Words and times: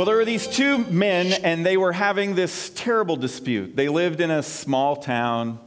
Well, 0.00 0.06
there 0.06 0.16
were 0.16 0.24
these 0.24 0.46
two 0.46 0.78
men, 0.86 1.30
and 1.44 1.66
they 1.66 1.76
were 1.76 1.92
having 1.92 2.34
this 2.34 2.70
terrible 2.70 3.16
dispute. 3.16 3.76
They 3.76 3.90
lived 3.90 4.22
in 4.22 4.30
a 4.30 4.42
small 4.42 4.96
town. 4.96 5.58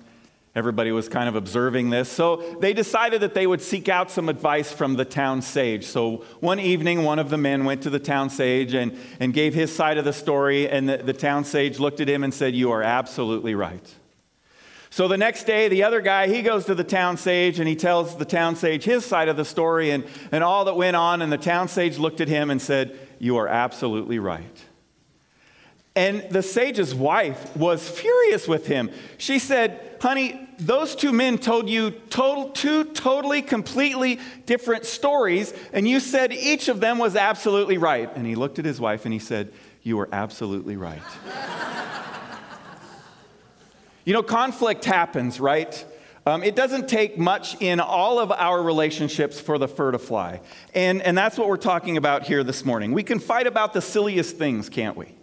Everybody 0.55 0.91
was 0.91 1.07
kind 1.07 1.29
of 1.29 1.35
observing 1.35 1.91
this. 1.91 2.09
So 2.09 2.57
they 2.59 2.73
decided 2.73 3.21
that 3.21 3.35
they 3.35 3.45
would 3.45 3.61
seek 3.61 3.89
out 3.89 4.09
some 4.09 4.29
advice 4.29 4.71
from 4.71 4.95
the 4.95 5.05
town 5.05 5.43
sage. 5.43 5.85
So 5.85 6.25
one 6.39 6.59
evening, 6.59 7.03
one 7.03 7.19
of 7.19 7.29
the 7.29 7.37
men 7.37 7.63
went 7.63 7.83
to 7.83 7.91
the 7.91 7.99
town 7.99 8.31
sage 8.31 8.73
and, 8.73 8.97
and 9.19 9.35
gave 9.35 9.53
his 9.53 9.71
side 9.71 9.99
of 9.99 10.03
the 10.03 10.13
story. 10.13 10.67
And 10.67 10.89
the, 10.89 10.97
the 10.97 11.13
town 11.13 11.43
sage 11.43 11.77
looked 11.77 11.99
at 11.99 12.07
him 12.07 12.23
and 12.23 12.33
said, 12.33 12.55
You 12.55 12.71
are 12.71 12.81
absolutely 12.81 13.53
right. 13.53 13.87
So 14.89 15.07
the 15.07 15.17
next 15.17 15.45
day, 15.45 15.69
the 15.69 15.83
other 15.83 16.01
guy, 16.01 16.27
he 16.27 16.41
goes 16.41 16.65
to 16.65 16.75
the 16.75 16.83
town 16.83 17.17
sage 17.17 17.59
and 17.59 17.67
he 17.67 17.75
tells 17.75 18.15
the 18.15 18.25
town 18.25 18.55
sage 18.55 18.83
his 18.83 19.03
side 19.03 19.27
of 19.27 19.37
the 19.37 19.45
story 19.45 19.89
and, 19.89 20.03
and 20.31 20.43
all 20.43 20.65
that 20.65 20.75
went 20.75 20.95
on. 20.95 21.21
And 21.21 21.31
the 21.31 21.37
town 21.37 21.67
sage 21.67 21.99
looked 21.99 22.21
at 22.21 22.27
him 22.27 22.51
and 22.51 22.61
said, 22.61 22.95
You 23.23 23.37
are 23.37 23.47
absolutely 23.47 24.19
right. 24.19 24.65
And 25.95 26.29
the 26.29 26.43
sage's 26.43 26.93
wife 26.93 27.55
was 27.55 27.89
furious 27.89 28.49
with 28.49 28.67
him. 28.67 28.91
She 29.17 29.39
said, 29.39 29.97
Honey, 30.01 30.45
those 30.59 30.93
two 30.93 31.13
men 31.13 31.37
told 31.37 31.69
you 31.69 31.91
total, 31.91 32.49
two 32.49 32.83
totally, 32.83 33.41
completely 33.41 34.19
different 34.45 34.83
stories, 34.83 35.53
and 35.71 35.87
you 35.87 36.01
said 36.01 36.33
each 36.33 36.67
of 36.67 36.81
them 36.81 36.97
was 36.97 37.15
absolutely 37.15 37.77
right. 37.77 38.13
And 38.13 38.27
he 38.27 38.35
looked 38.35 38.59
at 38.59 38.65
his 38.65 38.81
wife 38.81 39.05
and 39.05 39.13
he 39.13 39.19
said, 39.19 39.53
You 39.83 40.01
are 40.01 40.09
absolutely 40.11 40.75
right. 40.75 41.01
you 44.03 44.11
know, 44.11 44.21
conflict 44.21 44.83
happens, 44.83 45.39
right? 45.39 45.85
Um, 46.25 46.41
it 46.41 46.55
doesn't 46.55 46.87
take 46.87 47.17
much 47.17 47.61
in 47.61 47.81
all 47.81 48.17
of 48.17 48.31
our 48.31 48.63
relationships 48.63 49.41
for 49.41 49.57
the 49.57 49.67
fur 49.67 49.91
to 49.91 49.99
fly. 49.99 50.39
And, 50.73 51.01
and 51.01 51.17
that's 51.17 51.37
what 51.37 51.49
we're 51.49 51.57
talking 51.57 51.97
about 51.97 52.23
here 52.23 52.45
this 52.45 52.63
morning. 52.63 52.93
We 52.93 53.03
can 53.03 53.19
fight 53.19 53.45
about 53.45 53.73
the 53.73 53.81
silliest 53.81 54.37
things, 54.37 54.69
can't 54.69 54.95
we? 54.95 55.15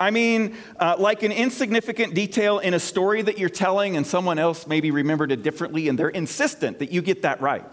I 0.00 0.10
mean, 0.10 0.56
uh, 0.80 0.96
like 0.98 1.22
an 1.22 1.30
insignificant 1.30 2.14
detail 2.14 2.58
in 2.58 2.72
a 2.72 2.80
story 2.80 3.20
that 3.22 3.38
you're 3.38 3.50
telling, 3.50 3.96
and 3.96 4.06
someone 4.06 4.38
else 4.38 4.66
maybe 4.66 4.90
remembered 4.90 5.30
it 5.30 5.42
differently, 5.42 5.88
and 5.88 5.98
they're 5.98 6.08
insistent 6.08 6.78
that 6.78 6.90
you 6.90 7.02
get 7.02 7.22
that 7.22 7.40
right. 7.42 7.64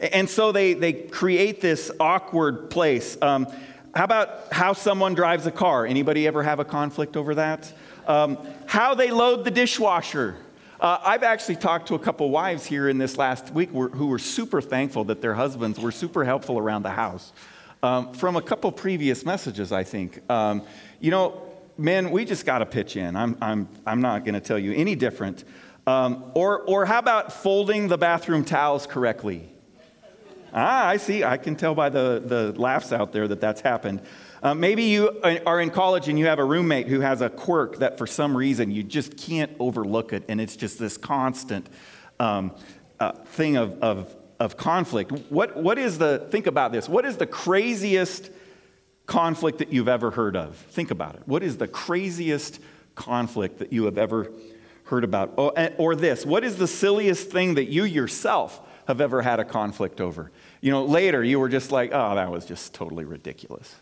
And 0.00 0.28
so 0.28 0.52
they, 0.52 0.74
they 0.74 0.92
create 0.92 1.60
this 1.60 1.90
awkward 2.00 2.68
place. 2.68 3.16
Um, 3.22 3.46
how 3.94 4.04
about 4.04 4.52
how 4.52 4.74
someone 4.74 5.14
drives 5.14 5.46
a 5.46 5.50
car? 5.50 5.86
Anybody 5.86 6.26
ever 6.26 6.42
have 6.42 6.58
a 6.58 6.64
conflict 6.64 7.16
over 7.16 7.36
that? 7.36 7.72
Um, 8.06 8.38
how 8.66 8.94
they 8.94 9.10
load 9.10 9.44
the 9.44 9.50
dishwasher. 9.50 10.36
Uh, 10.80 10.98
I've 11.02 11.22
actually 11.22 11.56
talked 11.56 11.88
to 11.88 11.94
a 11.94 11.98
couple 11.98 12.28
wives 12.30 12.66
here 12.66 12.88
in 12.88 12.98
this 12.98 13.16
last 13.16 13.50
week 13.52 13.70
who 13.70 14.06
were 14.06 14.18
super 14.18 14.60
thankful 14.60 15.04
that 15.04 15.22
their 15.22 15.34
husbands 15.34 15.80
were 15.80 15.92
super 15.92 16.24
helpful 16.24 16.58
around 16.58 16.82
the 16.82 16.90
house. 16.90 17.32
Um, 17.82 18.12
from 18.12 18.36
a 18.36 18.42
couple 18.42 18.70
previous 18.72 19.24
messages, 19.24 19.72
I 19.72 19.84
think. 19.84 20.28
Um, 20.30 20.62
you 21.00 21.10
know, 21.10 21.42
men, 21.78 22.10
we 22.10 22.24
just 22.24 22.44
got 22.44 22.58
to 22.58 22.66
pitch 22.66 22.96
in. 22.96 23.16
I'm, 23.16 23.36
I'm, 23.40 23.68
I'm 23.86 24.00
not 24.00 24.24
going 24.24 24.34
to 24.34 24.40
tell 24.40 24.58
you 24.58 24.72
any 24.72 24.94
different. 24.94 25.44
Um, 25.86 26.32
or, 26.34 26.60
or 26.62 26.84
how 26.84 26.98
about 26.98 27.32
folding 27.32 27.88
the 27.88 27.98
bathroom 27.98 28.44
towels 28.44 28.86
correctly? 28.86 29.48
Ah, 30.52 30.88
I 30.88 30.96
see. 30.96 31.22
I 31.22 31.36
can 31.36 31.54
tell 31.54 31.74
by 31.74 31.88
the, 31.88 32.22
the 32.24 32.60
laughs 32.60 32.92
out 32.92 33.12
there 33.12 33.28
that 33.28 33.40
that's 33.40 33.60
happened. 33.60 34.02
Uh, 34.46 34.54
maybe 34.54 34.84
you 34.84 35.10
are 35.44 35.60
in 35.60 35.70
college 35.70 36.08
and 36.08 36.16
you 36.16 36.26
have 36.26 36.38
a 36.38 36.44
roommate 36.44 36.86
who 36.86 37.00
has 37.00 37.20
a 37.20 37.28
quirk 37.28 37.80
that 37.80 37.98
for 37.98 38.06
some 38.06 38.36
reason 38.36 38.70
you 38.70 38.84
just 38.84 39.16
can't 39.16 39.50
overlook 39.58 40.12
it, 40.12 40.22
and 40.28 40.40
it's 40.40 40.54
just 40.54 40.78
this 40.78 40.96
constant 40.96 41.68
um, 42.20 42.54
uh, 43.00 43.10
thing 43.10 43.56
of, 43.56 43.82
of, 43.82 44.14
of 44.38 44.56
conflict. 44.56 45.10
What, 45.30 45.56
what 45.56 45.78
is 45.78 45.98
the, 45.98 46.28
think 46.30 46.46
about 46.46 46.70
this, 46.70 46.88
what 46.88 47.04
is 47.04 47.16
the 47.16 47.26
craziest 47.26 48.30
conflict 49.06 49.58
that 49.58 49.72
you've 49.72 49.88
ever 49.88 50.12
heard 50.12 50.36
of? 50.36 50.54
Think 50.54 50.92
about 50.92 51.16
it. 51.16 51.22
What 51.26 51.42
is 51.42 51.56
the 51.56 51.66
craziest 51.66 52.60
conflict 52.94 53.58
that 53.58 53.72
you 53.72 53.86
have 53.86 53.98
ever 53.98 54.30
heard 54.84 55.02
about? 55.02 55.34
Oh, 55.36 55.48
or 55.76 55.96
this, 55.96 56.24
what 56.24 56.44
is 56.44 56.56
the 56.56 56.68
silliest 56.68 57.32
thing 57.32 57.56
that 57.56 57.64
you 57.64 57.82
yourself 57.82 58.60
have 58.86 59.00
ever 59.00 59.22
had 59.22 59.40
a 59.40 59.44
conflict 59.44 60.00
over? 60.00 60.30
You 60.60 60.70
know, 60.70 60.84
later 60.84 61.24
you 61.24 61.40
were 61.40 61.48
just 61.48 61.72
like, 61.72 61.90
oh, 61.92 62.14
that 62.14 62.30
was 62.30 62.46
just 62.46 62.74
totally 62.74 63.04
ridiculous. 63.04 63.74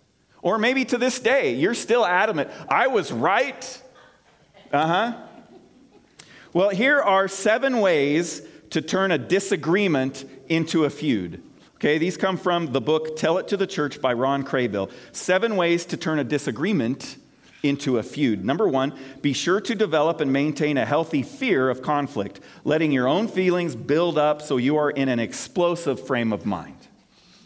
Or 0.45 0.59
maybe 0.59 0.85
to 0.85 0.99
this 0.99 1.19
day, 1.19 1.55
you're 1.55 1.75
still 1.75 2.05
adamant, 2.05 2.51
I 2.69 2.89
was 2.89 3.11
right. 3.11 3.83
Uh 4.71 4.87
huh. 4.87 5.17
Well, 6.53 6.69
here 6.69 7.01
are 7.01 7.29
seven 7.29 7.81
ways 7.81 8.43
to 8.69 8.83
turn 8.83 9.11
a 9.11 9.17
disagreement 9.17 10.27
into 10.49 10.85
a 10.85 10.91
feud. 10.91 11.43
Okay, 11.77 11.97
these 11.97 12.19
come 12.19 12.37
from 12.37 12.73
the 12.73 12.81
book 12.83 13.17
Tell 13.17 13.39
It 13.39 13.49
to 13.49 13.57
the 13.57 13.67
Church 13.67 14.03
by 14.03 14.13
Ron 14.13 14.45
Kraybill. 14.45 14.91
Seven 15.13 15.57
ways 15.57 15.87
to 15.87 15.97
turn 15.97 16.19
a 16.19 16.25
disagreement 16.25 17.17
into 17.63 17.97
a 17.97 18.03
feud. 18.03 18.45
Number 18.45 18.69
one, 18.69 18.93
be 19.23 19.33
sure 19.33 19.63
to 19.63 19.75
develop 19.75 20.21
and 20.21 20.31
maintain 20.31 20.77
a 20.77 20.85
healthy 20.85 21.23
fear 21.23 21.71
of 21.71 21.81
conflict, 21.81 22.41
letting 22.65 22.93
your 22.93 23.09
own 23.09 23.29
feelings 23.29 23.75
build 23.75 24.19
up 24.19 24.43
so 24.43 24.59
you 24.59 24.77
are 24.77 24.91
in 24.91 25.09
an 25.09 25.19
explosive 25.19 26.07
frame 26.07 26.35
of 26.35 26.45
mind. 26.45 26.74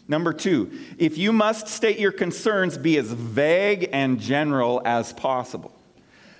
Number 0.08 0.32
two, 0.32 0.70
if 0.96 1.18
you 1.18 1.32
must 1.32 1.68
state 1.68 1.98
your 1.98 2.12
concerns, 2.12 2.78
be 2.78 2.96
as 2.96 3.12
vague 3.12 3.90
and 3.92 4.18
general 4.18 4.80
as 4.84 5.12
possible. 5.12 5.74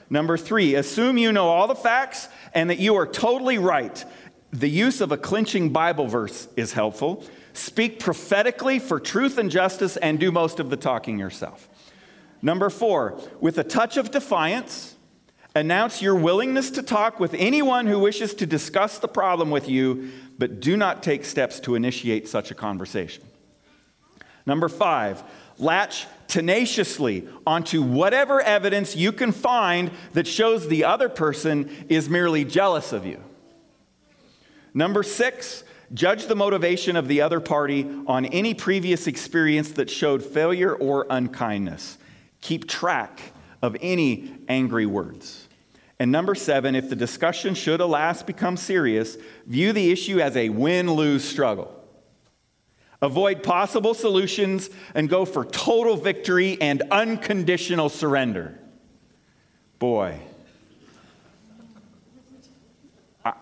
Number 0.08 0.38
three, 0.38 0.74
assume 0.74 1.18
you 1.18 1.32
know 1.32 1.48
all 1.48 1.68
the 1.68 1.74
facts 1.74 2.28
and 2.54 2.70
that 2.70 2.78
you 2.78 2.96
are 2.96 3.06
totally 3.06 3.58
right. 3.58 4.02
The 4.50 4.70
use 4.70 5.02
of 5.02 5.12
a 5.12 5.18
clinching 5.18 5.68
Bible 5.68 6.06
verse 6.06 6.48
is 6.56 6.72
helpful. 6.72 7.24
Speak 7.52 8.00
prophetically 8.00 8.78
for 8.78 8.98
truth 8.98 9.36
and 9.36 9.50
justice 9.50 9.98
and 9.98 10.18
do 10.18 10.32
most 10.32 10.60
of 10.60 10.70
the 10.70 10.76
talking 10.76 11.18
yourself. 11.18 11.68
Number 12.40 12.70
four, 12.70 13.20
with 13.40 13.58
a 13.58 13.64
touch 13.64 13.98
of 13.98 14.10
defiance, 14.10 14.96
announce 15.54 16.00
your 16.00 16.14
willingness 16.14 16.70
to 16.70 16.82
talk 16.82 17.20
with 17.20 17.34
anyone 17.34 17.86
who 17.86 17.98
wishes 17.98 18.32
to 18.34 18.46
discuss 18.46 18.98
the 18.98 19.08
problem 19.08 19.50
with 19.50 19.68
you, 19.68 20.10
but 20.38 20.60
do 20.60 20.76
not 20.76 21.02
take 21.02 21.26
steps 21.26 21.60
to 21.60 21.74
initiate 21.74 22.28
such 22.28 22.50
a 22.50 22.54
conversation. 22.54 23.27
Number 24.48 24.70
five, 24.70 25.22
latch 25.58 26.06
tenaciously 26.26 27.28
onto 27.46 27.82
whatever 27.82 28.40
evidence 28.40 28.96
you 28.96 29.12
can 29.12 29.30
find 29.30 29.90
that 30.14 30.26
shows 30.26 30.68
the 30.68 30.84
other 30.84 31.10
person 31.10 31.70
is 31.90 32.08
merely 32.08 32.46
jealous 32.46 32.94
of 32.94 33.04
you. 33.04 33.22
Number 34.72 35.02
six, 35.02 35.64
Judge 35.92 36.26
the 36.26 36.36
motivation 36.36 36.96
of 36.96 37.08
the 37.08 37.22
other 37.22 37.40
party 37.40 37.88
on 38.06 38.26
any 38.26 38.52
previous 38.52 39.06
experience 39.06 39.72
that 39.72 39.88
showed 39.88 40.22
failure 40.22 40.74
or 40.74 41.06
unkindness. 41.08 41.96
Keep 42.42 42.68
track 42.68 43.32
of 43.62 43.74
any 43.80 44.34
angry 44.48 44.84
words. 44.84 45.48
And 45.98 46.12
number 46.12 46.34
seven, 46.34 46.74
if 46.74 46.90
the 46.90 46.96
discussion 46.96 47.54
should 47.54 47.80
alas 47.80 48.22
become 48.22 48.58
serious, 48.58 49.16
view 49.46 49.72
the 49.72 49.90
issue 49.90 50.20
as 50.20 50.36
a 50.36 50.50
win 50.50 50.92
lose 50.92 51.24
struggle. 51.24 51.77
Avoid 53.00 53.42
possible 53.42 53.94
solutions 53.94 54.70
and 54.94 55.08
go 55.08 55.24
for 55.24 55.44
total 55.44 55.96
victory 55.96 56.60
and 56.60 56.82
unconditional 56.90 57.88
surrender. 57.88 58.58
Boy, 59.78 60.18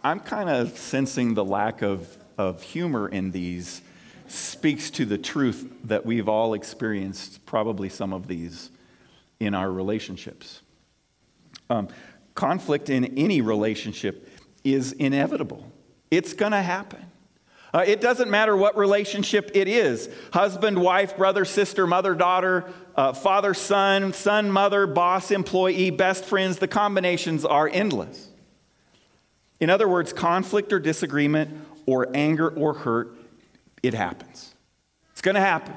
I'm 0.05 0.21
kind 0.21 0.51
of 0.51 0.77
sensing 0.77 1.35
the 1.35 1.45
lack 1.45 1.83
of 1.83 2.17
of 2.39 2.63
humor 2.63 3.09
in 3.09 3.31
these 3.31 3.83
speaks 4.29 4.91
to 4.91 5.05
the 5.05 5.19
truth 5.19 5.73
that 5.85 6.05
we've 6.05 6.29
all 6.29 6.55
experienced, 6.55 7.45
probably 7.47 7.89
some 7.89 8.13
of 8.13 8.27
these 8.27 8.71
in 9.39 9.55
our 9.55 9.71
relationships. 9.71 10.63
Um, 11.71 11.89
conflict 12.35 12.91
in 12.91 13.17
any 13.19 13.41
relationship 13.41 14.29
is 14.65 14.93
inevitable, 14.93 15.71
it's 16.11 16.33
going 16.33 16.53
to 16.53 16.63
happen. 16.63 17.06
Uh, 17.75 17.85
it 17.87 18.01
doesn't 18.01 18.31
matter 18.31 18.57
what 18.57 18.77
relationship 18.77 19.51
it 19.55 19.69
is 19.69 20.09
husband, 20.33 20.81
wife, 20.81 21.17
brother, 21.17 21.45
sister, 21.45 21.87
mother, 21.87 22.15
daughter, 22.15 22.65
uh, 22.95 23.13
father, 23.13 23.55
son, 23.55 24.13
son, 24.13 24.51
mother, 24.51 24.87
boss, 24.87 25.31
employee, 25.31 25.91
best 25.91 26.25
friends, 26.25 26.59
the 26.59 26.69
combinations 26.69 27.45
are 27.45 27.69
endless. 27.69 28.29
In 29.61 29.71
other 29.71 29.89
words, 29.89 30.13
conflict 30.13 30.73
or 30.73 30.79
disagreement 30.79 31.51
or 31.87 32.09
anger 32.15 32.49
or 32.49 32.75
hurt, 32.75 33.15
it 33.83 33.95
happens. 33.95 34.55
It's 35.13 35.23
going 35.23 35.35
to 35.35 35.41
happen 35.41 35.75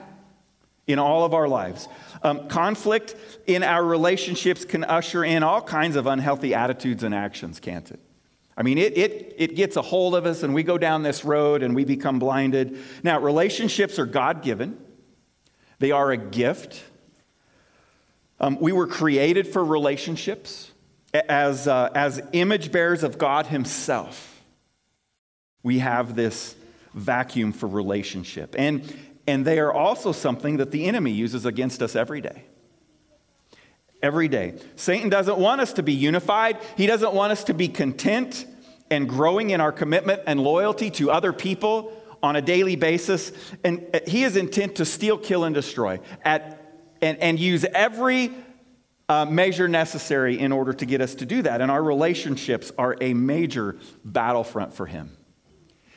in 0.88 1.00
all 1.00 1.24
of 1.24 1.34
our 1.34 1.48
lives. 1.48 1.88
Um, 2.24 2.48
conflict 2.50 3.16
in 3.48 3.64
our 3.64 3.84
relationships 3.84 4.66
can 4.66 4.84
usher 4.84 5.24
in 5.24 5.44
all 5.44 5.62
kinds 5.62 5.96
of 5.96 6.08
unhealthy 6.08 6.54
attitudes 6.54 7.04
and 7.04 7.14
actions, 7.14 7.60
can't 7.60 7.90
it? 7.92 8.00
I 8.60 8.64
mean, 8.64 8.78
it, 8.78 8.96
it, 8.98 9.36
it 9.38 9.56
gets 9.56 9.76
a 9.78 9.82
hold 9.82 10.14
of 10.16 10.28
us 10.28 10.44
and 10.44 10.54
we 10.54 10.62
go 10.62 10.78
down 10.78 11.02
this 11.02 11.26
road 11.26 11.64
and 11.64 11.74
we 11.74 11.86
become 11.86 12.20
blinded. 12.20 12.78
Now, 13.02 13.20
relationships 13.20 13.98
are 13.98 14.06
God 14.06 14.44
given, 14.44 14.78
they 15.80 15.92
are 15.92 16.12
a 16.12 16.18
gift. 16.18 16.84
Um, 18.42 18.58
we 18.60 18.72
were 18.72 18.88
created 18.88 19.48
for 19.48 19.64
relationships 19.66 20.72
as, 21.14 21.68
uh, 21.68 21.90
as 21.96 22.22
image 22.32 22.72
bearers 22.72 23.04
of 23.04 23.18
God 23.18 23.48
Himself 23.48 24.30
we 25.64 25.80
have 25.80 26.16
this 26.16 26.56
vacuum 26.94 27.52
for 27.52 27.68
relationship. 27.68 28.56
And, 28.58 28.94
and 29.28 29.46
they 29.46 29.60
are 29.60 29.74
also 29.74 30.12
something 30.12 30.58
that 30.58 30.72
the 30.72 30.86
enemy 30.86 31.12
uses 31.12 31.46
against 31.46 31.82
us 31.82 31.96
every 31.96 32.22
day. 32.22 32.44
Every 34.02 34.28
day. 34.28 34.56
Satan 34.76 35.10
doesn't 35.10 35.38
want 35.38 35.62
us 35.62 35.74
to 35.74 35.84
be 35.84 35.94
unified, 35.94 36.58
he 36.78 36.86
doesn't 36.86 37.14
want 37.14 37.32
us 37.32 37.44
to 37.46 37.54
be 37.54 37.68
content 37.68 38.46
and 38.92 39.08
growing 39.08 39.52
in 39.52 39.62
our 39.62 39.72
commitment 39.72 40.22
and 40.26 40.40
loyalty 40.40 40.90
to 40.92 41.12
other 41.12 41.32
people 41.34 41.94
on 42.22 42.36
a 42.36 42.42
daily 42.42 42.76
basis. 42.76 43.32
And 43.64 44.02
he 44.08 44.24
is 44.24 44.36
intent 44.36 44.76
to 44.76 44.86
steal, 44.86 45.18
kill, 45.18 45.44
and 45.44 45.54
destroy 45.54 46.00
at, 46.24 46.60
and, 47.02 47.18
and 47.20 47.40
use 47.40 47.66
every 47.66 48.32
uh, 49.08 49.26
measure 49.26 49.68
necessary 49.68 50.40
in 50.40 50.52
order 50.52 50.74
to 50.74 50.86
get 50.86 51.02
us 51.02 51.16
to 51.16 51.26
do 51.26 51.42
that. 51.42 51.62
And 51.62 51.72
our 51.72 51.82
relationships 51.82 52.72
are 52.78 52.96
a 53.02 53.14
major 53.14 53.78
battlefront 54.06 54.74
for 54.74 54.86
him. 54.86 55.16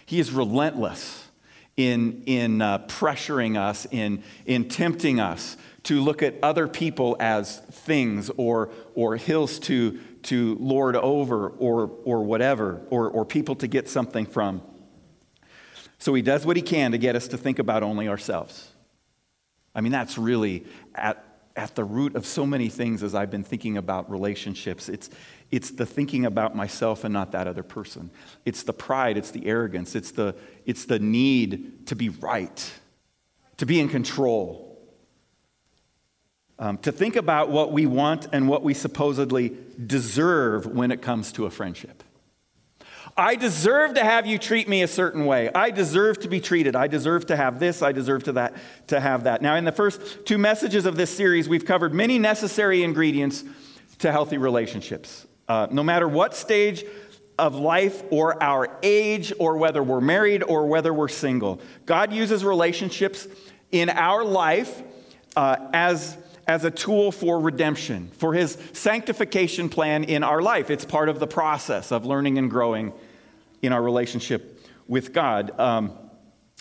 He 0.06 0.18
is 0.18 0.32
relentless 0.32 1.28
in, 1.76 2.22
in 2.26 2.60
uh, 2.60 2.78
pressuring 2.80 3.58
us, 3.58 3.86
in, 3.90 4.22
in 4.44 4.68
tempting 4.68 5.20
us 5.20 5.56
to 5.84 6.00
look 6.00 6.22
at 6.22 6.34
other 6.42 6.68
people 6.68 7.16
as 7.18 7.58
things 7.58 8.30
or, 8.36 8.70
or 8.94 9.16
hills 9.16 9.58
to, 9.58 9.98
to 10.22 10.56
lord 10.60 10.94
over 10.96 11.48
or, 11.48 11.90
or 12.04 12.22
whatever, 12.22 12.80
or, 12.90 13.08
or 13.10 13.24
people 13.24 13.56
to 13.56 13.66
get 13.66 13.88
something 13.88 14.26
from. 14.26 14.62
So 15.98 16.14
he 16.14 16.22
does 16.22 16.46
what 16.46 16.56
he 16.56 16.62
can 16.62 16.92
to 16.92 16.98
get 16.98 17.16
us 17.16 17.28
to 17.28 17.38
think 17.38 17.58
about 17.58 17.82
only 17.82 18.08
ourselves. 18.08 18.68
I 19.74 19.80
mean, 19.80 19.92
that's 19.92 20.18
really 20.18 20.66
at, 20.94 21.24
at 21.56 21.74
the 21.74 21.84
root 21.84 22.14
of 22.16 22.26
so 22.26 22.46
many 22.46 22.68
things 22.68 23.02
as 23.02 23.14
I've 23.14 23.30
been 23.30 23.44
thinking 23.44 23.76
about 23.76 24.10
relationships. 24.10 24.88
It's, 24.88 25.10
it's 25.50 25.70
the 25.70 25.86
thinking 25.86 26.26
about 26.26 26.54
myself 26.54 27.04
and 27.04 27.12
not 27.12 27.32
that 27.32 27.46
other 27.46 27.62
person. 27.62 28.10
It's 28.44 28.62
the 28.62 28.72
pride, 28.72 29.16
it's 29.16 29.30
the 29.30 29.46
arrogance, 29.46 29.94
it's 29.94 30.12
the, 30.12 30.34
it's 30.64 30.84
the 30.84 30.98
need 30.98 31.86
to 31.86 31.96
be 31.96 32.08
right, 32.08 32.72
to 33.56 33.66
be 33.66 33.80
in 33.80 33.88
control 33.88 34.71
um, 36.62 36.78
to 36.78 36.92
think 36.92 37.16
about 37.16 37.50
what 37.50 37.72
we 37.72 37.86
want 37.86 38.28
and 38.32 38.48
what 38.48 38.62
we 38.62 38.72
supposedly 38.72 39.56
deserve 39.84 40.64
when 40.64 40.92
it 40.92 41.02
comes 41.02 41.32
to 41.32 41.44
a 41.44 41.50
friendship. 41.50 42.04
I 43.16 43.34
deserve 43.34 43.94
to 43.94 44.04
have 44.04 44.26
you 44.26 44.38
treat 44.38 44.68
me 44.68 44.82
a 44.82 44.86
certain 44.86 45.26
way. 45.26 45.50
I 45.52 45.72
deserve 45.72 46.20
to 46.20 46.28
be 46.28 46.40
treated. 46.40 46.76
I 46.76 46.86
deserve 46.86 47.26
to 47.26 47.36
have 47.36 47.58
this. 47.58 47.82
I 47.82 47.90
deserve 47.90 48.22
to 48.24 48.32
that 48.34 48.54
to 48.86 49.00
have 49.00 49.24
that. 49.24 49.42
Now, 49.42 49.56
in 49.56 49.64
the 49.64 49.72
first 49.72 50.24
two 50.24 50.38
messages 50.38 50.86
of 50.86 50.94
this 50.94 51.10
series, 51.10 51.48
we've 51.48 51.64
covered 51.66 51.92
many 51.92 52.20
necessary 52.20 52.84
ingredients 52.84 53.42
to 53.98 54.12
healthy 54.12 54.38
relationships. 54.38 55.26
Uh, 55.48 55.66
no 55.72 55.82
matter 55.82 56.06
what 56.06 56.32
stage 56.32 56.84
of 57.40 57.56
life 57.56 58.04
or 58.10 58.40
our 58.40 58.78
age, 58.84 59.32
or 59.40 59.56
whether 59.56 59.82
we're 59.82 60.00
married 60.00 60.44
or 60.44 60.68
whether 60.68 60.94
we're 60.94 61.08
single, 61.08 61.60
God 61.86 62.12
uses 62.12 62.44
relationships 62.44 63.26
in 63.72 63.90
our 63.90 64.22
life 64.22 64.80
uh, 65.34 65.56
as 65.72 66.16
as 66.46 66.64
a 66.64 66.70
tool 66.70 67.12
for 67.12 67.40
redemption, 67.40 68.10
for 68.12 68.34
his 68.34 68.58
sanctification 68.72 69.68
plan 69.68 70.04
in 70.04 70.22
our 70.22 70.42
life. 70.42 70.70
It's 70.70 70.84
part 70.84 71.08
of 71.08 71.18
the 71.18 71.26
process 71.26 71.92
of 71.92 72.04
learning 72.04 72.38
and 72.38 72.50
growing 72.50 72.92
in 73.60 73.72
our 73.72 73.82
relationship 73.82 74.60
with 74.88 75.12
God. 75.12 75.58
Um, 75.58 75.92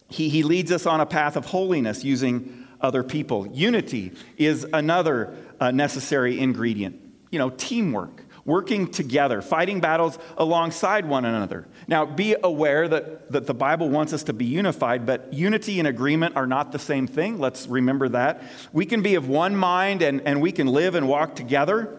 he, 0.10 0.30
he 0.30 0.44
leads 0.44 0.72
us 0.72 0.86
on 0.86 1.02
a 1.02 1.06
path 1.06 1.36
of 1.36 1.46
holiness 1.46 2.04
using 2.04 2.68
other 2.80 3.04
people. 3.04 3.48
Unity 3.48 4.14
is 4.38 4.66
another 4.74 5.36
uh, 5.60 5.72
necessary 5.72 6.40
ingredient. 6.40 7.00
You 7.32 7.40
know, 7.40 7.50
teamwork 7.50 8.21
working 8.46 8.90
together, 8.90 9.42
fighting 9.42 9.80
battles 9.80 10.18
alongside 10.38 11.06
one 11.06 11.26
another. 11.26 11.68
Now, 11.88 12.06
be 12.06 12.36
aware 12.44 12.88
that, 12.88 13.32
that 13.32 13.48
the 13.48 13.54
Bible 13.54 13.90
wants 13.90 14.14
us 14.14 14.24
to 14.24 14.34
be 14.34 14.46
unified, 14.46 15.06
but 15.06 15.34
unity 15.34 15.80
and 15.80 15.88
agreement 15.88 16.36
are 16.36 16.48
not 16.48 16.72
the 16.72 16.80
same 16.80 17.08
thing. 17.08 17.40
Let's 17.40 17.68
remember 17.68 18.10
that. 18.10 18.44
We 18.74 18.86
can 18.86 19.02
be 19.02 19.16
of 19.16 19.28
one 19.28 19.56
mind 19.56 20.02
and, 20.02 20.22
and 20.26 20.42
we 20.42 20.52
can 20.52 20.68
live 20.68 20.96
and 20.96 21.08
walk 21.08 21.36
together, 21.36 21.98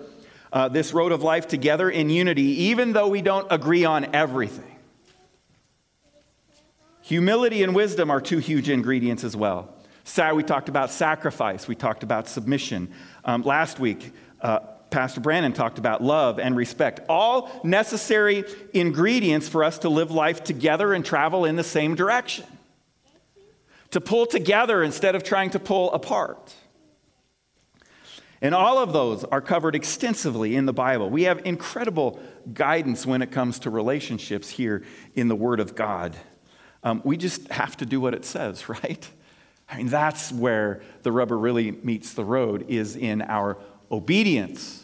uh, 0.52 0.68
this 0.68 0.92
road 0.92 1.12
of 1.12 1.22
life 1.22 1.46
together 1.46 1.88
in 1.88 2.10
unity, 2.10 2.64
even 2.64 2.92
though 2.92 3.08
we 3.08 3.22
don't 3.22 3.46
agree 3.50 3.84
on 3.84 4.14
everything. 4.14 4.72
Humility 7.02 7.62
and 7.62 7.74
wisdom 7.74 8.10
are 8.10 8.20
two 8.20 8.38
huge 8.38 8.68
ingredients 8.68 9.24
as 9.24 9.36
well. 9.36 9.74
we 10.34 10.42
talked 10.42 10.68
about 10.68 10.90
sacrifice, 10.90 11.66
we 11.66 11.74
talked 11.74 12.02
about 12.02 12.28
submission. 12.28 12.92
Um, 13.24 13.42
last 13.42 13.80
week, 13.80 14.12
uh, 14.40 14.60
Pastor 14.92 15.20
Brandon 15.20 15.52
talked 15.52 15.78
about 15.78 16.02
love 16.02 16.38
and 16.38 16.56
respect. 16.56 17.00
All 17.08 17.50
necessary 17.64 18.44
ingredients 18.72 19.48
for 19.48 19.64
us 19.64 19.78
to 19.78 19.88
live 19.88 20.12
life 20.12 20.44
together 20.44 20.94
and 20.94 21.04
travel 21.04 21.44
in 21.44 21.56
the 21.56 21.64
same 21.64 21.96
direction. 21.96 22.46
To 23.90 24.00
pull 24.00 24.26
together 24.26 24.82
instead 24.82 25.16
of 25.16 25.24
trying 25.24 25.50
to 25.50 25.58
pull 25.58 25.92
apart. 25.92 26.54
And 28.42 28.54
all 28.54 28.78
of 28.78 28.92
those 28.92 29.24
are 29.24 29.40
covered 29.40 29.74
extensively 29.74 30.56
in 30.56 30.66
the 30.66 30.72
Bible. 30.72 31.08
We 31.08 31.24
have 31.24 31.40
incredible 31.44 32.20
guidance 32.52 33.06
when 33.06 33.22
it 33.22 33.30
comes 33.30 33.60
to 33.60 33.70
relationships 33.70 34.50
here 34.50 34.84
in 35.14 35.28
the 35.28 35.36
Word 35.36 35.60
of 35.60 35.74
God. 35.74 36.16
Um, 36.82 37.00
we 37.04 37.16
just 37.16 37.48
have 37.52 37.76
to 37.76 37.86
do 37.86 38.00
what 38.00 38.14
it 38.14 38.24
says, 38.24 38.68
right? 38.68 39.08
I 39.70 39.76
mean, 39.78 39.86
that's 39.86 40.32
where 40.32 40.82
the 41.02 41.12
rubber 41.12 41.38
really 41.38 41.70
meets 41.70 42.14
the 42.14 42.24
road, 42.24 42.66
is 42.68 42.96
in 42.96 43.22
our 43.22 43.58
obedience. 43.90 44.81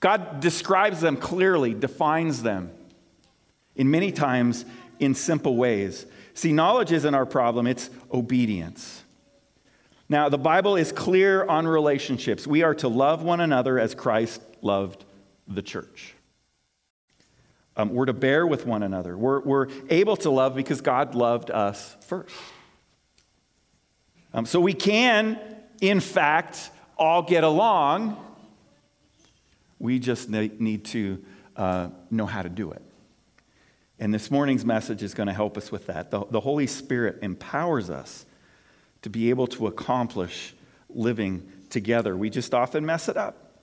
God 0.00 0.40
describes 0.40 1.00
them 1.00 1.16
clearly, 1.16 1.74
defines 1.74 2.42
them 2.42 2.72
in 3.76 3.90
many 3.90 4.10
times 4.10 4.64
in 4.98 5.14
simple 5.14 5.56
ways. 5.56 6.06
See, 6.34 6.52
knowledge 6.52 6.90
isn't 6.90 7.14
our 7.14 7.26
problem, 7.26 7.66
it's 7.66 7.90
obedience. 8.12 9.04
Now, 10.08 10.28
the 10.28 10.38
Bible 10.38 10.74
is 10.76 10.90
clear 10.90 11.44
on 11.44 11.68
relationships. 11.68 12.46
We 12.46 12.62
are 12.62 12.74
to 12.76 12.88
love 12.88 13.22
one 13.22 13.40
another 13.40 13.78
as 13.78 13.94
Christ 13.94 14.42
loved 14.60 15.04
the 15.46 15.62
church. 15.62 16.14
Um, 17.76 17.90
we're 17.90 18.06
to 18.06 18.12
bear 18.12 18.46
with 18.46 18.66
one 18.66 18.82
another. 18.82 19.16
We're, 19.16 19.40
we're 19.40 19.68
able 19.88 20.16
to 20.18 20.30
love 20.30 20.54
because 20.54 20.80
God 20.80 21.14
loved 21.14 21.50
us 21.50 21.96
first. 22.00 22.34
Um, 24.34 24.46
so 24.46 24.60
we 24.60 24.74
can, 24.74 25.38
in 25.80 26.00
fact, 26.00 26.70
all 26.98 27.22
get 27.22 27.44
along 27.44 28.16
we 29.80 29.98
just 29.98 30.28
need 30.28 30.84
to 30.84 31.24
uh, 31.56 31.88
know 32.10 32.26
how 32.26 32.42
to 32.42 32.48
do 32.48 32.70
it. 32.70 32.82
And 33.98 34.14
this 34.14 34.30
morning's 34.30 34.64
message 34.64 35.02
is 35.02 35.14
going 35.14 35.26
to 35.26 35.32
help 35.32 35.56
us 35.56 35.72
with 35.72 35.86
that. 35.86 36.10
The, 36.10 36.24
the 36.30 36.40
Holy 36.40 36.66
Spirit 36.66 37.18
empowers 37.22 37.90
us 37.90 38.24
to 39.02 39.10
be 39.10 39.30
able 39.30 39.46
to 39.48 39.66
accomplish 39.66 40.54
living 40.88 41.50
together. 41.70 42.16
We 42.16 42.30
just 42.30 42.54
often 42.54 42.86
mess 42.86 43.08
it 43.08 43.16
up. 43.16 43.58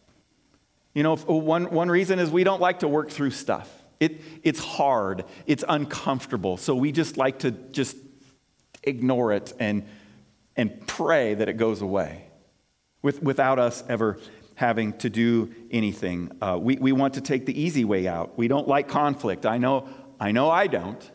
You 0.93 1.03
know, 1.03 1.15
one, 1.15 1.69
one 1.69 1.89
reason 1.89 2.19
is 2.19 2.31
we 2.31 2.43
don't 2.43 2.61
like 2.61 2.79
to 2.79 2.87
work 2.87 3.09
through 3.09 3.31
stuff. 3.31 3.71
It, 3.99 4.21
it's 4.43 4.59
hard, 4.59 5.25
it's 5.45 5.63
uncomfortable. 5.67 6.57
So 6.57 6.75
we 6.75 6.91
just 6.91 7.17
like 7.17 7.39
to 7.39 7.51
just 7.51 7.97
ignore 8.83 9.33
it 9.33 9.53
and, 9.59 9.85
and 10.55 10.85
pray 10.87 11.35
that 11.35 11.49
it 11.49 11.57
goes 11.57 11.81
away 11.81 12.27
with, 13.01 13.21
without 13.21 13.59
us 13.59 13.83
ever 13.87 14.19
having 14.57 14.91
to 14.93 15.07
do 15.07 15.53
anything. 15.69 16.31
Uh, 16.41 16.57
we, 16.59 16.77
we 16.77 16.91
want 16.91 17.13
to 17.13 17.21
take 17.21 17.45
the 17.45 17.61
easy 17.61 17.85
way 17.85 18.07
out. 18.07 18.35
We 18.39 18.47
don't 18.47 18.67
like 18.67 18.87
conflict. 18.87 19.45
I 19.45 19.59
know, 19.59 19.87
I 20.19 20.31
know 20.31 20.49
I 20.49 20.65
don't. 20.65 21.11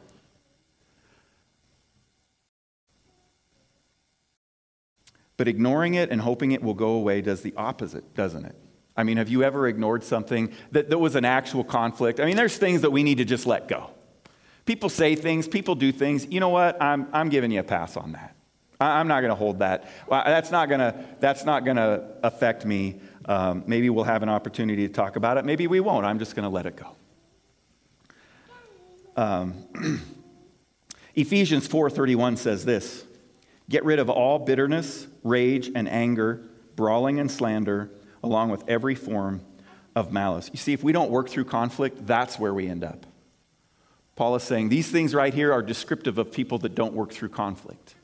But 5.37 5.49
ignoring 5.49 5.95
it 5.95 6.11
and 6.11 6.21
hoping 6.21 6.53
it 6.53 6.63
will 6.63 6.75
go 6.75 6.91
away 6.91 7.21
does 7.21 7.43
the 7.43 7.53
opposite, 7.57 8.15
doesn't 8.15 8.45
it? 8.45 8.55
I 8.97 9.03
mean, 9.03 9.17
have 9.17 9.29
you 9.29 9.43
ever 9.43 9.67
ignored 9.67 10.05
something 10.05 10.53
that, 10.71 10.91
that 10.91 10.99
was 10.99 11.17
an 11.17 11.25
actual 11.25 11.65
conflict? 11.65 12.21
I 12.21 12.27
mean, 12.27 12.37
there's 12.37 12.57
things 12.59 12.83
that 12.83 12.93
we 12.93 13.03
need 13.03 13.19
to 13.19 13.25
just 13.25 13.45
let 13.45 13.67
go. 13.67 13.91
People 14.67 14.89
say 14.89 15.17
things, 15.17 15.49
people 15.49 15.75
do 15.75 15.91
things. 15.91 16.29
You 16.31 16.39
know 16.39 16.51
what? 16.51 16.81
I'm, 16.81 17.09
I'm 17.13 17.29
giving 17.29 17.51
you 17.51 17.59
a 17.59 17.65
pass 17.65 17.97
on 17.97 18.13
that. 18.13 18.37
I, 18.83 19.01
I'm 19.01 19.09
not 19.09 19.21
going 19.21 19.31
to 19.31 19.37
hold 19.37 19.61
that. 19.61 19.89
That's 20.09 20.51
not 20.51 20.69
going 20.69 20.81
to 20.81 20.95
that's 21.21 21.45
not 21.45 21.65
going 21.65 21.77
to 21.77 22.05
affect 22.23 22.65
me. 22.65 23.01
Um, 23.27 23.65
maybe 23.67 23.91
we'll 23.91 24.05
have 24.05 24.23
an 24.23 24.29
opportunity 24.29 24.87
to 24.87 24.93
talk 24.93 25.17
about 25.17 25.37
it. 25.37 25.45
Maybe 25.45 25.67
we 25.67 25.81
won't. 25.81 26.05
I'm 26.05 26.19
just 26.19 26.35
going 26.35 26.45
to 26.45 26.49
let 26.49 26.67
it 26.67 26.77
go. 26.77 26.97
Um, 29.17 29.65
Ephesians 31.15 31.69
4:31 31.69 32.39
says 32.39 32.65
this: 32.65 33.05
"Get 33.69 33.85
rid 33.85 33.99
of 33.99 34.09
all 34.09 34.39
bitterness, 34.39 35.07
rage, 35.23 35.71
and 35.75 35.89
anger, 35.89 36.43
brawling 36.75 37.21
and 37.21 37.31
slander, 37.31 37.91
along 38.23 38.51
with 38.51 38.69
every 38.69 38.95
form 38.95 39.43
of 39.95 40.13
malice." 40.13 40.51
You 40.53 40.59
see, 40.59 40.73
if 40.73 40.83
we 40.83 40.93
don't 40.93 41.11
work 41.11 41.29
through 41.29 41.45
conflict, 41.45 42.07
that's 42.07 42.39
where 42.39 42.55
we 42.55 42.69
end 42.69 42.83
up. 42.83 43.07
Paul 44.17 44.35
is 44.37 44.43
saying 44.43 44.69
these 44.69 44.91
things 44.91 45.15
right 45.15 45.33
here 45.33 45.53
are 45.53 45.63
descriptive 45.63 46.19
of 46.19 46.33
people 46.33 46.59
that 46.59 46.75
don't 46.75 46.95
work 46.95 47.13
through 47.13 47.31
conflict 47.31 47.95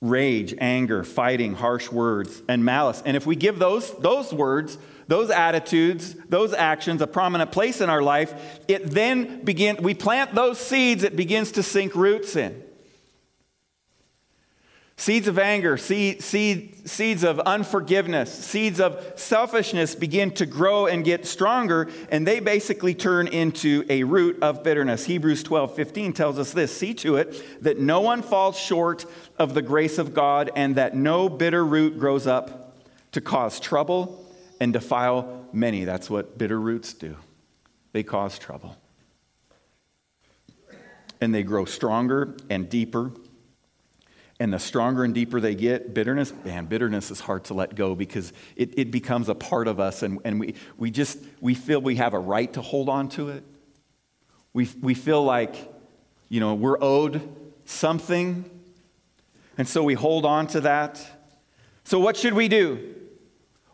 rage, 0.00 0.54
anger, 0.58 1.02
fighting, 1.02 1.54
harsh 1.54 1.90
words, 1.90 2.42
and 2.48 2.64
malice. 2.64 3.02
And 3.04 3.16
if 3.16 3.26
we 3.26 3.36
give 3.36 3.58
those, 3.58 3.92
those 3.98 4.32
words, 4.32 4.78
those 5.08 5.30
attitudes, 5.30 6.14
those 6.28 6.52
actions 6.52 7.02
a 7.02 7.06
prominent 7.06 7.50
place 7.50 7.80
in 7.80 7.90
our 7.90 8.02
life, 8.02 8.60
it 8.68 8.90
then 8.90 9.44
begin 9.44 9.78
we 9.82 9.94
plant 9.94 10.34
those 10.34 10.58
seeds, 10.58 11.02
it 11.02 11.16
begins 11.16 11.52
to 11.52 11.62
sink 11.62 11.94
roots 11.94 12.36
in. 12.36 12.62
Seeds 15.00 15.28
of 15.28 15.38
anger, 15.38 15.76
seed, 15.76 16.24
seed, 16.24 16.88
seeds 16.88 17.22
of 17.22 17.38
unforgiveness, 17.38 18.32
seeds 18.32 18.80
of 18.80 19.12
selfishness 19.14 19.94
begin 19.94 20.32
to 20.32 20.44
grow 20.44 20.86
and 20.86 21.04
get 21.04 21.24
stronger, 21.24 21.88
and 22.10 22.26
they 22.26 22.40
basically 22.40 22.94
turn 22.94 23.28
into 23.28 23.86
a 23.88 24.02
root 24.02 24.42
of 24.42 24.64
bitterness. 24.64 25.04
Hebrews 25.04 25.44
12 25.44 25.76
15 25.76 26.12
tells 26.14 26.36
us 26.36 26.52
this 26.52 26.76
See 26.76 26.94
to 26.94 27.14
it 27.14 27.62
that 27.62 27.78
no 27.78 28.00
one 28.00 28.22
falls 28.22 28.58
short 28.58 29.06
of 29.38 29.54
the 29.54 29.62
grace 29.62 29.98
of 29.98 30.14
God, 30.14 30.50
and 30.56 30.74
that 30.74 30.96
no 30.96 31.28
bitter 31.28 31.64
root 31.64 31.96
grows 31.96 32.26
up 32.26 32.76
to 33.12 33.20
cause 33.20 33.60
trouble 33.60 34.26
and 34.58 34.72
defile 34.72 35.46
many. 35.52 35.84
That's 35.84 36.10
what 36.10 36.36
bitter 36.36 36.60
roots 36.60 36.92
do, 36.92 37.14
they 37.92 38.02
cause 38.02 38.36
trouble. 38.36 38.76
And 41.20 41.32
they 41.32 41.44
grow 41.44 41.66
stronger 41.66 42.36
and 42.50 42.68
deeper 42.68 43.12
and 44.40 44.52
the 44.52 44.58
stronger 44.58 45.04
and 45.04 45.14
deeper 45.14 45.40
they 45.40 45.54
get, 45.54 45.92
bitterness, 45.94 46.32
man, 46.44 46.66
bitterness 46.66 47.10
is 47.10 47.20
hard 47.20 47.44
to 47.44 47.54
let 47.54 47.74
go 47.74 47.94
because 47.94 48.32
it, 48.54 48.78
it 48.78 48.90
becomes 48.90 49.28
a 49.28 49.34
part 49.34 49.66
of 49.66 49.80
us 49.80 50.02
and, 50.02 50.20
and 50.24 50.38
we, 50.38 50.54
we 50.76 50.90
just, 50.90 51.18
we 51.40 51.54
feel 51.54 51.80
we 51.80 51.96
have 51.96 52.14
a 52.14 52.18
right 52.18 52.52
to 52.52 52.62
hold 52.62 52.88
on 52.88 53.08
to 53.10 53.30
it. 53.30 53.42
We, 54.52 54.68
we 54.80 54.94
feel 54.94 55.24
like, 55.24 55.56
you 56.28 56.40
know, 56.40 56.54
we're 56.54 56.80
owed 56.80 57.20
something. 57.64 58.48
And 59.56 59.66
so 59.66 59.82
we 59.82 59.94
hold 59.94 60.24
on 60.24 60.46
to 60.48 60.60
that. 60.60 61.04
So 61.82 61.98
what 61.98 62.16
should 62.16 62.34
we 62.34 62.48
do? 62.48 62.94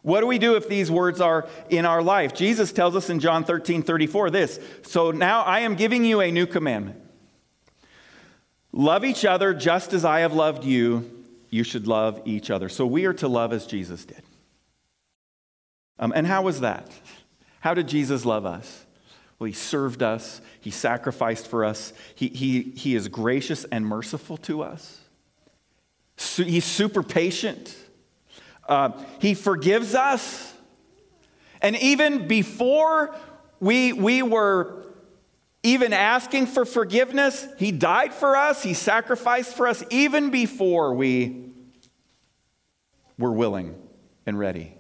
What 0.00 0.21
do 0.21 0.26
we 0.26 0.38
do 0.38 0.56
if 0.56 0.68
these 0.68 0.90
words 0.90 1.21
are 1.21 1.47
in 1.68 1.85
our 1.85 2.02
life? 2.02 2.35
Jesus 2.35 2.73
tells 2.73 2.97
us 2.97 3.11
in 3.11 3.21
John 3.21 3.44
13, 3.44 3.83
34 3.83 4.30
this. 4.30 4.61
So 4.83 5.11
now 5.11 5.42
I 5.42 5.61
am 5.61 5.75
giving 5.75 6.04
you 6.04 6.21
a 6.21 6.30
new 6.30 6.47
commandment 6.47 7.03
Love 8.76 9.04
each 9.04 9.24
other 9.24 9.54
just 9.54 9.92
as 9.92 10.04
I 10.04 10.20
have 10.20 10.32
loved 10.32 10.64
you. 10.64 11.08
You 11.48 11.62
should 11.62 11.86
love 11.86 12.20
each 12.24 12.50
other. 12.50 12.68
So 12.68 12.84
we 12.84 13.04
are 13.04 13.12
to 13.14 13.28
love 13.28 13.52
as 13.52 13.66
Jesus 13.66 14.04
did. 14.04 14.22
Um, 16.00 16.12
and 16.14 16.26
how 16.26 16.42
was 16.42 16.60
that? 16.60 16.90
How 17.60 17.72
did 17.72 17.86
Jesus 17.86 18.24
love 18.24 18.44
us? 18.44 18.84
Well, 19.38 19.46
he 19.46 19.52
served 19.52 20.02
us, 20.02 20.40
he 20.60 20.72
sacrificed 20.72 21.46
for 21.46 21.64
us, 21.64 21.92
he, 22.16 22.28
he, 22.28 22.62
he 22.62 22.96
is 22.96 23.06
gracious 23.06 23.64
and 23.64 23.86
merciful 23.86 24.36
to 24.38 24.62
us. 24.62 25.00
So 26.16 26.42
he's 26.42 26.64
super 26.64 27.04
patient. 27.04 27.76
Uh, 28.68 28.90
he 29.20 29.34
forgives 29.34 29.94
us. 29.94 30.52
And 31.60 31.76
even 31.76 32.26
before 32.26 33.14
we, 33.60 33.92
we 33.92 34.22
were 34.22 34.83
even 35.64 35.92
asking 35.92 36.47
for 36.47 36.64
forgiveness. 36.64 37.49
He 37.59 37.73
died 37.73 38.14
for 38.14 38.37
us, 38.37 38.62
He 38.62 38.75
sacrificed 38.75 39.56
for 39.56 39.66
us 39.66 39.83
even 39.90 40.30
before 40.30 40.94
we 40.94 41.50
were 43.18 43.33
willing 43.33 43.75
and 44.26 44.38
ready. 44.38 44.75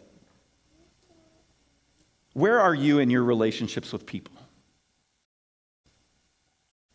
Where 2.34 2.60
are 2.60 2.74
you 2.74 2.98
in 2.98 3.10
your 3.10 3.22
relationships 3.22 3.92
with 3.92 4.06
people? 4.06 4.34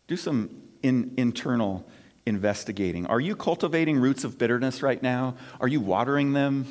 Do 0.06 0.16
some 0.16 0.50
in, 0.82 1.14
internal 1.16 1.86
investigating. 2.26 3.06
Are 3.06 3.20
you 3.20 3.34
cultivating 3.34 3.98
roots 3.98 4.24
of 4.24 4.38
bitterness 4.38 4.82
right 4.82 5.02
now? 5.02 5.36
Are 5.60 5.68
you 5.68 5.80
watering 5.80 6.32
them? 6.32 6.66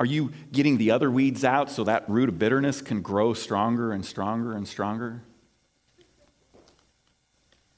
Are 0.00 0.06
you 0.06 0.32
getting 0.50 0.78
the 0.78 0.90
other 0.90 1.10
weeds 1.10 1.44
out 1.44 1.70
so 1.70 1.84
that 1.84 2.08
root 2.08 2.28
of 2.28 2.38
bitterness 2.38 2.80
can 2.80 3.02
grow 3.02 3.34
stronger 3.34 3.92
and 3.92 4.04
stronger 4.04 4.52
and 4.52 4.66
stronger? 4.66 5.22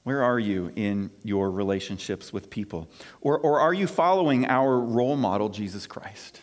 Where 0.05 0.23
are 0.23 0.39
you 0.39 0.71
in 0.77 1.11
your 1.23 1.51
relationships 1.51 2.33
with 2.33 2.51
people? 2.51 2.89
Or, 3.23 3.39
or 3.39 3.59
are 3.59 3.73
you 3.73 3.87
following 3.87 4.47
our 4.47 4.79
role 4.79 5.17
model, 5.17 5.49
Jesus 5.49 5.87
Christ? 5.87 6.41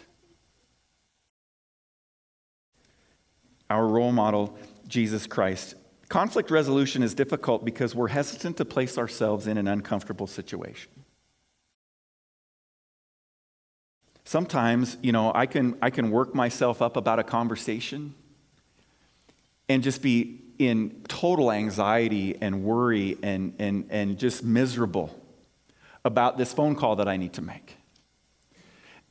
Our 3.69 3.87
role 3.87 4.11
model, 4.11 4.57
Jesus 4.87 5.27
Christ. 5.27 5.75
Conflict 6.09 6.51
resolution 6.51 7.03
is 7.03 7.13
difficult 7.13 7.63
because 7.63 7.95
we're 7.95 8.09
hesitant 8.09 8.57
to 8.57 8.65
place 8.65 8.97
ourselves 8.97 9.47
in 9.47 9.57
an 9.57 9.67
uncomfortable 9.67 10.27
situation. 10.27 10.91
Sometimes, 14.25 14.97
you 15.01 15.11
know, 15.11 15.31
I 15.35 15.45
can, 15.45 15.77
I 15.81 15.91
can 15.91 16.09
work 16.09 16.33
myself 16.33 16.81
up 16.81 16.97
about 16.97 17.19
a 17.19 17.23
conversation 17.23 18.15
and 19.69 19.83
just 19.83 20.01
be 20.01 20.40
in 20.61 21.01
total 21.07 21.51
anxiety 21.51 22.37
and 22.39 22.63
worry 22.63 23.17
and, 23.23 23.55
and, 23.57 23.87
and 23.89 24.19
just 24.19 24.43
miserable 24.43 25.09
about 26.05 26.37
this 26.37 26.53
phone 26.53 26.75
call 26.75 26.97
that 26.97 27.07
I 27.07 27.17
need 27.17 27.33
to 27.33 27.41
make. 27.41 27.77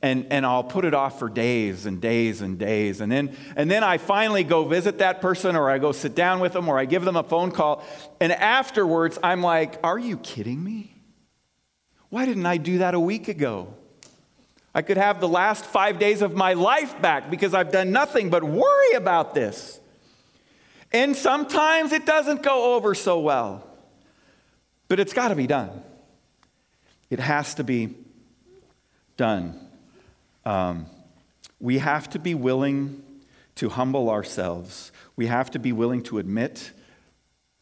And, 0.01 0.27
and 0.31 0.45
I'll 0.45 0.63
put 0.63 0.85
it 0.85 0.93
off 0.93 1.19
for 1.19 1.29
days 1.29 1.85
and 1.85 1.99
days 1.99 2.39
and 2.39 2.57
days. 2.57 3.01
And 3.01 3.11
then, 3.11 3.35
and 3.57 3.69
then 3.69 3.83
I 3.83 3.97
finally 3.97 4.45
go 4.45 4.63
visit 4.63 4.99
that 4.99 5.19
person 5.19 5.57
or 5.57 5.69
I 5.69 5.77
go 5.77 5.91
sit 5.91 6.15
down 6.15 6.39
with 6.39 6.53
them 6.53 6.69
or 6.69 6.79
I 6.79 6.85
give 6.85 7.03
them 7.03 7.17
a 7.17 7.23
phone 7.23 7.51
call. 7.51 7.83
And 8.21 8.31
afterwards, 8.31 9.19
I'm 9.21 9.41
like, 9.41 9.77
Are 9.83 9.99
you 9.99 10.17
kidding 10.17 10.63
me? 10.63 10.95
Why 12.09 12.25
didn't 12.25 12.45
I 12.45 12.57
do 12.57 12.77
that 12.77 12.93
a 12.93 12.99
week 12.99 13.27
ago? 13.27 13.75
I 14.73 14.81
could 14.81 14.97
have 14.97 15.19
the 15.19 15.27
last 15.27 15.65
five 15.65 15.99
days 15.99 16.21
of 16.21 16.33
my 16.33 16.53
life 16.53 16.99
back 17.01 17.29
because 17.29 17.53
I've 17.53 17.71
done 17.73 17.91
nothing 17.91 18.29
but 18.29 18.41
worry 18.41 18.93
about 18.93 19.35
this. 19.35 19.81
And 20.91 21.15
sometimes 21.15 21.93
it 21.93 22.05
doesn't 22.05 22.43
go 22.43 22.75
over 22.75 22.93
so 22.93 23.19
well, 23.19 23.65
but 24.87 24.99
it's 24.99 25.13
got 25.13 25.29
to 25.29 25.35
be 25.35 25.47
done. 25.47 25.83
It 27.09 27.19
has 27.19 27.55
to 27.55 27.63
be 27.63 27.95
done. 29.15 29.59
Um, 30.45 30.85
we 31.59 31.77
have 31.77 32.09
to 32.09 32.19
be 32.19 32.35
willing 32.35 33.03
to 33.55 33.69
humble 33.69 34.09
ourselves. 34.09 34.91
We 35.15 35.27
have 35.27 35.51
to 35.51 35.59
be 35.59 35.71
willing 35.71 36.03
to 36.03 36.17
admit 36.17 36.71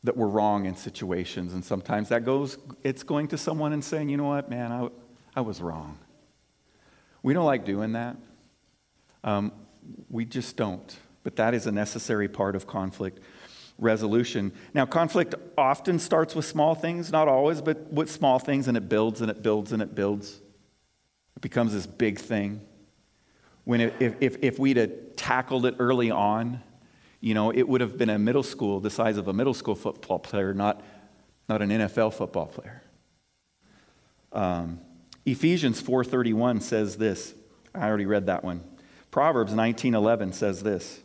that 0.04 0.16
we're 0.16 0.28
wrong 0.28 0.66
in 0.66 0.76
situations. 0.76 1.54
And 1.54 1.64
sometimes 1.64 2.10
that 2.10 2.24
goes, 2.24 2.58
it's 2.84 3.04
going 3.04 3.28
to 3.30 3.38
someone 3.38 3.74
and 3.74 3.84
saying, 3.84 4.10
you 4.10 4.18
know 4.18 4.28
what, 4.30 4.50
man, 4.50 4.72
I, 4.72 4.90
I 5.36 5.42
was 5.42 5.62
wrong. 5.62 6.00
We 7.22 7.34
don't 7.34 7.46
like 7.46 7.66
doing 7.66 7.92
that. 7.94 8.16
Um, 9.24 9.52
we 10.10 10.24
just 10.24 10.56
don't 10.56 10.96
but 11.24 11.36
that 11.36 11.54
is 11.54 11.68
a 11.68 11.72
necessary 11.72 12.28
part 12.28 12.56
of 12.56 12.68
conflict 12.68 13.20
resolution. 13.78 14.52
Now, 14.74 14.86
conflict 14.86 15.36
often 15.58 16.00
starts 16.00 16.36
with 16.36 16.46
small 16.46 16.76
things, 16.76 17.12
not 17.12 17.28
always, 17.28 17.62
but 17.62 17.92
with 17.92 18.12
small 18.12 18.40
things, 18.40 18.68
and 18.68 18.78
it 18.78 18.90
builds 18.90 19.22
and 19.22 19.32
it 19.32 19.42
builds 19.42 19.72
and 19.72 19.82
it 19.82 19.96
builds. 19.96 20.42
It 21.36 21.42
becomes 21.42 21.74
this 21.74 21.88
big 21.88 22.20
thing. 22.20 22.62
When 23.64 23.82
it, 23.82 23.94
if, 24.00 24.16
if, 24.20 24.38
if 24.42 24.60
we'd 24.60 24.78
have 24.78 24.92
tackled 25.16 25.66
it 25.66 25.76
early 25.80 26.12
on, 26.12 26.62
you 27.22 27.34
know, 27.34 27.52
it 27.52 27.68
would 27.68 27.82
have 27.82 27.98
been 27.98 28.10
a 28.10 28.20
middle 28.20 28.44
school, 28.44 28.80
the 28.80 28.90
size 28.90 29.18
of 29.18 29.28
a 29.28 29.34
middle 29.34 29.54
school 29.54 29.76
football 29.76 30.20
player, 30.20 30.54
not, 30.54 30.82
not 31.48 31.62
an 31.62 31.70
NFL 31.70 32.14
football 32.14 32.48
player. 32.48 32.82
Um, 34.32 34.80
Ephesians 35.26 35.82
4.31 35.82 36.62
says 36.62 36.98
this. 36.98 37.34
I 37.76 37.88
already 37.88 38.06
read 38.06 38.28
that 38.28 38.44
one. 38.44 38.64
Proverbs 39.12 39.54
19.11 39.54 40.34
says 40.34 40.64
this. 40.64 41.02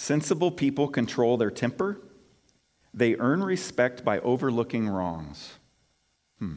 Sensible 0.00 0.50
people 0.50 0.88
control 0.88 1.36
their 1.36 1.50
temper. 1.50 2.00
They 2.94 3.16
earn 3.16 3.44
respect 3.44 4.02
by 4.02 4.18
overlooking 4.20 4.88
wrongs. 4.88 5.58
Hmm. 6.38 6.54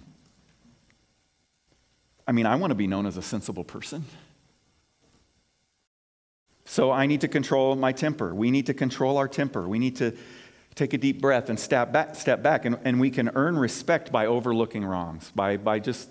I 2.26 2.32
mean, 2.32 2.46
I 2.46 2.56
want 2.56 2.72
to 2.72 2.76
be 2.76 2.88
known 2.88 3.06
as 3.06 3.18
a 3.18 3.22
sensible 3.22 3.66
person. 3.66 4.06
So 6.64 6.90
I 6.90 7.06
need 7.06 7.20
to 7.20 7.28
control 7.28 7.76
my 7.76 7.92
temper. 7.92 8.34
We 8.34 8.50
need 8.50 8.68
to 8.68 8.74
control 8.74 9.18
our 9.18 9.28
temper. 9.28 9.68
We 9.68 9.78
need 9.78 9.98
to 9.98 10.14
take 10.74 10.94
a 10.94 10.98
deep 10.98 11.20
breath 11.20 11.50
and 11.50 11.60
step 11.60 11.92
back, 11.92 12.16
step 12.16 12.42
back 12.42 12.64
and, 12.64 12.80
and 12.86 12.98
we 12.98 13.10
can 13.10 13.30
earn 13.36 13.58
respect 13.58 14.10
by 14.10 14.26
overlooking 14.26 14.86
wrongs, 14.86 15.34
by, 15.36 15.58
by 15.58 15.80
just, 15.80 16.10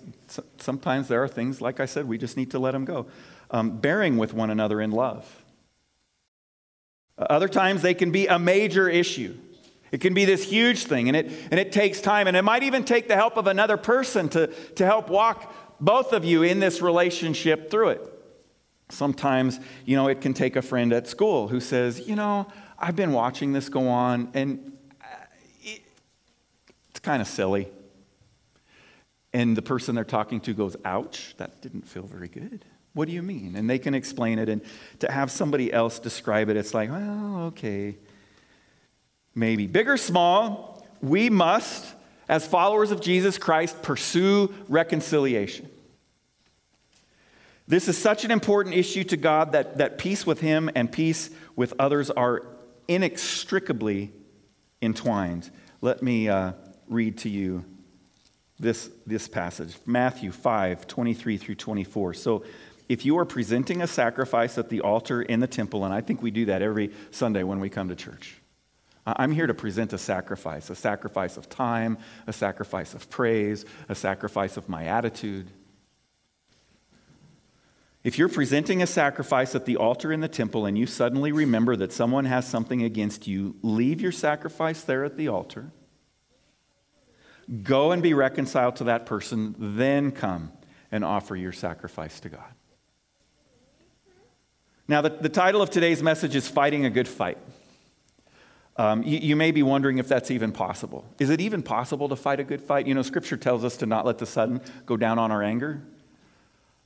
sometimes 0.59 1.07
there 1.07 1.23
are 1.23 1.27
things, 1.27 1.61
like 1.61 1.79
I 1.79 1.87
said, 1.87 2.07
we 2.07 2.19
just 2.19 2.37
need 2.37 2.51
to 2.51 2.59
let 2.59 2.73
them 2.73 2.85
go. 2.85 3.07
Um, 3.49 3.79
bearing 3.79 4.17
with 4.17 4.35
one 4.35 4.51
another 4.51 4.79
in 4.79 4.91
love. 4.91 5.42
Other 7.17 7.47
times 7.47 7.81
they 7.81 7.93
can 7.93 8.11
be 8.11 8.27
a 8.27 8.39
major 8.39 8.89
issue. 8.89 9.37
It 9.91 10.01
can 10.01 10.15
be 10.15 10.25
this 10.25 10.43
huge 10.43 10.85
thing, 10.85 11.07
and 11.07 11.15
it, 11.15 11.31
and 11.51 11.59
it 11.59 11.71
takes 11.71 12.01
time. 12.01 12.25
And 12.27 12.35
it 12.35 12.41
might 12.41 12.63
even 12.63 12.83
take 12.83 13.07
the 13.07 13.15
help 13.15 13.37
of 13.37 13.45
another 13.45 13.77
person 13.77 14.27
to, 14.29 14.47
to 14.47 14.85
help 14.85 15.07
walk 15.07 15.53
both 15.79 16.13
of 16.13 16.25
you 16.25 16.41
in 16.41 16.59
this 16.59 16.81
relationship 16.81 17.69
through 17.69 17.89
it. 17.89 18.01
Sometimes, 18.89 19.59
you 19.85 19.95
know, 19.95 20.07
it 20.07 20.21
can 20.21 20.33
take 20.33 20.55
a 20.55 20.61
friend 20.61 20.91
at 20.93 21.07
school 21.07 21.47
who 21.47 21.59
says, 21.59 22.07
you 22.07 22.15
know, 22.15 22.47
I've 22.79 22.95
been 22.95 23.11
watching 23.11 23.53
this 23.53 23.69
go 23.69 23.87
on, 23.87 24.31
and 24.33 24.73
uh, 24.99 25.05
it's 25.63 26.99
kind 27.01 27.21
of 27.21 27.27
silly. 27.27 27.69
And 29.31 29.55
the 29.55 29.61
person 29.61 29.95
they're 29.95 30.03
talking 30.03 30.39
to 30.41 30.53
goes, 30.53 30.75
ouch, 30.85 31.35
that 31.37 31.61
didn't 31.61 31.87
feel 31.87 32.03
very 32.03 32.27
good. 32.27 32.65
What 32.93 33.07
do 33.07 33.13
you 33.13 33.23
mean? 33.23 33.55
And 33.55 33.69
they 33.69 33.79
can 33.79 33.93
explain 33.93 34.39
it. 34.39 34.49
And 34.49 34.61
to 34.99 35.11
have 35.11 35.31
somebody 35.31 35.73
else 35.73 35.99
describe 35.99 36.49
it, 36.49 36.57
it's 36.57 36.73
like, 36.73 36.91
well, 36.91 37.37
okay. 37.47 37.95
Maybe. 39.35 39.65
Big 39.65 39.89
or 39.89 39.97
small, 39.97 40.85
we 41.01 41.29
must, 41.29 41.93
as 42.29 42.45
followers 42.45 42.91
of 42.91 43.01
Jesus 43.01 43.37
Christ, 43.37 43.81
pursue 43.81 44.53
reconciliation. 44.67 45.69
This 47.67 47.87
is 47.87 47.97
such 47.97 48.25
an 48.25 48.31
important 48.31 48.75
issue 48.75 49.03
to 49.05 49.17
God 49.17 49.53
that, 49.53 49.77
that 49.77 49.97
peace 49.97 50.25
with 50.25 50.41
Him 50.41 50.69
and 50.75 50.91
peace 50.91 51.29
with 51.55 51.73
others 51.79 52.11
are 52.11 52.45
inextricably 52.87 54.11
entwined. 54.81 55.49
Let 55.81 56.03
me 56.03 56.27
uh, 56.27 56.53
read 56.87 57.17
to 57.19 57.29
you 57.29 57.65
this, 58.59 58.89
this 59.05 59.27
passage 59.27 59.77
Matthew 59.85 60.31
5 60.31 60.87
23 60.87 61.37
through 61.37 61.55
24. 61.55 62.13
So, 62.13 62.43
if 62.89 63.05
you 63.05 63.17
are 63.17 63.25
presenting 63.25 63.81
a 63.81 63.87
sacrifice 63.87 64.57
at 64.57 64.69
the 64.69 64.81
altar 64.81 65.21
in 65.21 65.39
the 65.39 65.47
temple, 65.47 65.85
and 65.85 65.93
I 65.93 66.01
think 66.01 66.21
we 66.21 66.31
do 66.31 66.45
that 66.45 66.61
every 66.61 66.91
Sunday 67.11 67.43
when 67.43 67.59
we 67.59 67.69
come 67.69 67.89
to 67.89 67.95
church, 67.95 68.35
I'm 69.05 69.31
here 69.31 69.47
to 69.47 69.53
present 69.53 69.91
a 69.93 69.97
sacrifice 69.97 70.69
a 70.69 70.75
sacrifice 70.75 71.37
of 71.37 71.49
time, 71.49 71.97
a 72.27 72.33
sacrifice 72.33 72.93
of 72.93 73.09
praise, 73.09 73.65
a 73.89 73.95
sacrifice 73.95 74.57
of 74.57 74.69
my 74.69 74.85
attitude. 74.85 75.47
If 78.03 78.17
you're 78.17 78.29
presenting 78.29 78.81
a 78.81 78.87
sacrifice 78.87 79.55
at 79.55 79.65
the 79.65 79.77
altar 79.77 80.11
in 80.11 80.19
the 80.19 80.27
temple 80.27 80.65
and 80.65 80.77
you 80.77 80.85
suddenly 80.85 81.31
remember 81.31 81.77
that 81.77 81.93
someone 81.93 82.25
has 82.25 82.45
something 82.45 82.83
against 82.83 83.27
you, 83.27 83.55
leave 83.61 84.01
your 84.01 84.11
sacrifice 84.11 84.81
there 84.81 85.05
at 85.05 85.15
the 85.15 85.29
altar. 85.29 85.71
Go 87.63 87.91
and 87.91 88.03
be 88.03 88.13
reconciled 88.13 88.77
to 88.77 88.85
that 88.85 89.05
person, 89.05 89.55
then 89.57 90.11
come 90.11 90.51
and 90.91 91.05
offer 91.05 91.35
your 91.35 91.53
sacrifice 91.53 92.19
to 92.21 92.29
God. 92.29 92.53
Now, 94.87 95.01
the, 95.01 95.09
the 95.09 95.29
title 95.29 95.61
of 95.61 95.69
today's 95.69 96.03
message 96.03 96.35
is 96.35 96.47
Fighting 96.47 96.85
a 96.85 96.89
Good 96.89 97.07
Fight. 97.07 97.37
Um, 98.75 99.03
you, 99.03 99.19
you, 99.19 99.35
may 99.35 99.51
be 99.51 99.63
wondering 99.63 99.97
if 99.97 100.07
that's 100.07 100.29
even 100.29 100.51
possible. 100.51 101.05
Is 101.19 101.29
it 101.29 101.39
even 101.39 101.63
possible 101.63 102.09
to 102.09 102.15
fight 102.15 102.39
a 102.39 102.43
good 102.43 102.61
fight? 102.61 102.87
You 102.87 102.93
know, 102.93 103.01
Scripture 103.03 103.37
tells 103.37 103.63
us 103.63 103.77
to 103.77 103.85
not 103.85 104.05
let 104.05 104.17
the 104.17 104.25
sun 104.25 104.61
go 104.85 104.97
down 104.97 105.19
on 105.19 105.31
our 105.31 105.43
anger. 105.43 105.81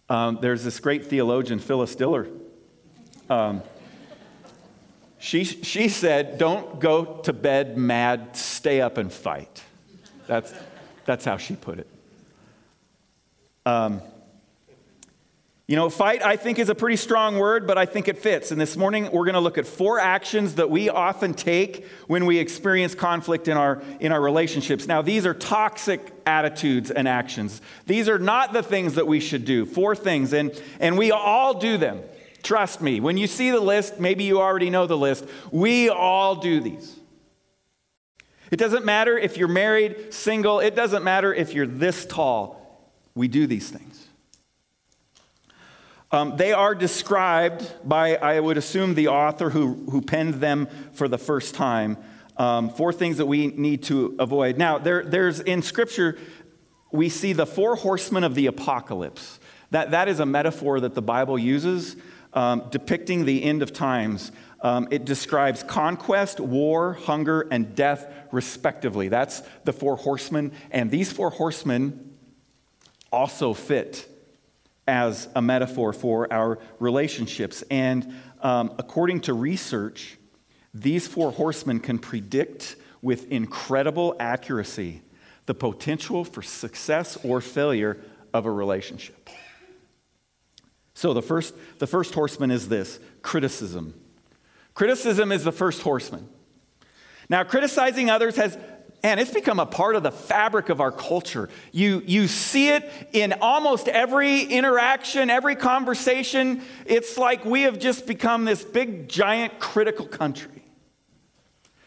Um, 0.10 0.38
there's 0.42 0.64
this 0.64 0.80
great 0.80 1.06
theologian, 1.06 1.60
Phyllis 1.60 1.96
Diller. 1.96 2.28
Um, 3.30 3.64
she, 5.18 5.44
she 5.46 5.88
said, 5.88 6.38
Don't 6.38 6.80
go 6.80 7.22
to 7.24 7.34
bed 7.34 7.78
mad, 7.78 8.36
stay 8.36 8.80
up 8.82 8.98
and 8.98 9.12
fight. 9.12 9.64
That's, 10.28 10.54
that's 11.06 11.26
how 11.26 11.38
she 11.38 11.56
put 11.56 11.80
it. 11.80 11.88
You 15.68 15.76
know, 15.76 15.90
fight, 15.90 16.24
I 16.24 16.38
think, 16.38 16.60
is 16.60 16.70
a 16.70 16.76
pretty 16.76 16.96
strong 16.96 17.38
word, 17.38 17.68
but 17.68 17.78
I 17.78 17.86
think 17.86 18.08
it 18.08 18.18
fits. 18.20 18.52
And 18.52 18.62
this 18.62 18.78
morning, 18.78 19.12
we're 19.12 19.26
going 19.26 19.34
to 19.34 19.42
look 19.42 19.58
at 19.58 19.68
four 19.68 20.00
actions 20.00 20.56
that 20.56 20.70
we 20.70 20.88
often 20.88 21.34
take 21.34 21.86
when 22.08 22.26
we 22.26 22.38
experience 22.38 22.96
conflict 22.96 23.50
in 23.50 23.58
our, 23.58 23.84
in 24.00 24.14
our 24.14 24.22
relationships. 24.22 24.88
Now, 24.88 25.02
these 25.02 25.26
are 25.26 25.34
toxic 25.34 26.00
attitudes 26.26 26.90
and 26.90 27.06
actions. 27.06 27.62
These 27.86 28.08
are 28.08 28.18
not 28.18 28.54
the 28.54 28.64
things 28.64 28.96
that 28.96 29.08
we 29.08 29.20
should 29.20 29.44
do. 29.44 29.66
Four 29.66 29.94
things, 29.94 30.32
and, 30.32 30.58
and 30.80 30.98
we 30.98 31.12
all 31.12 31.56
do 31.56 31.78
them. 31.78 32.02
Trust 32.44 32.82
me. 32.82 33.02
When 33.02 33.18
you 33.18 33.28
see 33.28 33.52
the 33.52 33.60
list, 33.60 34.00
maybe 34.00 34.24
you 34.24 34.40
already 34.40 34.70
know 34.70 34.88
the 34.88 34.98
list. 34.98 35.26
We 35.52 35.90
all 35.90 36.38
do 36.38 36.62
these. 36.62 36.98
It 38.52 38.56
doesn't 38.56 38.86
matter 38.86 39.18
if 39.18 39.36
you're 39.36 39.50
married, 39.50 40.14
single, 40.14 40.62
it 40.62 40.76
doesn't 40.76 41.04
matter 41.04 41.34
if 41.34 41.54
you're 41.54 41.68
this 41.68 42.06
tall. 42.06 42.94
We 43.16 43.28
do 43.28 43.48
these 43.48 43.70
things. 43.70 43.97
Um, 46.10 46.38
they 46.38 46.54
are 46.54 46.74
described 46.74 47.74
by, 47.84 48.16
I 48.16 48.40
would 48.40 48.58
assume, 48.58 48.96
the 48.96 49.10
author 49.10 49.50
who, 49.50 49.74
who 49.92 50.02
penned 50.02 50.36
them 50.36 50.68
for 50.94 51.08
the 51.08 51.18
first 51.18 51.54
time. 51.54 51.98
Um, 52.38 52.70
four 52.70 52.94
things 52.94 53.18
that 53.18 53.26
we 53.26 53.48
need 53.48 53.84
to 53.84 54.16
avoid. 54.20 54.58
Now, 54.58 54.78
there, 54.78 55.04
there's 55.04 55.40
in 55.42 55.62
Scripture, 55.62 56.18
we 56.92 57.10
see 57.10 57.34
the 57.34 57.46
four 57.46 57.76
horsemen 57.76 58.24
of 58.24 58.36
the 58.36 58.46
apocalypse. 58.46 59.40
That, 59.72 59.92
that 59.92 60.08
is 60.08 60.22
a 60.22 60.26
metaphor 60.26 60.80
that 60.80 60.96
the 60.96 61.02
Bible 61.02 61.38
uses 61.38 61.98
um, 62.34 62.68
depicting 62.70 63.26
the 63.26 63.44
end 63.44 63.62
of 63.62 63.74
times. 63.74 64.32
Um, 64.62 64.88
it 64.92 65.04
describes 65.04 65.62
conquest, 65.62 66.40
war, 66.40 66.94
hunger, 66.94 67.48
and 67.52 67.76
death, 67.76 68.08
respectively. 68.32 69.10
That's 69.10 69.42
the 69.66 69.74
four 69.74 69.98
horsemen. 69.98 70.54
And 70.72 70.90
these 70.90 71.12
four 71.12 71.32
horsemen 71.32 72.16
also 73.12 73.54
fit 73.54 74.08
as 74.88 75.28
a 75.36 75.42
metaphor 75.42 75.94
for 75.94 76.32
our 76.32 76.60
relationships. 76.80 77.64
And 77.70 78.14
um, 78.42 78.74
according 78.78 79.22
to 79.22 79.34
research, 79.34 80.18
these 80.74 81.08
four 81.08 81.32
horsemen 81.32 81.80
can 81.80 82.00
predict 82.00 82.76
with 83.02 83.32
incredible 83.32 84.16
accuracy 84.20 85.02
the 85.46 85.54
potential 85.54 86.24
for 86.24 86.42
success 86.42 87.18
or 87.24 87.42
failure 87.42 87.98
of 88.34 88.46
a 88.46 88.52
relationship. 88.52 89.30
So 90.94 91.14
the 91.14 91.22
first, 91.22 91.54
the 91.80 91.88
first 91.88 92.14
horseman 92.14 92.52
is 92.52 92.70
this 92.70 93.00
criticism. 93.22 93.94
Criticism 94.74 95.32
is 95.32 95.44
the 95.44 95.52
first 95.52 95.82
horseman. 95.82 96.28
Now, 97.30 97.44
criticizing 97.44 98.10
others 98.10 98.36
has 98.36 98.58
and 99.04 99.20
it's 99.20 99.32
become 99.32 99.60
a 99.60 99.66
part 99.66 99.96
of 99.96 100.04
the 100.04 100.12
fabric 100.12 100.70
of 100.70 100.82
our 100.82 100.92
culture. 100.92 101.50
You, 101.72 102.02
you 102.06 102.28
see 102.28 102.70
it 102.70 102.90
in 103.14 103.34
almost 103.42 103.88
every 103.88 104.42
interaction, 104.42 105.30
every 105.30 105.56
conversation. 105.56 106.62
It's 106.86 107.18
like 107.18 107.46
we 107.46 107.62
have 107.64 107.80
just 107.80 108.08
become 108.08 108.46
this 108.46 108.64
big, 108.64 109.08
giant, 109.08 109.60
critical 109.60 110.08
country. 110.08 110.64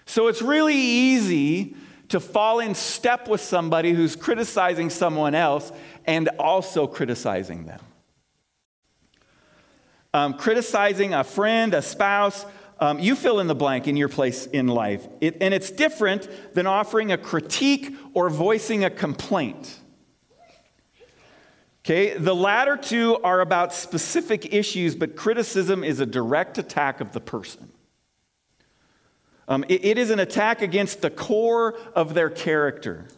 So 0.06 0.28
it's 0.28 0.42
really 0.42 0.76
easy 0.76 1.76
to 2.08 2.20
fall 2.20 2.60
in 2.60 2.74
step 2.74 3.28
with 3.28 3.40
somebody 3.40 3.92
who's 3.92 4.16
criticizing 4.16 4.90
someone 4.90 5.34
else 5.34 5.72
and 6.04 6.28
also 6.38 6.86
criticizing 6.86 7.66
them. 7.66 7.80
Um, 10.12 10.34
criticizing 10.34 11.14
a 11.14 11.22
friend, 11.22 11.72
a 11.72 11.82
spouse, 11.82 12.44
um, 12.80 12.98
you 12.98 13.14
fill 13.14 13.40
in 13.40 13.46
the 13.46 13.54
blank 13.54 13.86
in 13.86 13.96
your 13.96 14.08
place 14.08 14.46
in 14.46 14.66
life. 14.66 15.06
It, 15.20 15.36
and 15.40 15.52
it's 15.52 15.70
different 15.70 16.54
than 16.54 16.66
offering 16.66 17.12
a 17.12 17.18
critique 17.18 17.94
or 18.14 18.30
voicing 18.30 18.84
a 18.84 18.90
complaint. 18.90 19.78
Okay, 21.84 22.16
the 22.16 22.34
latter 22.34 22.76
two 22.76 23.16
are 23.22 23.40
about 23.40 23.72
specific 23.72 24.52
issues, 24.52 24.94
but 24.94 25.16
criticism 25.16 25.82
is 25.82 26.00
a 26.00 26.06
direct 26.06 26.58
attack 26.58 27.00
of 27.00 27.12
the 27.12 27.20
person. 27.20 27.70
Um, 29.48 29.64
it, 29.68 29.84
it 29.84 29.98
is 29.98 30.10
an 30.10 30.18
attack 30.18 30.62
against 30.62 31.02
the 31.02 31.10
core 31.10 31.76
of 31.94 32.14
their 32.14 32.30
character. 32.30 33.08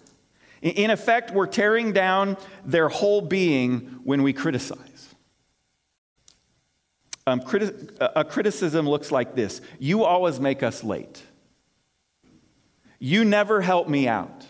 In, 0.63 0.71
in 0.73 0.91
effect, 0.91 1.33
we're 1.33 1.47
tearing 1.47 1.93
down 1.93 2.37
their 2.65 2.89
whole 2.89 3.21
being 3.21 4.01
when 4.05 4.23
we 4.23 4.33
criticize. 4.33 4.92
Um, 7.27 7.41
criti- 7.41 7.97
a 8.01 8.25
criticism 8.25 8.89
looks 8.89 9.13
like 9.13 9.35
this 9.35 9.61
You 9.79 10.05
always 10.05 10.41
make 10.41 10.63
us 10.63 10.83
late. 10.83 11.23
You 12.99 13.25
never 13.25 13.61
help 13.61 13.89
me 13.89 14.07
out. 14.09 14.47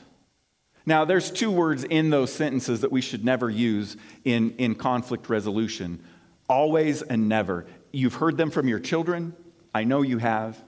Now, 0.85 1.05
there's 1.05 1.31
two 1.31 1.51
words 1.51 1.85
in 1.85 2.11
those 2.11 2.33
sentences 2.33 2.81
that 2.81 2.91
we 2.91 3.01
should 3.01 3.25
never 3.25 3.49
use 3.49 3.97
in, 4.25 4.55
in 4.59 4.75
conflict 4.75 5.29
resolution 5.29 6.03
always 6.49 7.03
and 7.03 7.29
never. 7.29 7.67
You've 7.93 8.15
heard 8.15 8.37
them 8.37 8.51
from 8.51 8.69
your 8.69 8.81
children. 8.81 9.35
I 9.75 9.85
know 9.85 10.03
you 10.03 10.19
have. 10.19 10.63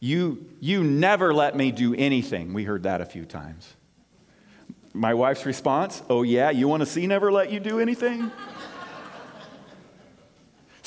You, 0.00 0.46
you 0.60 0.82
never 0.82 1.34
let 1.34 1.56
me 1.56 1.70
do 1.70 1.94
anything. 1.94 2.54
We 2.54 2.64
heard 2.64 2.84
that 2.84 3.00
a 3.00 3.04
few 3.04 3.24
times. 3.24 3.74
My 4.94 5.14
wife's 5.14 5.44
response, 5.44 6.02
Oh, 6.08 6.22
yeah, 6.22 6.50
you 6.50 6.66
want 6.66 6.80
to 6.80 6.86
see 6.86 7.06
never 7.06 7.30
let 7.30 7.52
you 7.52 7.60
do 7.60 7.78
anything? 7.78 8.32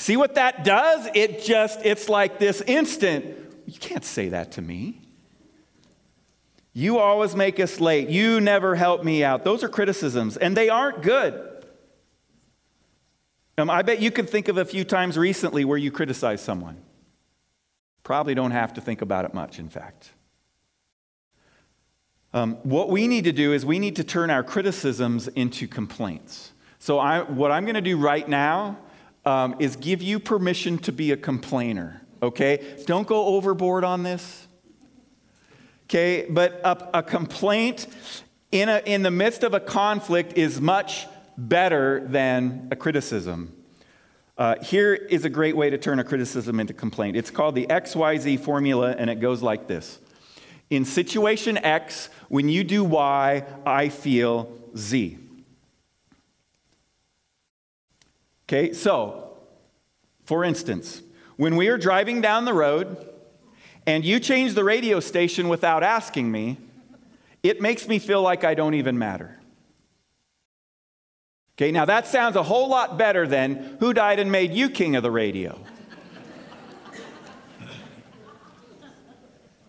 See 0.02 0.16
what 0.16 0.34
that 0.34 0.64
does? 0.64 1.08
It 1.14 1.44
just, 1.44 1.78
it's 1.84 2.08
like 2.08 2.40
this 2.40 2.60
instant. 2.62 3.36
You 3.66 3.78
can't 3.78 4.04
say 4.04 4.30
that 4.30 4.50
to 4.52 4.60
me. 4.60 5.00
You 6.72 6.98
always 6.98 7.36
make 7.36 7.60
us 7.60 7.78
late. 7.78 8.08
You 8.08 8.40
never 8.40 8.74
help 8.74 9.04
me 9.04 9.22
out. 9.22 9.44
Those 9.44 9.62
are 9.62 9.68
criticisms, 9.68 10.36
and 10.36 10.56
they 10.56 10.68
aren't 10.68 11.02
good. 11.02 11.64
Um, 13.56 13.70
I 13.70 13.82
bet 13.82 14.00
you 14.00 14.10
could 14.10 14.28
think 14.28 14.48
of 14.48 14.58
a 14.58 14.64
few 14.64 14.82
times 14.82 15.16
recently 15.16 15.64
where 15.64 15.78
you 15.78 15.92
criticized 15.92 16.44
someone. 16.44 16.82
Probably 18.02 18.34
don't 18.34 18.50
have 18.50 18.74
to 18.74 18.80
think 18.80 19.02
about 19.02 19.24
it 19.24 19.32
much, 19.32 19.60
in 19.60 19.68
fact. 19.68 20.10
Um, 22.34 22.54
what 22.64 22.90
we 22.90 23.06
need 23.06 23.22
to 23.22 23.32
do 23.32 23.52
is 23.52 23.64
we 23.64 23.78
need 23.78 23.94
to 23.94 24.02
turn 24.02 24.30
our 24.30 24.42
criticisms 24.42 25.28
into 25.28 25.68
complaints. 25.68 26.50
So, 26.80 26.98
I, 26.98 27.20
what 27.20 27.52
I'm 27.52 27.64
going 27.64 27.76
to 27.76 27.80
do 27.80 27.96
right 27.96 28.28
now 28.28 28.78
um, 29.24 29.56
is 29.58 29.76
give 29.76 30.02
you 30.02 30.18
permission 30.18 30.78
to 30.78 30.92
be 30.92 31.12
a 31.12 31.16
complainer, 31.16 32.02
okay? 32.22 32.82
Don't 32.86 33.06
go 33.06 33.26
overboard 33.26 33.84
on 33.84 34.02
this, 34.02 34.46
okay? 35.84 36.26
But 36.28 36.60
a, 36.64 36.98
a 36.98 37.02
complaint 37.02 37.86
in, 38.50 38.68
a, 38.68 38.82
in 38.84 39.02
the 39.02 39.10
midst 39.10 39.42
of 39.42 39.54
a 39.54 39.60
conflict 39.60 40.36
is 40.36 40.60
much 40.60 41.06
better 41.38 42.06
than 42.06 42.68
a 42.70 42.76
criticism. 42.76 43.56
Uh, 44.36 44.56
here 44.62 44.94
is 44.94 45.24
a 45.24 45.30
great 45.30 45.56
way 45.56 45.70
to 45.70 45.78
turn 45.78 45.98
a 45.98 46.04
criticism 46.04 46.58
into 46.58 46.72
complaint. 46.72 47.16
It's 47.16 47.30
called 47.30 47.54
the 47.54 47.66
XYZ 47.66 48.40
formula, 48.40 48.94
and 48.98 49.08
it 49.10 49.20
goes 49.20 49.42
like 49.42 49.66
this 49.66 49.98
In 50.70 50.84
situation 50.84 51.58
X, 51.58 52.08
when 52.28 52.48
you 52.48 52.64
do 52.64 52.82
Y, 52.82 53.44
I 53.64 53.88
feel 53.88 54.50
Z. 54.76 55.18
Okay, 58.52 58.74
so 58.74 59.38
for 60.26 60.44
instance, 60.44 61.00
when 61.36 61.56
we 61.56 61.68
are 61.68 61.78
driving 61.78 62.20
down 62.20 62.44
the 62.44 62.52
road 62.52 63.08
and 63.86 64.04
you 64.04 64.20
change 64.20 64.52
the 64.52 64.62
radio 64.62 65.00
station 65.00 65.48
without 65.48 65.82
asking 65.82 66.30
me, 66.30 66.58
it 67.42 67.62
makes 67.62 67.88
me 67.88 67.98
feel 67.98 68.20
like 68.20 68.44
I 68.44 68.52
don't 68.52 68.74
even 68.74 68.98
matter. 68.98 69.40
Okay, 71.56 71.72
now 71.72 71.86
that 71.86 72.06
sounds 72.06 72.36
a 72.36 72.42
whole 72.42 72.68
lot 72.68 72.98
better 72.98 73.26
than 73.26 73.78
who 73.80 73.94
died 73.94 74.18
and 74.18 74.30
made 74.30 74.52
you 74.52 74.68
king 74.68 74.96
of 74.96 75.02
the 75.02 75.10
radio. 75.10 75.58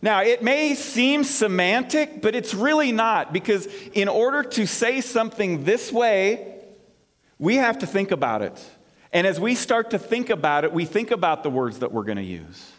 now, 0.01 0.23
it 0.23 0.43
may 0.43 0.75
seem 0.75 1.23
semantic, 1.23 2.21
but 2.21 2.35
it's 2.35 2.53
really 2.53 2.91
not 2.91 3.31
because 3.31 3.65
in 3.93 4.09
order 4.09 4.43
to 4.43 4.67
say 4.67 4.99
something 4.99 5.63
this 5.63 5.89
way, 5.89 6.52
we 7.39 7.55
have 7.55 7.79
to 7.79 7.87
think 7.87 8.11
about 8.11 8.41
it. 8.41 8.63
And 9.11 9.27
as 9.27 9.39
we 9.39 9.55
start 9.55 9.91
to 9.91 9.99
think 9.99 10.29
about 10.29 10.63
it, 10.63 10.73
we 10.73 10.85
think 10.85 11.11
about 11.11 11.43
the 11.43 11.49
words 11.49 11.79
that 11.79 11.91
we're 11.91 12.03
going 12.03 12.17
to 12.17 12.23
use. 12.23 12.71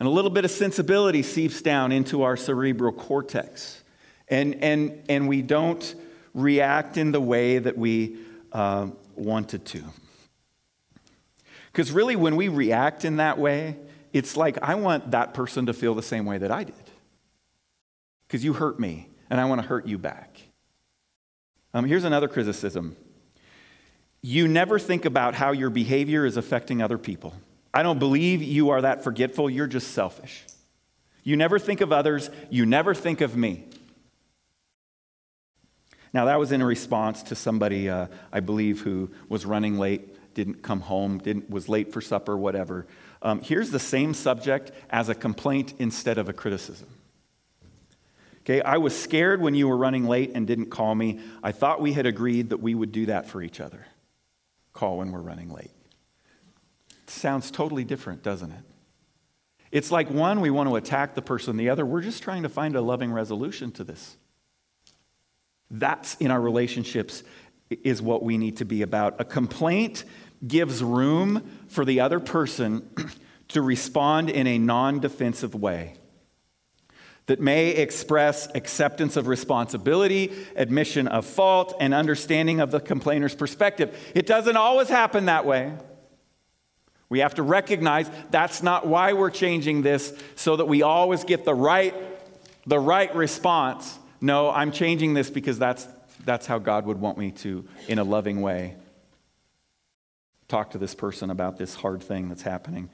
And 0.00 0.08
a 0.08 0.10
little 0.10 0.30
bit 0.30 0.44
of 0.44 0.50
sensibility 0.50 1.22
seeps 1.22 1.62
down 1.62 1.92
into 1.92 2.22
our 2.22 2.36
cerebral 2.36 2.92
cortex. 2.92 3.84
And, 4.28 4.56
and, 4.56 5.02
and 5.08 5.28
we 5.28 5.42
don't 5.42 5.94
react 6.34 6.96
in 6.96 7.12
the 7.12 7.20
way 7.20 7.58
that 7.58 7.78
we 7.78 8.16
uh, 8.50 8.88
wanted 9.14 9.64
to. 9.66 9.84
Because 11.70 11.92
really, 11.92 12.16
when 12.16 12.36
we 12.36 12.48
react 12.48 13.04
in 13.04 13.16
that 13.16 13.38
way, 13.38 13.76
it's 14.12 14.36
like 14.36 14.58
I 14.62 14.74
want 14.74 15.12
that 15.12 15.34
person 15.34 15.66
to 15.66 15.72
feel 15.72 15.94
the 15.94 16.02
same 16.02 16.26
way 16.26 16.38
that 16.38 16.50
I 16.50 16.64
did. 16.64 16.74
Because 18.26 18.44
you 18.44 18.54
hurt 18.54 18.78
me, 18.80 19.08
and 19.30 19.40
I 19.40 19.44
want 19.44 19.60
to 19.62 19.66
hurt 19.66 19.86
you 19.86 19.98
back. 19.98 20.40
Um, 21.72 21.84
here's 21.84 22.04
another 22.04 22.28
criticism 22.28 22.96
you 24.22 24.46
never 24.46 24.78
think 24.78 25.04
about 25.04 25.34
how 25.34 25.52
your 25.52 25.70
behavior 25.70 26.24
is 26.24 26.36
affecting 26.36 26.80
other 26.80 26.98
people. 26.98 27.34
I 27.74 27.82
don't 27.82 27.98
believe 27.98 28.42
you 28.42 28.70
are 28.70 28.82
that 28.82 29.02
forgetful, 29.02 29.50
you're 29.50 29.66
just 29.66 29.92
selfish. 29.92 30.44
You 31.24 31.36
never 31.36 31.58
think 31.58 31.80
of 31.80 31.92
others, 31.92 32.30
you 32.50 32.64
never 32.64 32.94
think 32.94 33.20
of 33.20 33.36
me. 33.36 33.64
Now, 36.14 36.26
that 36.26 36.38
was 36.38 36.52
in 36.52 36.62
response 36.62 37.22
to 37.24 37.34
somebody, 37.34 37.88
uh, 37.88 38.06
I 38.32 38.40
believe, 38.40 38.82
who 38.82 39.10
was 39.28 39.46
running 39.46 39.78
late, 39.78 40.34
didn't 40.34 40.62
come 40.62 40.80
home, 40.80 41.18
didn't, 41.18 41.48
was 41.48 41.68
late 41.68 41.92
for 41.92 42.00
supper, 42.00 42.36
whatever. 42.36 42.86
Um, 43.22 43.40
here's 43.40 43.70
the 43.70 43.78
same 43.78 44.12
subject 44.12 44.72
as 44.90 45.08
a 45.08 45.14
complaint 45.14 45.72
instead 45.78 46.18
of 46.18 46.28
a 46.28 46.32
criticism. 46.32 46.88
Okay, 48.40 48.60
I 48.60 48.76
was 48.76 49.00
scared 49.00 49.40
when 49.40 49.54
you 49.54 49.68
were 49.68 49.76
running 49.76 50.06
late 50.06 50.32
and 50.34 50.46
didn't 50.46 50.66
call 50.66 50.94
me. 50.94 51.20
I 51.42 51.52
thought 51.52 51.80
we 51.80 51.92
had 51.92 52.06
agreed 52.06 52.50
that 52.50 52.58
we 52.58 52.74
would 52.74 52.92
do 52.92 53.06
that 53.06 53.28
for 53.28 53.40
each 53.40 53.60
other. 53.60 53.86
Call 54.72 54.98
when 54.98 55.12
we're 55.12 55.20
running 55.20 55.50
late. 55.50 55.70
Sounds 57.06 57.50
totally 57.50 57.84
different, 57.84 58.22
doesn't 58.22 58.52
it? 58.52 58.64
It's 59.70 59.90
like 59.90 60.10
one, 60.10 60.40
we 60.40 60.50
want 60.50 60.68
to 60.68 60.76
attack 60.76 61.14
the 61.14 61.22
person, 61.22 61.56
the 61.56 61.70
other, 61.70 61.84
we're 61.86 62.02
just 62.02 62.22
trying 62.22 62.42
to 62.42 62.48
find 62.48 62.76
a 62.76 62.80
loving 62.80 63.12
resolution 63.12 63.72
to 63.72 63.84
this. 63.84 64.16
That's 65.70 66.14
in 66.16 66.30
our 66.30 66.40
relationships 66.40 67.22
is 67.82 68.02
what 68.02 68.22
we 68.22 68.36
need 68.36 68.58
to 68.58 68.66
be 68.66 68.82
about. 68.82 69.18
A 69.18 69.24
complaint 69.24 70.04
gives 70.46 70.82
room 70.82 71.50
for 71.68 71.84
the 71.84 72.00
other 72.00 72.20
person 72.20 72.88
to 73.48 73.62
respond 73.62 74.28
in 74.28 74.46
a 74.46 74.58
non 74.58 75.00
defensive 75.00 75.54
way 75.54 75.94
that 77.26 77.40
may 77.40 77.70
express 77.70 78.48
acceptance 78.54 79.16
of 79.16 79.26
responsibility, 79.28 80.32
admission 80.56 81.08
of 81.08 81.24
fault, 81.24 81.74
and 81.80 81.94
understanding 81.94 82.60
of 82.60 82.70
the 82.70 82.80
complainer's 82.80 83.34
perspective. 83.34 83.96
It 84.14 84.26
doesn't 84.26 84.56
always 84.56 84.88
happen 84.88 85.26
that 85.26 85.46
way. 85.46 85.72
We 87.08 87.20
have 87.20 87.34
to 87.34 87.42
recognize 87.42 88.10
that's 88.30 88.62
not 88.62 88.86
why 88.86 89.12
we're 89.12 89.30
changing 89.30 89.82
this 89.82 90.16
so 90.34 90.56
that 90.56 90.66
we 90.66 90.82
always 90.82 91.24
get 91.24 91.44
the 91.44 91.54
right 91.54 91.94
the 92.64 92.78
right 92.78 93.14
response 93.16 93.98
no, 94.22 94.50
I'm 94.50 94.70
changing 94.70 95.14
this 95.14 95.28
because 95.28 95.58
that's, 95.58 95.86
that's 96.24 96.46
how 96.46 96.60
God 96.60 96.86
would 96.86 97.00
want 97.00 97.18
me 97.18 97.32
to, 97.32 97.66
in 97.88 97.98
a 97.98 98.04
loving 98.04 98.40
way, 98.40 98.76
talk 100.46 100.70
to 100.70 100.78
this 100.78 100.94
person 100.94 101.28
about 101.28 101.58
this 101.58 101.74
hard 101.74 102.04
thing 102.04 102.28
that's 102.28 102.42
happening. 102.42 102.88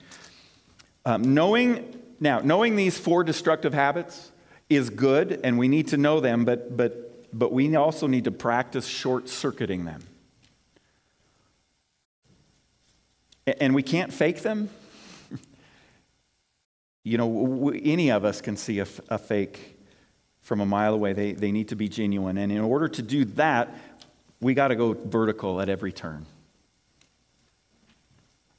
Um, 1.05 1.35
knowing, 1.35 2.01
now, 2.21 2.41
knowing 2.41 2.77
these 2.77 2.99
four 2.99 3.23
destructive 3.23 3.73
habits 3.73 4.33
is 4.69 4.91
good, 4.91 5.41
and 5.45 5.59
we 5.59 5.69
need 5.69 5.89
to 5.89 5.97
know 5.97 6.21
them, 6.21 6.45
but, 6.45 6.77
but, 6.77 7.27
but 7.37 7.53
we 7.53 7.75
also 7.77 8.07
need 8.07 8.25
to 8.25 8.31
practice 8.31 8.87
short 8.87 9.29
circuiting 9.29 9.85
them. 9.85 10.03
And 13.61 13.75
we 13.75 13.83
can't 13.83 14.13
fake 14.13 14.43
them. 14.43 14.69
you 17.05 17.17
know, 17.17 17.71
any 17.71 18.11
of 18.11 18.25
us 18.25 18.41
can 18.41 18.57
see 18.57 18.81
a, 18.81 18.87
a 19.09 19.17
fake 19.17 19.79
from 20.43 20.61
a 20.61 20.67
mile 20.67 20.93
away. 20.93 21.13
They, 21.13 21.33
they 21.33 21.53
need 21.53 21.69
to 21.69 21.77
be 21.77 21.89
genuine. 21.89 22.37
And 22.37 22.53
in 22.53 22.61
order 22.61 22.89
to 22.89 23.03
do 23.03 23.25
that, 23.27 23.75
we 24.41 24.55
got 24.55 24.69
to 24.69 24.77
go 24.77 24.93
vertical 24.93 25.61
at 25.61 25.69
every 25.69 25.93
turn. 25.93 26.27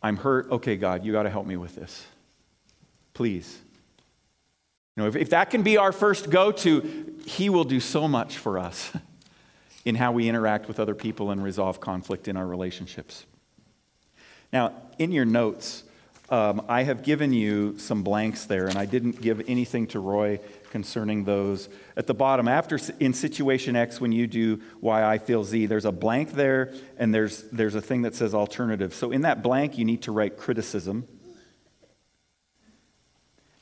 I'm 0.02 0.17
hurt. 0.17 0.50
Okay, 0.50 0.78
God, 0.78 1.06
you 1.06 1.12
got 1.12 1.24
to 1.24 1.30
help 1.30 1.45
me 1.45 1.58
with 1.58 1.76
this. 1.76 2.06
Please. 3.20 3.60
You 4.96 5.04
know, 5.04 5.10
if, 5.10 5.18
if 5.18 5.32
that 5.32 5.50
can 5.50 5.62
be 5.62 5.76
our 5.76 5.92
first 5.92 6.30
go 6.30 6.54
to, 6.54 7.18
He 7.26 7.50
will 7.50 7.66
do 7.66 7.82
so 7.82 8.08
much 8.08 8.38
for 8.38 8.58
us 8.58 8.94
in 9.84 9.96
how 9.96 10.14
we 10.14 10.30
interact 10.30 10.70
with 10.70 10.80
other 10.80 10.96
people 10.96 11.30
and 11.30 11.44
resolve 11.44 11.82
conflict 11.82 12.30
in 12.30 12.38
our 12.38 12.48
relationships. 12.48 13.26
Now, 14.54 14.72
in 15.00 15.12
your 15.12 15.26
notes, 15.26 15.84
um, 16.30 16.64
I 16.70 16.84
have 16.84 17.04
given 17.04 17.34
you 17.34 17.78
some 17.78 18.04
blanks 18.04 18.46
there, 18.46 18.68
and 18.68 18.78
I 18.78 18.86
didn't 18.86 19.20
give 19.20 19.42
anything 19.50 19.88
to 19.88 20.00
Roy 20.00 20.40
concerning 20.70 21.26
those. 21.26 21.68
At 21.98 22.08
the 22.08 22.14
bottom, 22.14 22.48
after 22.48 22.80
in 23.02 23.14
situation 23.14 23.76
X, 23.76 24.00
when 24.00 24.14
you 24.14 24.28
do 24.28 24.62
Y, 24.80 25.04
I 25.04 25.18
feel 25.18 25.44
Z, 25.44 25.66
there's 25.66 25.84
a 25.84 25.92
blank 25.92 26.32
there, 26.36 26.74
and 26.98 27.14
there's, 27.14 27.42
there's 27.52 27.76
a 27.76 27.82
thing 27.82 28.04
that 28.04 28.16
says 28.16 28.34
alternative. 28.34 28.94
So 28.94 29.12
in 29.12 29.24
that 29.24 29.44
blank, 29.44 29.78
you 29.78 29.84
need 29.84 30.04
to 30.04 30.14
write 30.14 30.38
criticism. 30.38 31.06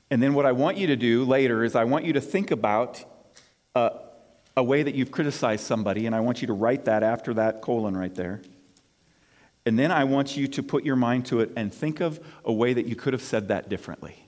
And 0.10 0.22
then 0.22 0.34
what 0.34 0.46
I 0.46 0.54
want 0.54 0.78
you 0.78 0.88
to 0.88 0.96
do 0.96 1.26
later 1.26 1.64
is 1.64 1.76
I 1.76 1.84
want 1.84 2.06
you 2.06 2.14
to 2.14 2.22
think 2.22 2.52
about 2.52 3.04
uh, 3.76 3.90
a 4.56 4.64
way 4.64 4.84
that 4.84 4.96
you've 4.96 5.12
criticized 5.12 5.66
somebody, 5.66 6.06
and 6.06 6.16
I 6.16 6.22
want 6.22 6.42
you 6.42 6.48
to 6.48 6.54
write 6.54 6.86
that 6.86 7.04
after 7.04 7.34
that 7.36 7.62
colon 7.62 7.96
right 7.96 8.14
there. 8.16 8.42
And 9.66 9.78
then 9.78 9.92
I 9.92 10.06
want 10.06 10.38
you 10.38 10.48
to 10.48 10.64
put 10.64 10.86
your 10.86 10.96
mind 10.96 11.26
to 11.28 11.42
it 11.42 11.52
and 11.58 11.74
think 11.74 12.00
of 12.00 12.26
a 12.46 12.54
way 12.54 12.74
that 12.74 12.86
you 12.86 12.96
could 12.96 13.14
have 13.14 13.22
said 13.22 13.50
that 13.50 13.68
differently 13.68 14.28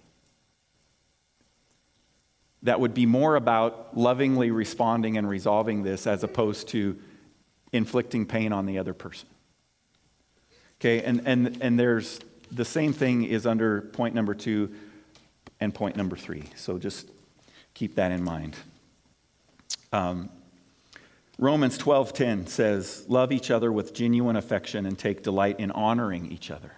that 2.63 2.79
would 2.79 2.93
be 2.93 3.05
more 3.05 3.35
about 3.35 3.97
lovingly 3.97 4.51
responding 4.51 5.17
and 5.17 5.29
resolving 5.29 5.83
this 5.83 6.05
as 6.05 6.23
opposed 6.23 6.67
to 6.69 6.97
inflicting 7.71 8.25
pain 8.25 8.51
on 8.51 8.65
the 8.65 8.79
other 8.79 8.93
person. 8.93 9.29
Okay, 10.79 11.01
and, 11.03 11.21
and, 11.25 11.57
and 11.61 11.79
there's 11.79 12.19
the 12.51 12.65
same 12.65 12.93
thing 12.93 13.23
is 13.23 13.45
under 13.45 13.81
point 13.81 14.15
number 14.15 14.33
two 14.33 14.73
and 15.59 15.73
point 15.73 15.95
number 15.95 16.15
three. 16.15 16.45
So 16.55 16.77
just 16.77 17.09
keep 17.73 17.95
that 17.95 18.11
in 18.11 18.23
mind. 18.23 18.55
Um, 19.91 20.29
Romans 21.37 21.77
12:10 21.77 22.47
says, 22.47 23.05
"Love 23.07 23.31
each 23.31 23.49
other 23.49 23.71
with 23.71 23.93
genuine 23.93 24.35
affection 24.35 24.85
and 24.85 24.97
take 24.97 25.23
delight 25.23 25.59
in 25.59 25.71
honoring 25.71 26.31
each 26.31 26.51
other." 26.51 26.73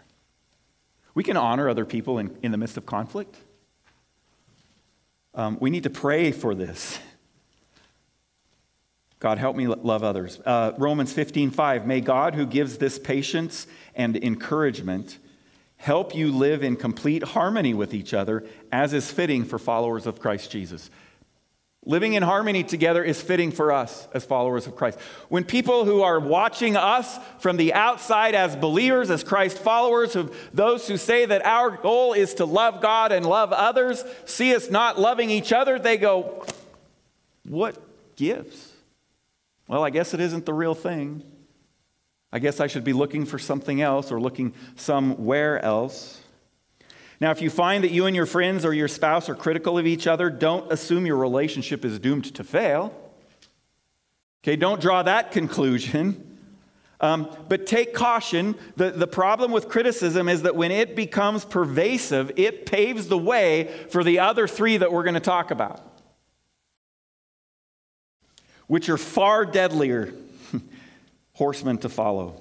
We 1.13 1.23
can 1.23 1.35
honor 1.35 1.67
other 1.67 1.85
people 1.85 2.19
in, 2.19 2.37
in 2.41 2.51
the 2.51 2.57
midst 2.57 2.77
of 2.77 2.85
conflict. 2.85 3.35
Um, 5.33 5.57
we 5.59 5.69
need 5.69 5.83
to 5.83 5.89
pray 5.89 6.31
for 6.31 6.53
this. 6.53 6.99
God, 9.19 9.37
help 9.37 9.55
me 9.55 9.67
love 9.67 10.03
others. 10.03 10.39
Uh, 10.45 10.73
Romans 10.77 11.13
15, 11.13 11.51
5. 11.51 11.85
May 11.85 12.01
God, 12.01 12.33
who 12.33 12.45
gives 12.45 12.79
this 12.79 12.97
patience 12.97 13.67
and 13.93 14.17
encouragement, 14.17 15.19
help 15.81 16.13
you 16.13 16.31
live 16.31 16.63
in 16.63 16.75
complete 16.75 17.23
harmony 17.23 17.73
with 17.73 17.91
each 17.93 18.13
other, 18.13 18.45
as 18.71 18.93
is 18.93 19.09
fitting 19.09 19.43
for 19.43 19.57
followers 19.57 20.05
of 20.05 20.19
Christ 20.19 20.51
Jesus. 20.51 20.91
Living 21.83 22.13
in 22.13 22.21
harmony 22.21 22.63
together 22.63 23.03
is 23.03 23.19
fitting 23.19 23.51
for 23.51 23.71
us 23.71 24.07
as 24.13 24.23
followers 24.23 24.67
of 24.67 24.75
Christ. 24.75 24.99
When 25.29 25.43
people 25.43 25.83
who 25.83 26.03
are 26.03 26.19
watching 26.19 26.77
us 26.77 27.17
from 27.39 27.57
the 27.57 27.73
outside 27.73 28.35
as 28.35 28.55
believers, 28.55 29.09
as 29.09 29.23
Christ 29.23 29.57
followers, 29.57 30.15
of 30.15 30.35
those 30.53 30.87
who 30.87 30.97
say 30.97 31.25
that 31.25 31.43
our 31.43 31.71
goal 31.71 32.13
is 32.13 32.35
to 32.35 32.45
love 32.45 32.79
God 32.79 33.11
and 33.11 33.25
love 33.25 33.51
others, 33.51 34.03
see 34.25 34.53
us 34.53 34.69
not 34.69 34.99
loving 34.99 35.31
each 35.31 35.51
other, 35.51 35.79
they 35.79 35.97
go, 35.97 36.45
What 37.43 37.81
gives? 38.15 38.71
Well, 39.67 39.83
I 39.83 39.89
guess 39.89 40.13
it 40.13 40.19
isn't 40.19 40.45
the 40.45 40.53
real 40.53 40.75
thing. 40.75 41.23
I 42.33 42.39
guess 42.39 42.59
I 42.59 42.67
should 42.67 42.83
be 42.83 42.93
looking 42.93 43.25
for 43.25 43.37
something 43.37 43.81
else 43.81 44.11
or 44.11 44.19
looking 44.19 44.53
somewhere 44.75 45.63
else. 45.63 46.21
Now, 47.19 47.31
if 47.31 47.41
you 47.41 47.49
find 47.49 47.83
that 47.83 47.91
you 47.91 48.05
and 48.07 48.15
your 48.15 48.25
friends 48.25 48.65
or 48.65 48.73
your 48.73 48.87
spouse 48.87 49.29
are 49.29 49.35
critical 49.35 49.77
of 49.77 49.85
each 49.85 50.07
other, 50.07 50.29
don't 50.29 50.71
assume 50.71 51.05
your 51.05 51.17
relationship 51.17 51.85
is 51.85 51.99
doomed 51.99 52.33
to 52.33 52.43
fail. 52.43 52.93
Okay, 54.43 54.55
don't 54.55 54.81
draw 54.81 55.03
that 55.03 55.31
conclusion. 55.31 56.27
Um, 56.99 57.35
but 57.49 57.65
take 57.65 57.93
caution. 57.93 58.55
The, 58.75 58.91
the 58.91 59.07
problem 59.07 59.51
with 59.51 59.69
criticism 59.69 60.29
is 60.29 60.43
that 60.43 60.55
when 60.55 60.71
it 60.71 60.95
becomes 60.95 61.45
pervasive, 61.45 62.31
it 62.37 62.65
paves 62.65 63.07
the 63.07 63.17
way 63.17 63.71
for 63.89 64.03
the 64.03 64.19
other 64.19 64.47
three 64.47 64.77
that 64.77 64.91
we're 64.91 65.03
going 65.03 65.15
to 65.15 65.19
talk 65.19 65.49
about, 65.51 65.81
which 68.67 68.87
are 68.87 68.97
far 68.97 69.45
deadlier 69.45 70.13
horsemen 71.41 71.75
to 71.75 71.89
follow. 71.89 72.35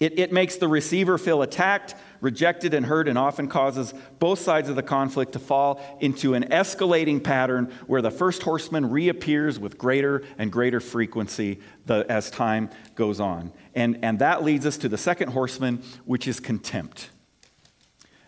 It, 0.00 0.18
it 0.18 0.32
makes 0.32 0.56
the 0.56 0.66
receiver 0.66 1.18
feel 1.18 1.40
attacked, 1.40 1.94
rejected, 2.20 2.74
and 2.74 2.84
hurt, 2.84 3.06
and 3.06 3.16
often 3.16 3.46
causes 3.46 3.94
both 4.18 4.40
sides 4.40 4.68
of 4.68 4.74
the 4.74 4.82
conflict 4.82 5.34
to 5.34 5.38
fall 5.38 5.80
into 6.00 6.34
an 6.34 6.42
escalating 6.48 7.22
pattern 7.22 7.72
where 7.86 8.02
the 8.02 8.10
first 8.10 8.42
horseman 8.42 8.90
reappears 8.90 9.60
with 9.60 9.78
greater 9.78 10.24
and 10.36 10.50
greater 10.50 10.80
frequency 10.80 11.60
the, 11.86 12.04
as 12.08 12.28
time 12.28 12.70
goes 12.96 13.20
on. 13.20 13.52
And, 13.76 14.00
and 14.02 14.18
that 14.18 14.42
leads 14.42 14.66
us 14.66 14.78
to 14.78 14.88
the 14.88 14.98
second 14.98 15.28
horseman, 15.28 15.84
which 16.04 16.26
is 16.26 16.40
contempt. 16.40 17.10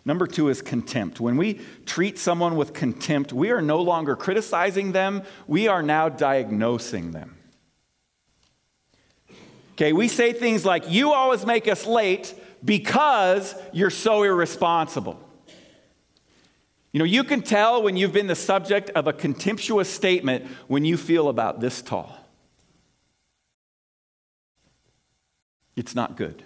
Number 0.05 0.25
two 0.25 0.47
is 0.47 0.61
contempt. 0.61 1.19
When 1.19 1.35
we 1.35 1.59
treat 1.85 2.17
someone 2.17 2.55
with 2.55 2.71
contempt, 2.71 3.33
we 3.33 3.51
are 3.51 3.61
no 3.61 3.81
longer 3.81 4.15
criticizing 4.15 4.93
them, 4.93 5.23
we 5.47 5.67
are 5.67 5.83
now 5.83 6.07
diagnosing 6.07 7.11
them. 7.11 7.35
Okay, 9.81 9.93
we 9.93 10.07
say 10.07 10.31
things 10.31 10.63
like, 10.63 10.91
You 10.91 11.11
always 11.11 11.43
make 11.43 11.67
us 11.67 11.87
late 11.87 12.35
because 12.63 13.55
you're 13.73 13.89
so 13.89 14.21
irresponsible. 14.21 15.19
You 16.91 16.99
know, 16.99 17.05
you 17.05 17.23
can 17.23 17.41
tell 17.41 17.81
when 17.81 17.97
you've 17.97 18.13
been 18.13 18.27
the 18.27 18.35
subject 18.35 18.91
of 18.91 19.07
a 19.07 19.13
contemptuous 19.13 19.89
statement 19.89 20.45
when 20.67 20.85
you 20.85 20.97
feel 20.97 21.29
about 21.29 21.61
this 21.61 21.81
tall. 21.81 22.15
It's 25.75 25.95
not 25.95 26.15
good. 26.15 26.43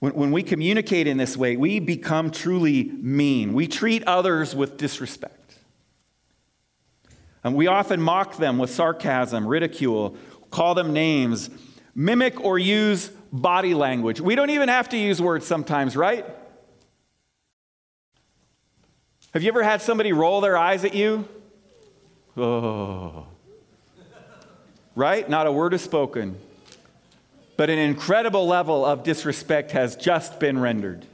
When, 0.00 0.12
when 0.12 0.30
we 0.30 0.42
communicate 0.42 1.06
in 1.06 1.16
this 1.16 1.38
way, 1.38 1.56
we 1.56 1.80
become 1.80 2.30
truly 2.30 2.84
mean. 2.84 3.54
We 3.54 3.66
treat 3.66 4.04
others 4.04 4.54
with 4.54 4.76
disrespect. 4.76 5.40
And 7.42 7.54
we 7.54 7.66
often 7.66 8.02
mock 8.02 8.36
them 8.36 8.58
with 8.58 8.68
sarcasm, 8.68 9.46
ridicule, 9.46 10.16
call 10.50 10.74
them 10.74 10.92
names, 10.92 11.50
mimic 11.94 12.40
or 12.40 12.58
use 12.58 13.08
body 13.32 13.74
language. 13.74 14.20
We 14.20 14.34
don't 14.34 14.50
even 14.50 14.68
have 14.68 14.88
to 14.90 14.96
use 14.96 15.20
words 15.20 15.46
sometimes, 15.46 15.96
right? 15.96 16.26
Have 19.32 19.42
you 19.42 19.48
ever 19.48 19.62
had 19.62 19.80
somebody 19.80 20.12
roll 20.12 20.40
their 20.40 20.56
eyes 20.56 20.84
at 20.84 20.94
you? 20.94 21.28
Oh. 22.36 23.26
Right? 24.96 25.28
Not 25.28 25.46
a 25.46 25.52
word 25.52 25.72
is 25.72 25.82
spoken. 25.82 26.36
But 27.56 27.70
an 27.70 27.78
incredible 27.78 28.46
level 28.46 28.84
of 28.84 29.04
disrespect 29.04 29.70
has 29.72 29.94
just 29.94 30.40
been 30.40 30.58
rendered. 30.58 31.06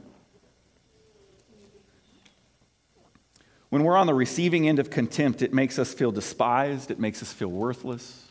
When 3.69 3.83
we're 3.83 3.97
on 3.97 4.07
the 4.07 4.13
receiving 4.13 4.67
end 4.67 4.79
of 4.79 4.89
contempt, 4.89 5.41
it 5.41 5.53
makes 5.53 5.77
us 5.77 5.93
feel 5.93 6.11
despised, 6.11 6.89
it 6.89 6.99
makes 6.99 7.21
us 7.21 7.33
feel 7.33 7.49
worthless. 7.49 8.26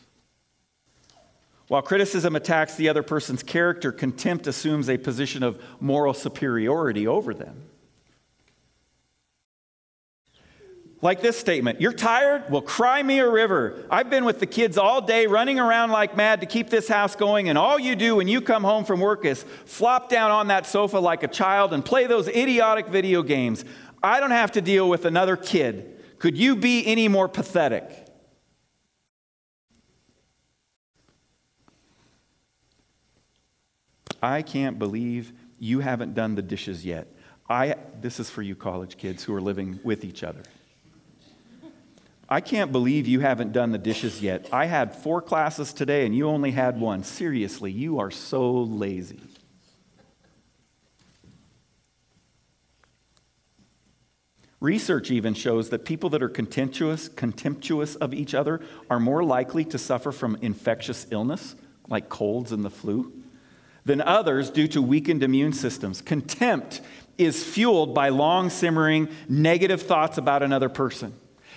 While 1.67 1.81
criticism 1.81 2.35
attacks 2.35 2.75
the 2.75 2.87
other 2.87 3.03
person's 3.03 3.43
character, 3.43 3.91
contempt 3.91 4.47
assumes 4.47 4.89
a 4.89 4.97
position 4.97 5.43
of 5.43 5.61
moral 5.81 6.13
superiority 6.13 7.05
over 7.07 7.33
them. 7.33 7.63
Like 11.01 11.21
this 11.21 11.37
statement 11.37 11.79
You're 11.79 11.93
tired? 11.93 12.49
Well, 12.49 12.61
cry 12.61 13.03
me 13.03 13.19
a 13.19 13.29
river. 13.29 13.85
I've 13.91 14.09
been 14.09 14.25
with 14.25 14.39
the 14.39 14.45
kids 14.45 14.77
all 14.77 15.01
day 15.01 15.27
running 15.27 15.59
around 15.59 15.91
like 15.91 16.15
mad 16.15 16.39
to 16.41 16.47
keep 16.47 16.69
this 16.69 16.87
house 16.87 17.15
going, 17.15 17.49
and 17.49 17.57
all 17.57 17.77
you 17.77 17.95
do 17.95 18.15
when 18.15 18.27
you 18.27 18.41
come 18.41 18.63
home 18.63 18.85
from 18.85 18.99
work 18.99 19.25
is 19.25 19.43
flop 19.65 20.09
down 20.09 20.31
on 20.31 20.47
that 20.47 20.65
sofa 20.65 20.99
like 20.99 21.23
a 21.23 21.27
child 21.27 21.73
and 21.73 21.83
play 21.83 22.07
those 22.07 22.27
idiotic 22.29 22.87
video 22.87 23.21
games. 23.21 23.65
I 24.01 24.19
don't 24.19 24.31
have 24.31 24.53
to 24.53 24.61
deal 24.61 24.89
with 24.89 25.05
another 25.05 25.35
kid. 25.35 25.99
Could 26.17 26.37
you 26.37 26.55
be 26.55 26.85
any 26.87 27.07
more 27.07 27.27
pathetic? 27.27 28.06
I 34.21 34.41
can't 34.41 34.79
believe 34.79 35.33
you 35.59 35.79
haven't 35.79 36.13
done 36.13 36.35
the 36.35 36.41
dishes 36.41 36.85
yet. 36.85 37.07
I, 37.49 37.75
this 38.01 38.19
is 38.19 38.29
for 38.29 38.41
you 38.41 38.55
college 38.55 38.97
kids 38.97 39.23
who 39.23 39.33
are 39.33 39.41
living 39.41 39.79
with 39.83 40.03
each 40.03 40.23
other. 40.23 40.43
I 42.29 42.41
can't 42.41 42.73
believe 42.73 43.07
you 43.07 43.21
haven't 43.21 43.53
done 43.53 43.71
the 43.71 43.77
dishes 43.77 44.21
yet. 44.21 44.49
I 44.51 44.65
had 44.65 44.93
four 44.93 45.21
classes 45.21 45.71
today 45.71 46.05
and 46.05 46.13
you 46.13 46.27
only 46.27 46.51
had 46.51 46.77
one. 46.79 47.03
Seriously, 47.03 47.71
you 47.71 47.99
are 47.99 48.11
so 48.11 48.51
lazy. 48.51 49.21
Research 54.59 55.09
even 55.11 55.35
shows 55.35 55.69
that 55.69 55.85
people 55.85 56.09
that 56.09 56.23
are 56.23 56.27
contemptuous, 56.27 57.07
contemptuous 57.07 57.95
of 57.95 58.13
each 58.13 58.33
other 58.33 58.59
are 58.89 58.99
more 58.99 59.23
likely 59.23 59.63
to 59.63 59.77
suffer 59.77 60.11
from 60.11 60.35
infectious 60.41 61.07
illness, 61.11 61.55
like 61.87 62.09
colds 62.09 62.51
and 62.51 62.65
the 62.65 62.69
flu 62.69 63.16
than 63.87 64.01
others 64.01 64.51
due 64.51 64.67
to 64.67 64.81
weakened 64.81 65.23
immune 65.23 65.53
systems. 65.53 66.01
Contempt 66.01 66.81
is 67.17 67.43
fueled 67.43 67.95
by 67.95 68.09
long 68.09 68.49
simmering 68.49 69.07
negative 69.27 69.81
thoughts 69.81 70.17
about 70.17 70.43
another 70.43 70.69
person. 70.69 71.13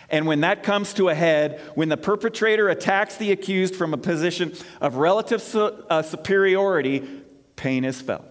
And 0.08 0.26
when 0.26 0.40
that 0.40 0.62
comes 0.62 0.94
to 0.94 1.08
a 1.08 1.14
head, 1.14 1.60
when 1.74 1.88
the 1.88 1.96
perpetrator 1.96 2.68
attacks 2.68 3.16
the 3.16 3.32
accused 3.32 3.76
from 3.76 3.92
a 3.92 3.98
position 3.98 4.54
of 4.80 4.96
relative 4.96 5.42
su- 5.42 5.84
uh, 5.90 6.02
superiority, 6.02 7.06
pain 7.56 7.84
is 7.84 8.00
felt. 8.00 8.24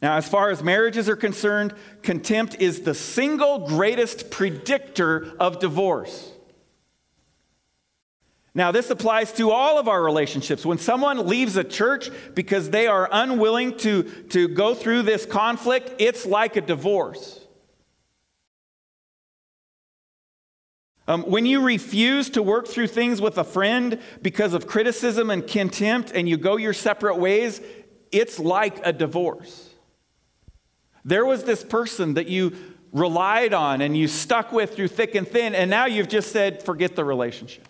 Now, 0.00 0.16
as 0.16 0.28
far 0.28 0.50
as 0.50 0.62
marriages 0.62 1.08
are 1.08 1.16
concerned, 1.16 1.74
contempt 2.02 2.56
is 2.58 2.80
the 2.80 2.94
single 2.94 3.68
greatest 3.68 4.30
predictor 4.30 5.32
of 5.38 5.60
divorce. 5.60 6.32
Now, 8.54 8.70
this 8.70 8.90
applies 8.90 9.32
to 9.34 9.50
all 9.50 9.78
of 9.78 9.88
our 9.88 10.02
relationships. 10.02 10.66
When 10.66 10.76
someone 10.76 11.26
leaves 11.26 11.56
a 11.56 11.64
church 11.64 12.10
because 12.34 12.68
they 12.68 12.86
are 12.86 13.08
unwilling 13.10 13.78
to, 13.78 14.02
to 14.02 14.46
go 14.48 14.74
through 14.74 15.02
this 15.02 15.24
conflict, 15.24 15.94
it's 15.98 16.26
like 16.26 16.56
a 16.56 16.60
divorce. 16.60 17.40
Um, 21.08 21.22
when 21.22 21.46
you 21.46 21.62
refuse 21.62 22.30
to 22.30 22.42
work 22.42 22.68
through 22.68 22.86
things 22.88 23.20
with 23.20 23.38
a 23.38 23.44
friend 23.44 23.98
because 24.20 24.54
of 24.54 24.66
criticism 24.66 25.30
and 25.30 25.46
contempt 25.46 26.12
and 26.14 26.28
you 26.28 26.36
go 26.36 26.56
your 26.56 26.74
separate 26.74 27.16
ways, 27.16 27.60
it's 28.12 28.38
like 28.38 28.86
a 28.86 28.92
divorce. 28.92 29.70
There 31.04 31.24
was 31.24 31.44
this 31.44 31.64
person 31.64 32.14
that 32.14 32.28
you 32.28 32.54
relied 32.92 33.54
on 33.54 33.80
and 33.80 33.96
you 33.96 34.06
stuck 34.06 34.52
with 34.52 34.76
through 34.76 34.88
thick 34.88 35.14
and 35.14 35.26
thin, 35.26 35.54
and 35.54 35.70
now 35.70 35.86
you've 35.86 36.08
just 36.08 36.30
said, 36.30 36.62
forget 36.62 36.94
the 36.94 37.04
relationship. 37.04 37.66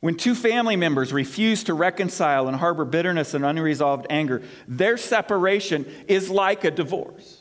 When 0.00 0.14
two 0.14 0.34
family 0.34 0.76
members 0.76 1.12
refuse 1.12 1.64
to 1.64 1.74
reconcile 1.74 2.48
and 2.48 2.56
harbor 2.56 2.84
bitterness 2.84 3.34
and 3.34 3.44
unresolved 3.44 4.06
anger, 4.10 4.42
their 4.68 4.96
separation 4.96 5.86
is 6.06 6.28
like 6.30 6.64
a 6.64 6.70
divorce. 6.70 7.40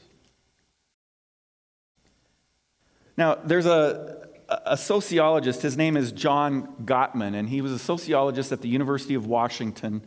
Now, 3.18 3.36
there's 3.36 3.66
a, 3.66 4.30
a 4.66 4.78
sociologist, 4.78 5.62
his 5.62 5.78
name 5.78 5.98
is 5.98 6.12
John 6.12 6.68
Gottman, 6.86 7.36
and 7.36 7.50
he 7.50 7.62
was 7.62 7.72
a 7.72 7.80
sociologist 7.80 8.52
at 8.52 8.62
the 8.62 8.68
University 8.70 9.16
of 9.16 9.26
Washington 9.26 10.02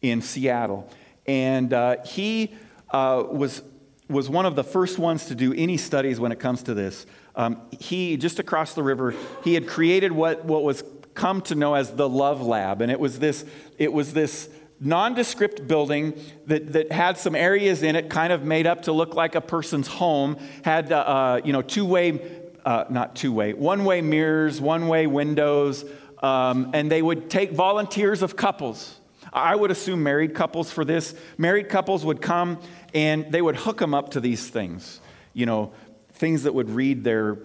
in 0.00 0.22
Seattle. 0.22 0.88
And 1.26 1.72
uh, 1.72 1.96
he 2.04 2.54
uh, 2.90 3.24
was, 3.28 3.62
was 4.08 4.28
one 4.28 4.46
of 4.46 4.56
the 4.56 4.64
first 4.64 4.98
ones 4.98 5.26
to 5.26 5.34
do 5.34 5.52
any 5.52 5.76
studies 5.76 6.18
when 6.18 6.32
it 6.32 6.38
comes 6.40 6.62
to 6.64 6.74
this. 6.74 7.06
Um, 7.36 7.60
he, 7.78 8.16
just 8.16 8.38
across 8.38 8.74
the 8.74 8.82
river, 8.82 9.14
he 9.44 9.54
had 9.54 9.68
created 9.68 10.10
what, 10.10 10.44
what 10.44 10.62
was 10.62 10.82
come 11.18 11.42
to 11.42 11.54
know 11.54 11.74
as 11.74 11.90
the 11.90 12.08
Love 12.08 12.40
Lab. 12.40 12.80
And 12.80 12.90
it 12.90 12.98
was 12.98 13.18
this, 13.18 13.44
it 13.76 13.92
was 13.92 14.14
this 14.14 14.48
nondescript 14.80 15.66
building 15.66 16.18
that, 16.46 16.72
that 16.72 16.92
had 16.92 17.18
some 17.18 17.34
areas 17.34 17.82
in 17.82 17.96
it 17.96 18.08
kind 18.08 18.32
of 18.32 18.44
made 18.44 18.66
up 18.66 18.82
to 18.82 18.92
look 18.92 19.14
like 19.14 19.34
a 19.34 19.40
person's 19.40 19.88
home, 19.88 20.38
had, 20.62 20.92
uh, 20.92 20.98
uh 20.98 21.40
you 21.44 21.52
know, 21.52 21.60
two-way, 21.60 22.20
uh, 22.64 22.84
not 22.88 23.16
two-way, 23.16 23.52
one-way 23.52 24.00
mirrors, 24.00 24.60
one-way 24.60 25.06
windows, 25.06 25.84
um, 26.22 26.70
and 26.72 26.90
they 26.90 27.02
would 27.02 27.28
take 27.28 27.50
volunteers 27.52 28.22
of 28.22 28.36
couples. 28.36 28.98
I 29.32 29.54
would 29.54 29.70
assume 29.70 30.02
married 30.02 30.34
couples 30.34 30.70
for 30.70 30.84
this. 30.84 31.14
Married 31.36 31.68
couples 31.68 32.04
would 32.04 32.22
come 32.22 32.60
and 32.94 33.30
they 33.30 33.42
would 33.42 33.56
hook 33.56 33.78
them 33.78 33.92
up 33.92 34.12
to 34.12 34.20
these 34.20 34.48
things, 34.48 35.00
you 35.34 35.44
know, 35.44 35.72
things 36.12 36.44
that 36.44 36.54
would 36.54 36.70
read 36.70 37.04
their 37.04 37.38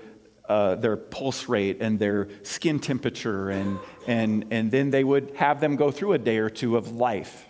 uh, 0.50 0.76
their 0.76 0.98
pulse 0.98 1.48
rate 1.48 1.78
and 1.80 2.00
their 2.00 2.28
skin 2.44 2.80
temperature, 2.80 3.50
and, 3.50 3.80
and, 4.08 4.46
and 4.52 4.72
then 4.72 4.90
they 4.90 5.04
would 5.04 5.32
have 5.36 5.60
them 5.60 5.76
go 5.76 5.92
through 5.92 6.14
a 6.14 6.18
day 6.18 6.38
or 6.38 6.50
two 6.50 6.76
of 6.76 6.92
life 6.92 7.48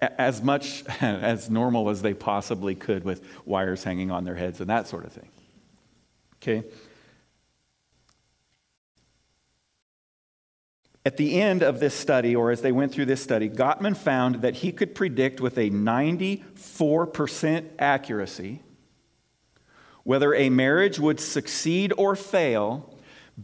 as 0.00 0.42
much 0.42 0.84
as 1.00 1.50
normal 1.50 1.90
as 1.90 2.02
they 2.02 2.14
possibly 2.14 2.74
could 2.74 3.04
with 3.04 3.22
wires 3.44 3.84
hanging 3.84 4.10
on 4.10 4.24
their 4.24 4.34
heads 4.34 4.60
and 4.60 4.70
that 4.70 4.88
sort 4.88 5.04
of 5.04 5.12
thing. 5.12 5.28
Okay? 6.42 6.64
At 11.04 11.16
the 11.16 11.40
end 11.40 11.62
of 11.62 11.80
this 11.80 11.94
study, 11.94 12.36
or 12.36 12.52
as 12.52 12.62
they 12.62 12.70
went 12.70 12.92
through 12.92 13.06
this 13.06 13.20
study, 13.20 13.50
Gottman 13.50 13.96
found 13.96 14.42
that 14.42 14.54
he 14.56 14.70
could 14.70 14.94
predict 14.94 15.40
with 15.40 15.58
a 15.58 15.68
94% 15.68 17.70
accuracy 17.78 18.60
whether 20.04 20.34
a 20.34 20.50
marriage 20.50 20.98
would 20.98 21.20
succeed 21.20 21.92
or 21.96 22.16
fail 22.16 22.92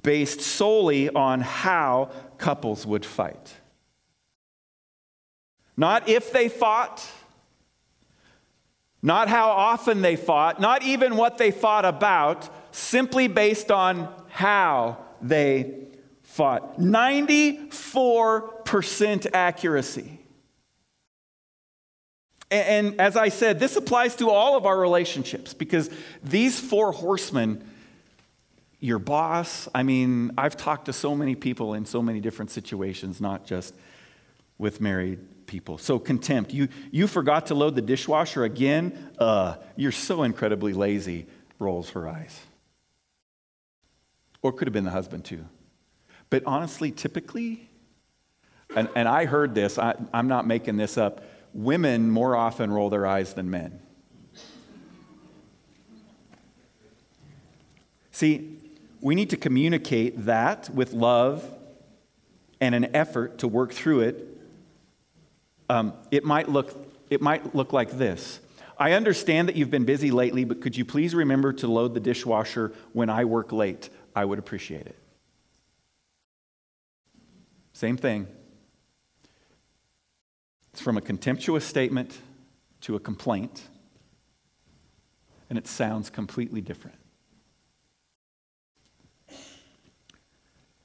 based 0.02 0.40
solely 0.40 1.08
on 1.10 1.40
how 1.40 2.10
couples 2.36 2.84
would 2.86 3.06
fight. 3.06 3.54
Not 5.76 6.08
if 6.08 6.32
they 6.32 6.48
fought, 6.48 7.06
not 9.00 9.28
how 9.28 9.50
often 9.50 10.02
they 10.02 10.16
fought, 10.16 10.60
not 10.60 10.82
even 10.82 11.16
what 11.16 11.38
they 11.38 11.52
fought 11.52 11.84
about, 11.84 12.50
simply 12.74 13.28
based 13.28 13.70
on 13.70 14.12
how 14.28 14.98
they 15.22 15.86
fought. 16.22 16.80
94% 16.80 19.26
accuracy. 19.32 20.17
And, 22.50 22.88
and 22.88 23.00
as 23.00 23.16
I 23.16 23.28
said, 23.28 23.60
this 23.60 23.76
applies 23.76 24.16
to 24.16 24.30
all 24.30 24.56
of 24.56 24.66
our 24.66 24.78
relationships 24.78 25.54
because 25.54 25.90
these 26.22 26.58
four 26.58 26.92
horsemen, 26.92 27.68
your 28.80 28.98
boss, 28.98 29.68
I 29.74 29.82
mean, 29.82 30.32
I've 30.38 30.56
talked 30.56 30.86
to 30.86 30.92
so 30.92 31.14
many 31.14 31.34
people 31.34 31.74
in 31.74 31.84
so 31.84 32.02
many 32.02 32.20
different 32.20 32.50
situations, 32.50 33.20
not 33.20 33.44
just 33.46 33.74
with 34.58 34.80
married 34.80 35.46
people. 35.46 35.78
So, 35.78 35.98
contempt. 35.98 36.52
You, 36.52 36.68
you 36.90 37.06
forgot 37.06 37.46
to 37.46 37.54
load 37.54 37.74
the 37.74 37.82
dishwasher 37.82 38.44
again? 38.44 39.10
Uh, 39.18 39.56
you're 39.76 39.92
so 39.92 40.22
incredibly 40.22 40.72
lazy, 40.72 41.26
rolls 41.58 41.90
her 41.90 42.08
eyes. 42.08 42.38
Or 44.42 44.52
could 44.52 44.68
have 44.68 44.72
been 44.72 44.84
the 44.84 44.90
husband 44.90 45.24
too. 45.24 45.44
But 46.30 46.44
honestly, 46.46 46.90
typically, 46.90 47.68
and, 48.76 48.88
and 48.94 49.08
I 49.08 49.24
heard 49.24 49.54
this, 49.54 49.78
I, 49.78 49.94
I'm 50.12 50.28
not 50.28 50.46
making 50.46 50.76
this 50.76 50.98
up, 50.98 51.24
women 51.52 52.10
more 52.10 52.36
often 52.36 52.70
roll 52.70 52.90
their 52.90 53.06
eyes 53.06 53.34
than 53.34 53.50
men. 53.50 53.80
See, 58.10 58.58
we 59.00 59.14
need 59.14 59.30
to 59.30 59.36
communicate 59.36 60.24
that 60.26 60.70
with 60.70 60.92
love 60.92 61.48
and 62.60 62.74
an 62.74 62.94
effort 62.96 63.38
to 63.38 63.48
work 63.48 63.72
through 63.72 64.00
it. 64.00 64.40
Um, 65.70 65.92
it, 66.10 66.24
might 66.24 66.48
look, 66.48 66.74
it 67.10 67.20
might 67.20 67.54
look 67.54 67.72
like 67.72 67.92
this. 67.92 68.40
I 68.76 68.92
understand 68.92 69.48
that 69.48 69.56
you've 69.56 69.70
been 69.70 69.84
busy 69.84 70.10
lately, 70.10 70.44
but 70.44 70.60
could 70.60 70.76
you 70.76 70.84
please 70.84 71.14
remember 71.14 71.52
to 71.54 71.66
load 71.66 71.94
the 71.94 72.00
dishwasher 72.00 72.72
when 72.92 73.10
I 73.10 73.24
work 73.24 73.52
late? 73.52 73.90
I 74.14 74.24
would 74.24 74.38
appreciate 74.38 74.86
it. 74.86 74.96
Same 77.72 77.96
thing. 77.96 78.26
It's 80.78 80.84
from 80.84 80.96
a 80.96 81.00
contemptuous 81.00 81.64
statement 81.64 82.20
to 82.82 82.94
a 82.94 83.00
complaint, 83.00 83.64
and 85.50 85.58
it 85.58 85.66
sounds 85.66 86.08
completely 86.08 86.60
different. 86.60 86.96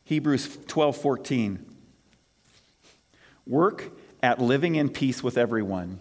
Hebrews 0.03 0.57
12 0.65 0.97
14. 0.97 1.75
Work 3.45 3.91
at 4.23 4.41
living 4.41 4.73
in 4.73 4.89
peace 4.89 5.21
with 5.21 5.37
everyone, 5.37 5.99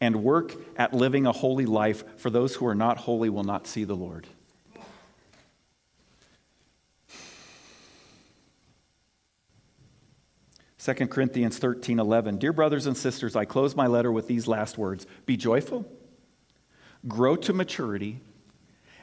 and 0.00 0.22
work 0.22 0.54
at 0.76 0.94
living 0.94 1.26
a 1.26 1.32
holy 1.32 1.66
life, 1.66 2.04
for 2.20 2.30
those 2.30 2.54
who 2.54 2.66
are 2.68 2.76
not 2.76 2.98
holy 2.98 3.30
will 3.30 3.42
not 3.42 3.66
see 3.66 3.82
the 3.82 3.96
Lord. 3.96 4.28
2 10.82 10.94
Corinthians 11.08 11.58
13 11.58 11.98
11. 11.98 12.38
Dear 12.38 12.52
brothers 12.52 12.86
and 12.86 12.96
sisters, 12.96 13.36
I 13.36 13.44
close 13.44 13.76
my 13.76 13.86
letter 13.86 14.10
with 14.10 14.26
these 14.26 14.48
last 14.48 14.78
words 14.78 15.06
Be 15.26 15.36
joyful, 15.36 15.86
grow 17.06 17.36
to 17.36 17.52
maturity, 17.52 18.20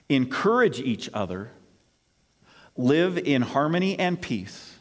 encourage 0.10 0.80
each 0.80 1.10
other, 1.13 1.52
live 2.76 3.18
in 3.18 3.44
harmony 3.44 3.98
and 4.00 4.20
peace. 4.20 4.74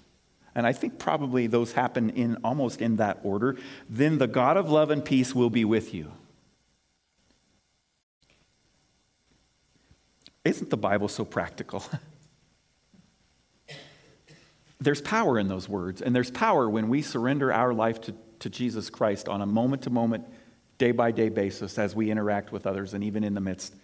And 0.55 0.67
I 0.67 0.73
think 0.73 0.99
probably 0.99 1.47
those 1.47 1.73
happen 1.73 2.09
in 2.09 2.39
almost 2.43 2.81
in 2.81 2.97
that 2.97 3.19
order. 3.23 3.57
Then 3.91 4.17
the 4.17 4.27
God 4.27 4.57
of 4.57 4.71
love 4.71 4.91
and 4.91 5.05
peace 5.05 5.35
will 5.35 5.51
be 5.51 5.67
with 5.67 5.93
you. 5.93 6.13
Isn't 10.47 10.71
the 10.71 10.79
Bible 10.79 11.09
so 11.09 11.27
practical? 11.27 11.85
There's 14.79 15.01
power 15.01 15.39
in 15.39 15.49
those 15.49 15.69
words, 15.69 16.03
and 16.03 16.15
there's 16.15 16.31
power 16.31 16.69
when 16.69 16.89
we 16.89 17.03
surrender 17.03 17.53
our 17.53 17.73
life 17.73 18.01
to, 18.03 18.15
to 18.41 18.51
Jesus 18.51 18.91
Christ 18.91 19.29
on 19.29 19.41
a 19.41 19.47
moment 19.47 19.83
to 19.83 19.91
moment, 19.91 20.27
day 20.79 20.93
by 20.93 21.11
day 21.11 21.31
basis 21.31 21.79
as 21.79 21.95
we 21.95 22.11
interact 22.11 22.53
with 22.53 22.67
others 22.67 22.93
and 22.93 23.03
even 23.03 23.25
in 23.25 23.35
the 23.35 23.41
midst 23.41 23.75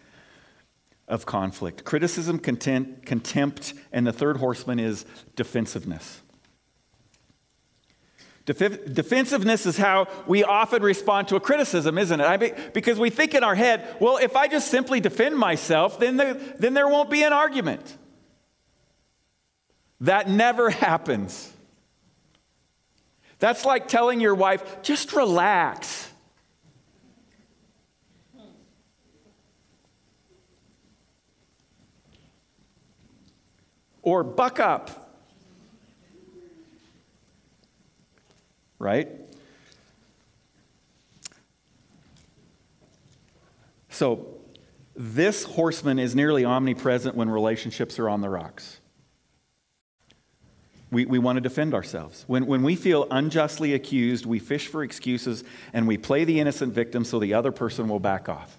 of 1.08 1.26
conflict. 1.26 1.84
Criticism, 1.84 2.38
content, 2.38 3.06
contempt, 3.06 3.74
and 3.92 4.06
the 4.06 4.12
third 4.12 4.36
horseman 4.36 4.78
is 4.78 5.04
defensiveness. 5.34 6.20
defensiveness 8.44 9.66
is 9.66 9.76
how 9.76 10.06
we 10.26 10.44
often 10.44 10.82
respond 10.82 11.28
to 11.28 11.36
a 11.36 11.40
criticism, 11.40 11.96
isn't 11.96 12.20
it? 12.20 12.24
I 12.24 12.36
mean, 12.36 12.54
because 12.74 12.98
we 12.98 13.08
think 13.08 13.34
in 13.34 13.44
our 13.44 13.54
head, 13.54 13.96
well, 14.00 14.16
if 14.16 14.36
I 14.36 14.48
just 14.48 14.68
simply 14.68 15.00
defend 15.00 15.38
myself, 15.38 15.98
then 15.98 16.16
then 16.58 16.74
there 16.74 16.88
won't 16.88 17.10
be 17.10 17.22
an 17.22 17.32
argument. 17.32 17.96
That 20.02 20.28
never 20.28 20.68
happens. 20.68 21.52
That's 23.38 23.64
like 23.64 23.86
telling 23.86 24.20
your 24.20 24.34
wife, 24.34 24.82
just 24.82 25.12
relax. 25.12 26.10
Or 34.02 34.24
buck 34.24 34.58
up. 34.58 35.14
Right? 38.80 39.08
So, 43.90 44.26
this 44.96 45.44
horseman 45.44 46.00
is 46.00 46.16
nearly 46.16 46.44
omnipresent 46.44 47.14
when 47.14 47.30
relationships 47.30 48.00
are 48.00 48.08
on 48.08 48.20
the 48.20 48.28
rocks 48.28 48.80
we, 50.92 51.06
we 51.06 51.18
want 51.18 51.38
to 51.38 51.40
defend 51.40 51.72
ourselves. 51.72 52.24
When, 52.26 52.44
when 52.46 52.62
we 52.62 52.76
feel 52.76 53.08
unjustly 53.10 53.72
accused, 53.72 54.26
we 54.26 54.38
fish 54.38 54.68
for 54.68 54.84
excuses 54.84 55.42
and 55.72 55.88
we 55.88 55.96
play 55.96 56.24
the 56.24 56.38
innocent 56.38 56.74
victim 56.74 57.04
so 57.04 57.18
the 57.18 57.32
other 57.32 57.50
person 57.50 57.88
will 57.88 57.98
back 57.98 58.28
off. 58.28 58.58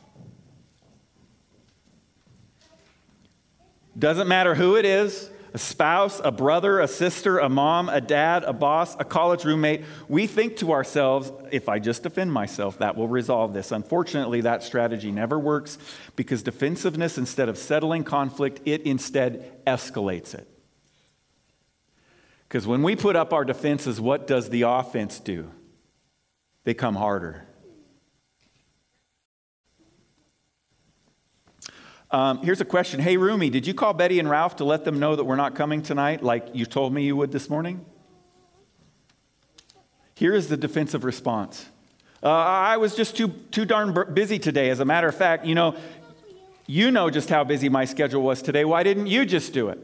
Doesn't 3.97 4.27
matter 4.27 4.55
who 4.55 4.75
it 4.75 4.83
is 4.83 5.29
a 5.53 5.59
spouse, 5.59 6.19
a 6.23 6.31
brother, 6.31 6.79
a 6.79 6.87
sister, 6.87 7.37
a 7.37 7.47
mom, 7.47 7.87
a 7.87 8.01
dad, 8.01 8.43
a 8.43 8.53
boss, 8.53 8.95
a 8.99 9.03
college 9.03 9.45
roommate. 9.45 9.83
We 10.07 10.25
think 10.25 10.57
to 10.57 10.71
ourselves, 10.71 11.31
if 11.51 11.69
I 11.69 11.77
just 11.77 12.01
defend 12.01 12.33
myself, 12.33 12.79
that 12.79 12.97
will 12.97 13.07
resolve 13.07 13.53
this. 13.53 13.71
Unfortunately, 13.71 14.41
that 14.41 14.63
strategy 14.63 15.11
never 15.11 15.37
works 15.37 15.77
because 16.15 16.41
defensiveness, 16.41 17.19
instead 17.19 17.49
of 17.49 17.59
settling 17.59 18.03
conflict, 18.03 18.61
it 18.65 18.81
instead 18.81 19.63
escalates 19.67 20.33
it. 20.33 20.47
Because 22.53 22.67
when 22.67 22.83
we 22.83 22.95
put 22.95 23.15
up 23.15 23.33
our 23.33 23.43
defenses, 23.43 23.99
what 23.99 24.27
does 24.27 24.51
the 24.51 24.61
offense 24.61 25.19
do? 25.19 25.49
They 26.65 26.75
come 26.75 26.93
harder. 26.93 27.47
Um, 32.11 32.43
here's 32.43 32.61
a 32.61 32.65
question 32.65 32.99
Hey, 32.99 33.17
Rumi, 33.17 33.49
did 33.49 33.65
you 33.65 33.73
call 33.73 33.95
Betty 33.95 34.19
and 34.19 34.29
Ralph 34.29 34.57
to 34.57 34.65
let 34.65 34.85
them 34.85 34.99
know 34.99 35.15
that 35.15 35.23
we're 35.23 35.35
not 35.35 35.55
coming 35.55 35.81
tonight 35.81 36.21
like 36.21 36.49
you 36.53 36.67
told 36.67 36.93
me 36.93 37.03
you 37.03 37.15
would 37.15 37.31
this 37.31 37.49
morning? 37.49 37.83
Here 40.13 40.35
is 40.35 40.47
the 40.47 40.55
defensive 40.55 41.03
response 41.03 41.65
uh, 42.21 42.29
I 42.29 42.77
was 42.77 42.95
just 42.95 43.17
too, 43.17 43.29
too 43.49 43.65
darn 43.65 44.13
busy 44.13 44.37
today. 44.37 44.69
As 44.69 44.79
a 44.79 44.85
matter 44.85 45.07
of 45.07 45.15
fact, 45.15 45.47
you 45.47 45.55
know, 45.55 45.75
you 46.67 46.91
know 46.91 47.09
just 47.09 47.29
how 47.29 47.43
busy 47.43 47.67
my 47.67 47.85
schedule 47.85 48.21
was 48.21 48.43
today. 48.43 48.63
Why 48.63 48.83
didn't 48.83 49.07
you 49.07 49.25
just 49.25 49.53
do 49.53 49.69
it? 49.69 49.79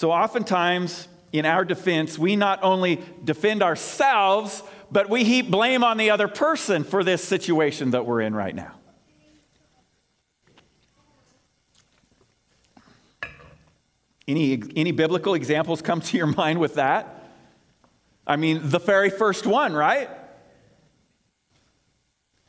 So, 0.00 0.12
oftentimes, 0.12 1.08
in 1.30 1.44
our 1.44 1.62
defense, 1.62 2.18
we 2.18 2.34
not 2.34 2.60
only 2.62 3.02
defend 3.22 3.62
ourselves, 3.62 4.62
but 4.90 5.10
we 5.10 5.24
heap 5.24 5.50
blame 5.50 5.84
on 5.84 5.98
the 5.98 6.08
other 6.08 6.26
person 6.26 6.84
for 6.84 7.04
this 7.04 7.22
situation 7.22 7.90
that 7.90 8.06
we're 8.06 8.22
in 8.22 8.34
right 8.34 8.54
now. 8.54 8.72
Any, 14.26 14.62
any 14.74 14.90
biblical 14.90 15.34
examples 15.34 15.82
come 15.82 16.00
to 16.00 16.16
your 16.16 16.26
mind 16.38 16.60
with 16.60 16.76
that? 16.76 17.22
I 18.26 18.36
mean, 18.36 18.70
the 18.70 18.80
very 18.80 19.10
first 19.10 19.44
one, 19.44 19.74
right? 19.74 20.08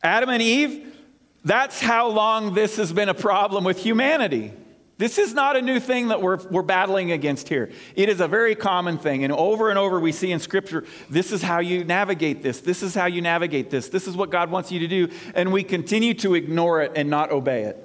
Adam 0.01 0.29
and 0.29 0.41
Eve, 0.41 0.95
that's 1.43 1.81
how 1.81 2.07
long 2.07 2.53
this 2.53 2.77
has 2.77 2.93
been 2.93 3.09
a 3.09 3.13
problem 3.13 3.65
with 3.65 3.77
humanity. 3.77 4.53
This 5.01 5.17
is 5.17 5.33
not 5.33 5.57
a 5.57 5.63
new 5.63 5.79
thing 5.79 6.09
that 6.09 6.21
we're, 6.21 6.37
we're 6.49 6.61
battling 6.61 7.11
against 7.11 7.49
here. 7.49 7.71
It 7.95 8.07
is 8.07 8.21
a 8.21 8.27
very 8.27 8.53
common 8.53 8.99
thing. 8.99 9.23
And 9.23 9.33
over 9.33 9.71
and 9.71 9.79
over, 9.79 9.99
we 9.99 10.11
see 10.11 10.31
in 10.31 10.39
Scripture 10.39 10.85
this 11.09 11.31
is 11.31 11.41
how 11.41 11.57
you 11.57 11.83
navigate 11.83 12.43
this. 12.43 12.61
This 12.61 12.83
is 12.83 12.93
how 12.93 13.07
you 13.07 13.19
navigate 13.19 13.71
this. 13.71 13.89
This 13.89 14.07
is 14.07 14.15
what 14.15 14.29
God 14.29 14.51
wants 14.51 14.71
you 14.71 14.77
to 14.81 14.87
do. 14.87 15.09
And 15.33 15.51
we 15.51 15.63
continue 15.63 16.13
to 16.13 16.35
ignore 16.35 16.83
it 16.83 16.91
and 16.95 17.09
not 17.09 17.31
obey 17.31 17.63
it. 17.63 17.83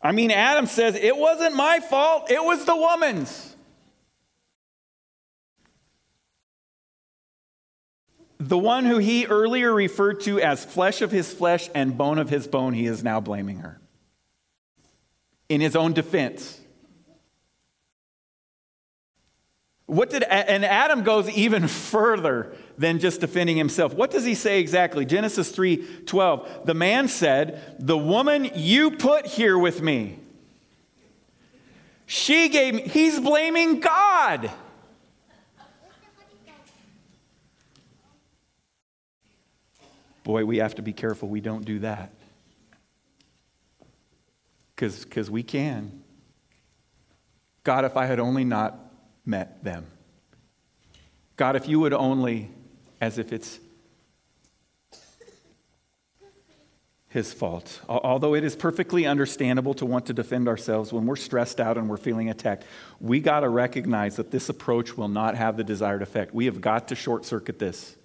I 0.00 0.12
mean, 0.12 0.30
Adam 0.30 0.64
says, 0.64 0.94
It 0.94 1.18
wasn't 1.18 1.54
my 1.54 1.80
fault, 1.80 2.30
it 2.30 2.42
was 2.42 2.64
the 2.64 2.74
woman's. 2.74 3.51
The 8.44 8.58
one 8.58 8.86
who 8.86 8.98
he 8.98 9.24
earlier 9.26 9.72
referred 9.72 10.20
to 10.22 10.40
as 10.40 10.64
flesh 10.64 11.00
of 11.00 11.12
his 11.12 11.32
flesh 11.32 11.70
and 11.76 11.96
bone 11.96 12.18
of 12.18 12.28
his 12.28 12.48
bone, 12.48 12.74
he 12.74 12.86
is 12.86 13.04
now 13.04 13.20
blaming 13.20 13.58
her. 13.58 13.80
In 15.48 15.60
his 15.60 15.76
own 15.76 15.92
defense. 15.92 16.60
What 19.86 20.10
did 20.10 20.24
and 20.24 20.64
Adam 20.64 21.04
goes 21.04 21.30
even 21.30 21.68
further 21.68 22.56
than 22.76 22.98
just 22.98 23.20
defending 23.20 23.56
himself. 23.56 23.94
What 23.94 24.10
does 24.10 24.24
he 24.24 24.34
say 24.34 24.58
exactly? 24.58 25.04
Genesis 25.04 25.52
3:12. 25.52 26.66
The 26.66 26.74
man 26.74 27.06
said, 27.06 27.76
"The 27.78 27.98
woman 27.98 28.50
you 28.56 28.90
put 28.90 29.24
here 29.26 29.56
with 29.56 29.82
me, 29.82 30.18
she 32.06 32.48
gave 32.48 32.74
me." 32.74 32.82
He's 32.82 33.20
blaming 33.20 33.78
God. 33.78 34.50
Boy, 40.24 40.44
we 40.44 40.58
have 40.58 40.74
to 40.76 40.82
be 40.82 40.92
careful 40.92 41.28
we 41.28 41.40
don't 41.40 41.64
do 41.64 41.80
that. 41.80 42.12
Because 44.76 45.30
we 45.30 45.42
can. 45.42 46.02
God, 47.64 47.84
if 47.84 47.96
I 47.96 48.06
had 48.06 48.18
only 48.18 48.44
not 48.44 48.78
met 49.24 49.62
them. 49.62 49.86
God, 51.36 51.56
if 51.56 51.68
you 51.68 51.80
would 51.80 51.92
only, 51.92 52.50
as 53.00 53.18
if 53.18 53.32
it's 53.32 53.60
his 57.08 57.32
fault. 57.32 57.80
Although 57.88 58.34
it 58.34 58.42
is 58.42 58.56
perfectly 58.56 59.06
understandable 59.06 59.74
to 59.74 59.84
want 59.84 60.06
to 60.06 60.14
defend 60.14 60.48
ourselves 60.48 60.92
when 60.92 61.06
we're 61.06 61.16
stressed 61.16 61.60
out 61.60 61.76
and 61.76 61.88
we're 61.88 61.98
feeling 61.98 62.30
attacked, 62.30 62.64
we 63.00 63.20
got 63.20 63.40
to 63.40 63.50
recognize 63.50 64.16
that 64.16 64.30
this 64.30 64.48
approach 64.48 64.96
will 64.96 65.08
not 65.08 65.36
have 65.36 65.58
the 65.58 65.64
desired 65.64 66.00
effect. 66.00 66.32
We 66.32 66.46
have 66.46 66.60
got 66.60 66.88
to 66.88 66.94
short 66.94 67.26
circuit 67.26 67.58
this. 67.58 67.96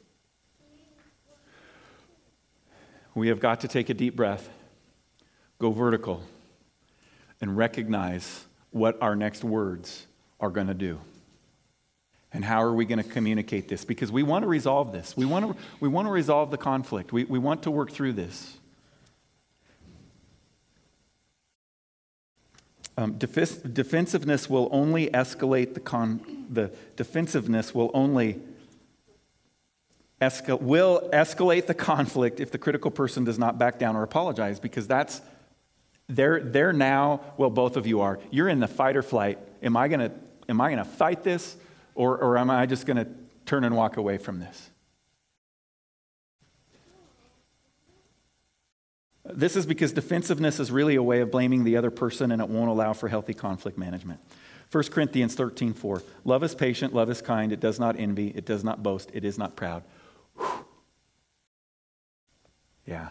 We 3.18 3.30
have 3.30 3.39
got 3.39 3.61
to 3.61 3.68
take 3.68 3.89
a 3.89 3.93
deep 3.93 4.15
breath, 4.15 4.49
go 5.59 5.72
vertical, 5.72 6.22
and 7.41 7.57
recognize 7.57 8.45
what 8.72 9.01
our 9.01 9.15
next 9.15 9.43
words 9.43 10.05
are 10.39 10.49
going 10.49 10.68
to 10.68 10.74
do. 10.74 10.99
And 12.32 12.45
how 12.45 12.61
are 12.61 12.74
we 12.74 12.86
going 12.86 13.01
to 13.01 13.09
communicate 13.09 13.68
this? 13.68 13.84
Because 13.86 14.11
we 14.11 14.22
want 14.22 14.43
to 14.43 14.47
resolve 14.47 14.91
this. 14.91 15.18
We 15.18 15.26
want 15.26 15.47
to, 15.47 15.63
we 15.80 15.88
want 15.88 16.07
to 16.07 16.11
resolve 16.11 16.51
the 16.51 16.57
conflict. 16.57 17.11
We, 17.11 17.24
we 17.24 17.39
want 17.39 17.63
to 17.63 17.72
work 17.72 17.91
through 17.91 18.13
this. 18.13 18.57
Um, 22.97 23.13
defensiveness 23.18 24.49
will 24.49 24.70
only 24.72 25.07
escalate 25.07 25.74
the, 25.76 25.80
con- 25.80 26.45
the 26.49 26.72
defensiveness 26.95 27.74
will 27.74 27.91
only 27.93 28.41
will 30.20 31.09
escalate 31.13 31.68
the 31.68 31.74
conflict 31.74 32.39
if 32.39 32.51
the 32.51 32.57
critical 32.57 32.91
person 32.91 33.24
does 33.24 33.38
not 33.38 33.57
back 33.57 33.78
down 33.78 33.95
or 33.95 34.03
apologize 34.03 34.59
because 34.59 34.88
that's 34.88 35.22
they're, 36.09 36.39
they're 36.39 36.74
now 36.74 37.22
well 37.38 37.49
both 37.49 37.76
of 37.78 37.86
you 37.86 38.01
are. 38.01 38.20
You're 38.32 38.47
in 38.47 38.59
the 38.59 38.68
fight 38.68 38.95
or 38.95 39.03
flight. 39.03 39.39
Am 39.61 39.76
i 39.76 39.88
going 39.88 39.99
to 39.99 40.11
am 40.49 40.61
i 40.61 40.72
going 40.72 40.84
to 40.84 40.89
fight 40.89 41.24
this 41.24 41.55
or, 41.95 42.18
or 42.18 42.38
am 42.38 42.49
i 42.49 42.65
just 42.65 42.86
going 42.86 42.97
to 42.97 43.07
turn 43.45 43.63
and 43.63 43.76
walk 43.76 43.97
away 43.97 44.18
from 44.18 44.39
this? 44.39 44.70
This 49.26 49.57
is 49.57 49.65
because 49.65 49.91
defensiveness 49.91 50.59
is 50.59 50.72
really 50.72 50.95
a 50.95 51.03
way 51.03 51.20
of 51.20 51.32
blaming 51.32 51.65
the 51.65 51.76
other 51.76 51.91
person 51.91 52.32
and 52.32 52.41
it 52.41 52.47
won't 52.47 52.70
allow 52.70 52.93
for 52.93 53.09
healthy 53.09 53.34
conflict 53.34 53.78
management. 53.78 54.22
1 54.72 54.84
corinthians 54.86 55.36
13 55.36 55.74
4 55.74 56.03
love 56.26 56.43
is 56.43 56.55
patient 56.55 56.93
love 56.93 57.09
is 57.09 57.22
kind 57.22 57.51
it 57.51 57.59
does 57.59 57.80
not 57.80 57.97
envy 57.97 58.30
it 58.36 58.45
does 58.45 58.63
not 58.63 58.84
boast 58.84 59.09
it 59.13 59.24
is 59.24 59.38
not 59.38 59.55
proud 59.55 59.84
yeah. 62.88 63.10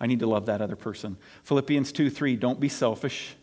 I 0.00 0.06
need 0.06 0.20
to 0.20 0.26
love 0.26 0.46
that 0.46 0.62
other 0.62 0.76
person. 0.76 1.16
Philippians 1.42 1.92
2 1.92 2.08
3, 2.08 2.36
don't 2.36 2.60
be 2.60 2.68
selfish. 2.68 3.34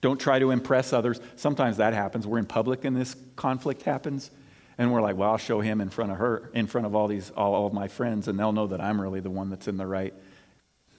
Don't 0.00 0.18
try 0.18 0.38
to 0.38 0.50
impress 0.50 0.92
others. 0.92 1.20
Sometimes 1.36 1.76
that 1.76 1.92
happens. 1.92 2.26
We're 2.26 2.38
in 2.38 2.46
public 2.46 2.84
and 2.84 2.96
this 2.96 3.14
conflict 3.36 3.82
happens. 3.82 4.30
And 4.78 4.92
we're 4.92 5.02
like, 5.02 5.16
well, 5.16 5.30
I'll 5.30 5.38
show 5.38 5.60
him 5.60 5.80
in 5.80 5.90
front 5.90 6.12
of 6.12 6.18
her, 6.18 6.50
in 6.54 6.68
front 6.68 6.86
of 6.86 6.94
all 6.94 7.08
these, 7.08 7.30
all, 7.30 7.54
all 7.54 7.66
of 7.66 7.72
my 7.72 7.88
friends, 7.88 8.28
and 8.28 8.38
they'll 8.38 8.52
know 8.52 8.68
that 8.68 8.80
I'm 8.80 9.00
really 9.00 9.18
the 9.18 9.30
one 9.30 9.50
that's 9.50 9.66
in 9.66 9.76
the 9.76 9.86
right. 9.86 10.14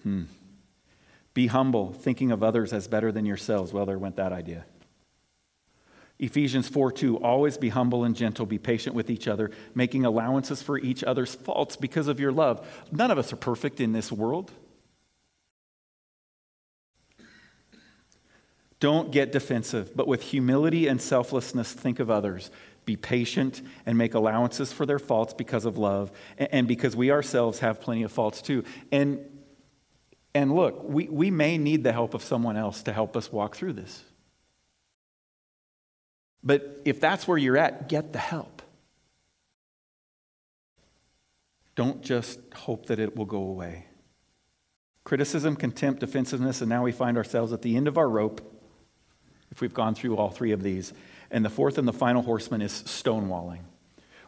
Hmm. 0.04 0.24
Be 1.34 1.48
humble, 1.48 1.94
thinking 1.94 2.32
of 2.32 2.44
others 2.44 2.74
as 2.74 2.90
better 2.90 3.10
than 3.14 3.26
yourselves. 3.26 3.72
Well, 3.72 3.86
there 3.86 3.98
went 3.98 4.18
that 4.18 4.34
idea. 4.34 4.66
Ephesians 6.20 6.68
4 6.68 6.92
2, 6.92 7.18
always 7.18 7.58
be 7.58 7.70
humble 7.70 8.04
and 8.04 8.16
gentle, 8.16 8.46
be 8.46 8.58
patient 8.58 8.94
with 8.94 9.10
each 9.10 9.28
other, 9.28 9.52
making 9.74 10.04
allowances 10.04 10.62
for 10.62 10.78
each 10.78 11.02
other's 11.04 11.34
faults 11.34 11.78
because 11.78 12.10
of 12.10 12.20
your 12.20 12.34
love. 12.34 12.68
None 12.92 13.10
of 13.10 13.18
us 13.18 13.32
are 13.32 13.38
perfect 13.38 13.80
in 13.80 13.94
this 13.94 14.12
world. 14.12 14.52
Don't 18.82 19.12
get 19.12 19.32
defensive, 19.32 19.96
but 19.96 20.08
with 20.08 20.22
humility 20.22 20.88
and 20.88 21.02
selflessness, 21.02 21.74
think 21.74 22.00
of 22.00 22.10
others. 22.10 22.52
Be 22.86 22.96
patient 22.96 23.62
and 23.86 23.98
make 23.98 24.14
allowances 24.14 24.74
for 24.74 24.86
their 24.86 25.00
faults 25.00 25.34
because 25.34 25.66
of 25.66 25.78
love 25.78 26.12
and 26.38 26.68
because 26.68 26.96
we 26.96 27.12
ourselves 27.12 27.60
have 27.60 27.82
plenty 27.82 28.04
of 28.04 28.12
faults 28.12 28.42
too. 28.42 28.64
And, 28.92 29.20
and 30.34 30.54
look, 30.54 30.84
we, 30.84 31.08
we 31.08 31.30
may 31.30 31.58
need 31.58 31.84
the 31.84 31.92
help 31.92 32.14
of 32.14 32.24
someone 32.24 32.58
else 32.58 32.84
to 32.84 32.94
help 32.94 33.16
us 33.16 33.32
walk 33.32 33.56
through 33.56 33.74
this. 33.74 34.04
But 36.44 36.82
if 36.86 37.00
that's 37.00 37.28
where 37.28 37.38
you're 37.38 37.58
at, 37.58 37.90
get 37.90 38.14
the 38.14 38.20
help. 38.20 38.62
Don't 41.76 42.02
just 42.02 42.40
hope 42.54 42.88
that 42.88 43.00
it 43.00 43.16
will 43.16 43.26
go 43.26 43.38
away. 43.38 43.86
Criticism, 45.04 45.56
contempt, 45.56 46.02
defensiveness, 46.02 46.62
and 46.62 46.70
now 46.70 46.84
we 46.84 46.92
find 46.92 47.18
ourselves 47.18 47.54
at 47.54 47.62
the 47.62 47.76
end 47.76 47.88
of 47.88 47.98
our 47.98 48.10
rope 48.10 48.42
if 49.52 49.62
we've 49.62 49.74
gone 49.74 49.96
through 49.96 50.18
all 50.18 50.30
three 50.30 50.52
of 50.52 50.62
these. 50.62 50.94
And 51.32 51.44
the 51.44 51.50
fourth 51.50 51.78
and 51.78 51.88
the 51.88 51.94
final 51.94 52.22
horseman 52.22 52.62
is 52.62 52.84
stonewalling, 52.84 53.62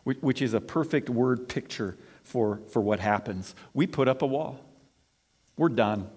which 0.03 0.41
is 0.41 0.53
a 0.53 0.61
perfect 0.61 1.09
word 1.09 1.47
picture 1.47 1.97
for, 2.23 2.61
for 2.71 2.81
what 2.81 2.99
happens. 2.99 3.53
We 3.73 3.87
put 3.87 4.07
up 4.07 4.21
a 4.21 4.27
wall, 4.27 4.59
we're 5.57 5.69
done. 5.69 6.09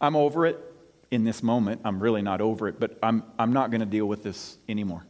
I'm 0.00 0.16
over 0.16 0.44
it 0.46 0.73
in 1.14 1.24
this 1.24 1.42
moment. 1.42 1.80
I'm 1.84 2.02
really 2.02 2.22
not 2.22 2.40
over 2.40 2.68
it, 2.68 2.78
but 2.78 2.98
I'm, 3.02 3.22
I'm 3.38 3.52
not 3.52 3.70
going 3.70 3.80
to 3.80 3.86
deal 3.86 4.06
with 4.06 4.22
this 4.22 4.58
anymore. 4.68 5.06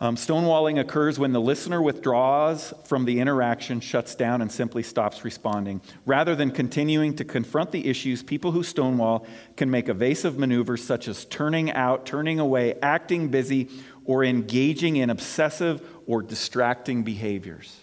Um, 0.00 0.16
stonewalling 0.16 0.80
occurs 0.80 1.20
when 1.20 1.32
the 1.32 1.40
listener 1.40 1.80
withdraws 1.80 2.74
from 2.84 3.04
the 3.04 3.20
interaction, 3.20 3.80
shuts 3.80 4.16
down, 4.16 4.42
and 4.42 4.50
simply 4.50 4.82
stops 4.82 5.24
responding. 5.24 5.80
Rather 6.04 6.34
than 6.34 6.50
continuing 6.50 7.14
to 7.16 7.24
confront 7.24 7.70
the 7.70 7.86
issues, 7.86 8.22
people 8.22 8.50
who 8.50 8.64
stonewall 8.64 9.24
can 9.56 9.70
make 9.70 9.88
evasive 9.88 10.36
maneuvers 10.36 10.84
such 10.84 11.06
as 11.06 11.24
turning 11.26 11.70
out, 11.70 12.04
turning 12.06 12.40
away, 12.40 12.74
acting 12.82 13.28
busy, 13.28 13.70
or 14.04 14.24
engaging 14.24 14.96
in 14.96 15.10
obsessive 15.10 15.80
or 16.06 16.22
distracting 16.22 17.04
behaviors. 17.04 17.80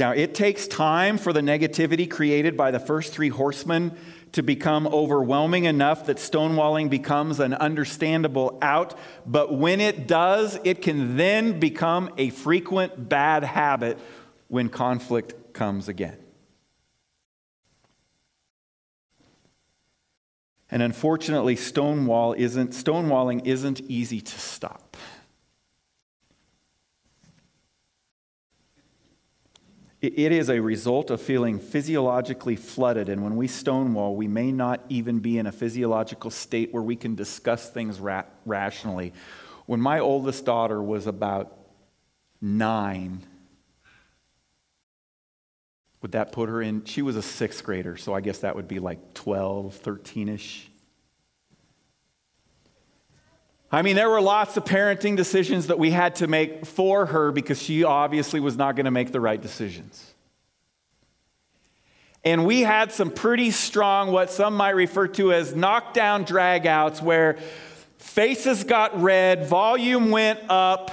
Now, 0.00 0.12
it 0.12 0.34
takes 0.34 0.66
time 0.66 1.18
for 1.18 1.30
the 1.30 1.42
negativity 1.42 2.10
created 2.10 2.56
by 2.56 2.70
the 2.70 2.80
first 2.80 3.12
three 3.12 3.28
horsemen 3.28 3.94
to 4.32 4.42
become 4.42 4.86
overwhelming 4.86 5.64
enough 5.64 6.06
that 6.06 6.16
stonewalling 6.16 6.88
becomes 6.88 7.38
an 7.38 7.52
understandable 7.52 8.58
out. 8.62 8.98
But 9.26 9.54
when 9.54 9.78
it 9.78 10.06
does, 10.06 10.58
it 10.64 10.80
can 10.80 11.18
then 11.18 11.60
become 11.60 12.14
a 12.16 12.30
frequent 12.30 13.10
bad 13.10 13.44
habit 13.44 13.98
when 14.48 14.70
conflict 14.70 15.52
comes 15.52 15.86
again. 15.86 16.16
And 20.70 20.82
unfortunately, 20.82 21.56
stonewall 21.56 22.32
isn't, 22.32 22.70
stonewalling 22.70 23.46
isn't 23.46 23.82
easy 23.82 24.22
to 24.22 24.40
stop. 24.40 24.96
It 30.02 30.32
is 30.32 30.48
a 30.48 30.60
result 30.60 31.10
of 31.10 31.20
feeling 31.20 31.58
physiologically 31.58 32.56
flooded. 32.56 33.10
And 33.10 33.22
when 33.22 33.36
we 33.36 33.46
stonewall, 33.46 34.16
we 34.16 34.28
may 34.28 34.50
not 34.50 34.80
even 34.88 35.18
be 35.18 35.36
in 35.36 35.46
a 35.46 35.52
physiological 35.52 36.30
state 36.30 36.72
where 36.72 36.82
we 36.82 36.96
can 36.96 37.14
discuss 37.14 37.68
things 37.68 38.00
ra- 38.00 38.24
rationally. 38.46 39.12
When 39.66 39.78
my 39.78 39.98
oldest 39.98 40.46
daughter 40.46 40.82
was 40.82 41.06
about 41.06 41.54
nine, 42.40 43.20
would 46.00 46.12
that 46.12 46.32
put 46.32 46.48
her 46.48 46.62
in? 46.62 46.86
She 46.86 47.02
was 47.02 47.16
a 47.16 47.22
sixth 47.22 47.62
grader, 47.62 47.98
so 47.98 48.14
I 48.14 48.22
guess 48.22 48.38
that 48.38 48.56
would 48.56 48.68
be 48.68 48.78
like 48.78 49.12
12, 49.12 49.74
13 49.74 50.30
ish. 50.30 50.69
I 53.72 53.82
mean, 53.82 53.94
there 53.94 54.10
were 54.10 54.20
lots 54.20 54.56
of 54.56 54.64
parenting 54.64 55.16
decisions 55.16 55.68
that 55.68 55.78
we 55.78 55.92
had 55.92 56.16
to 56.16 56.26
make 56.26 56.66
for 56.66 57.06
her 57.06 57.30
because 57.30 57.62
she 57.62 57.84
obviously 57.84 58.40
was 58.40 58.56
not 58.56 58.74
going 58.74 58.86
to 58.86 58.90
make 58.90 59.12
the 59.12 59.20
right 59.20 59.40
decisions. 59.40 60.12
And 62.24 62.44
we 62.44 62.62
had 62.62 62.92
some 62.92 63.10
pretty 63.10 63.50
strong, 63.50 64.10
what 64.10 64.30
some 64.30 64.56
might 64.56 64.74
refer 64.74 65.06
to 65.08 65.32
as 65.32 65.54
knockdown 65.54 66.24
dragouts, 66.24 67.00
where 67.00 67.38
faces 67.98 68.64
got 68.64 69.00
red, 69.00 69.46
volume 69.46 70.10
went 70.10 70.40
up, 70.48 70.90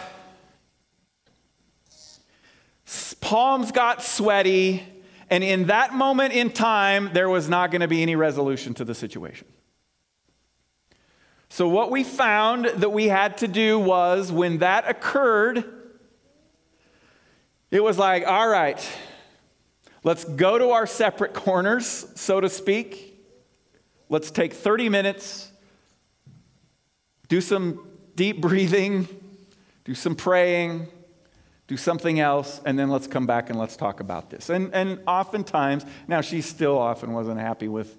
palms 3.20 3.72
got 3.72 4.04
sweaty, 4.04 4.84
and 5.30 5.44
in 5.44 5.66
that 5.66 5.94
moment 5.94 6.34
in 6.34 6.52
time, 6.52 7.10
there 7.12 7.28
was 7.28 7.50
not 7.50 7.72
going 7.72 7.82
to 7.82 7.88
be 7.88 8.02
any 8.02 8.16
resolution 8.16 8.74
to 8.76 8.86
the 8.86 8.96
situation. 8.96 9.48
So, 11.50 11.68
what 11.68 11.92
we 11.92 12.04
found 12.04 12.66
that 12.66 12.90
we 12.92 13.08
had 13.08 13.38
to 13.40 13.48
do 13.48 13.80
was 13.80 14.32
when 14.32 14.60
that 14.60 14.88
occurred, 14.90 15.64
it 17.72 17.84
was 17.84 17.98
like, 17.98 18.26
all 18.28 18.48
right, 18.48 18.86
let's 20.04 20.24
go 20.24 20.58
to 20.58 20.70
our 20.72 20.86
separate 20.86 21.34
corners, 21.34 22.08
so 22.16 22.42
to 22.42 22.50
speak. 22.50 23.16
Let's 24.10 24.32
take 24.32 24.54
30 24.54 24.90
minutes, 24.90 25.52
do 27.28 27.42
some 27.42 27.86
deep 28.16 28.40
breathing, 28.40 29.08
do 29.84 29.94
some 29.94 30.16
praying, 30.16 30.88
do 31.68 31.76
something 31.76 32.20
else, 32.20 32.62
and 32.66 32.80
then 32.80 32.90
let's 32.90 33.08
come 33.08 33.26
back 33.26 33.50
and 33.50 33.60
let's 33.60 33.76
talk 33.76 34.00
about 34.00 34.30
this. 34.30 34.50
And, 34.50 34.74
and 34.74 35.02
oftentimes, 35.06 35.86
now 36.08 36.22
she 36.22 36.42
still 36.42 36.78
often 36.78 37.12
wasn't 37.12 37.40
happy 37.40 37.68
with 37.68 37.98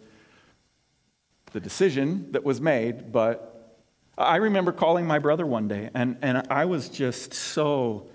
the 1.53 1.61
decision 1.61 2.33
that 2.33 2.45
was 2.45 2.61
made, 2.61 3.13
but 3.13 3.77
I 4.17 4.37
remember 4.37 4.73
calling 4.73 5.07
my 5.07 5.19
brother 5.19 5.47
one 5.47 5.69
day, 5.69 5.91
and, 5.95 6.17
and 6.23 6.47
I 6.51 6.65
was 6.65 6.89
just 6.89 7.33
so. 7.33 8.09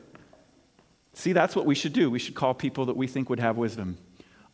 See, 1.14 1.32
that's 1.32 1.56
what 1.56 1.66
we 1.66 1.76
should 1.76 1.94
do. 1.94 2.10
We 2.10 2.20
should 2.20 2.36
call 2.36 2.54
people 2.54 2.88
that 2.88 2.98
we 2.98 3.08
think 3.08 3.30
would 3.30 3.40
have 3.40 3.56
wisdom. 3.56 3.98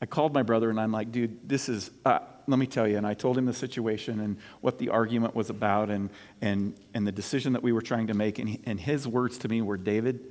I 0.01 0.05
called 0.05 0.33
my 0.33 0.43
brother, 0.43 0.69
and 0.69 0.79
I'm 0.79 0.91
like, 0.91 1.11
dude, 1.11 1.47
this 1.47 1.67
is, 1.67 1.91
uh, 2.05 2.19
let 2.47 2.59
me 2.59 2.67
tell 2.67 2.87
you. 2.87 2.97
And 2.97 3.07
I 3.07 3.13
told 3.13 3.37
him 3.37 3.45
the 3.45 3.53
situation 3.53 4.19
and 4.19 4.37
what 4.61 4.77
the 4.77 4.89
argument 4.89 5.35
was 5.35 5.49
about 5.49 5.89
and, 5.89 6.09
and, 6.41 6.75
and 6.93 7.07
the 7.07 7.11
decision 7.11 7.53
that 7.53 7.63
we 7.63 7.71
were 7.71 7.81
trying 7.81 8.07
to 8.07 8.13
make. 8.13 8.39
And, 8.39 8.59
and 8.65 8.79
his 8.79 9.07
words 9.07 9.37
to 9.39 9.49
me 9.49 9.61
were, 9.61 9.77
David, 9.77 10.25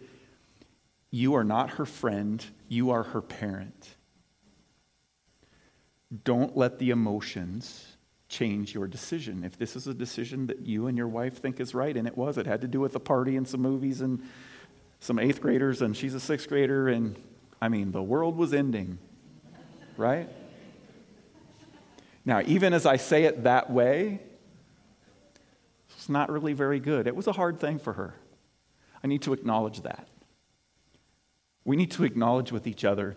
you 1.10 1.34
are 1.34 1.44
not 1.44 1.70
her 1.70 1.86
friend, 1.86 2.44
you 2.68 2.90
are 2.90 3.02
her 3.02 3.20
parent. 3.20 3.96
Don't 6.24 6.56
let 6.56 6.78
the 6.78 6.90
emotions 6.90 7.97
change 8.28 8.74
your 8.74 8.86
decision. 8.86 9.42
If 9.42 9.58
this 9.58 9.74
is 9.74 9.86
a 9.86 9.94
decision 9.94 10.46
that 10.48 10.60
you 10.60 10.86
and 10.86 10.96
your 10.96 11.08
wife 11.08 11.38
think 11.38 11.60
is 11.60 11.74
right, 11.74 11.96
and 11.96 12.06
it 12.06 12.16
was, 12.16 12.38
it 12.38 12.46
had 12.46 12.60
to 12.60 12.68
do 12.68 12.80
with 12.80 12.94
a 12.94 13.00
party 13.00 13.36
and 13.36 13.48
some 13.48 13.62
movies 13.62 14.00
and 14.00 14.22
some 15.00 15.18
eighth 15.18 15.40
graders, 15.40 15.80
and 15.80 15.96
she's 15.96 16.14
a 16.14 16.20
sixth 16.20 16.48
grader, 16.48 16.88
and 16.88 17.16
I 17.60 17.68
mean, 17.68 17.92
the 17.92 18.02
world 18.02 18.36
was 18.36 18.52
ending, 18.52 18.98
right? 19.96 20.28
Now, 22.24 22.42
even 22.44 22.74
as 22.74 22.84
I 22.84 22.96
say 22.96 23.24
it 23.24 23.44
that 23.44 23.70
way, 23.70 24.20
it's 25.96 26.08
not 26.08 26.30
really 26.30 26.52
very 26.52 26.80
good. 26.80 27.06
It 27.06 27.16
was 27.16 27.26
a 27.26 27.32
hard 27.32 27.58
thing 27.58 27.78
for 27.78 27.94
her. 27.94 28.14
I 29.02 29.06
need 29.06 29.22
to 29.22 29.32
acknowledge 29.32 29.82
that. 29.82 30.06
We 31.64 31.76
need 31.76 31.90
to 31.92 32.04
acknowledge 32.04 32.52
with 32.52 32.66
each 32.66 32.84
other 32.84 33.16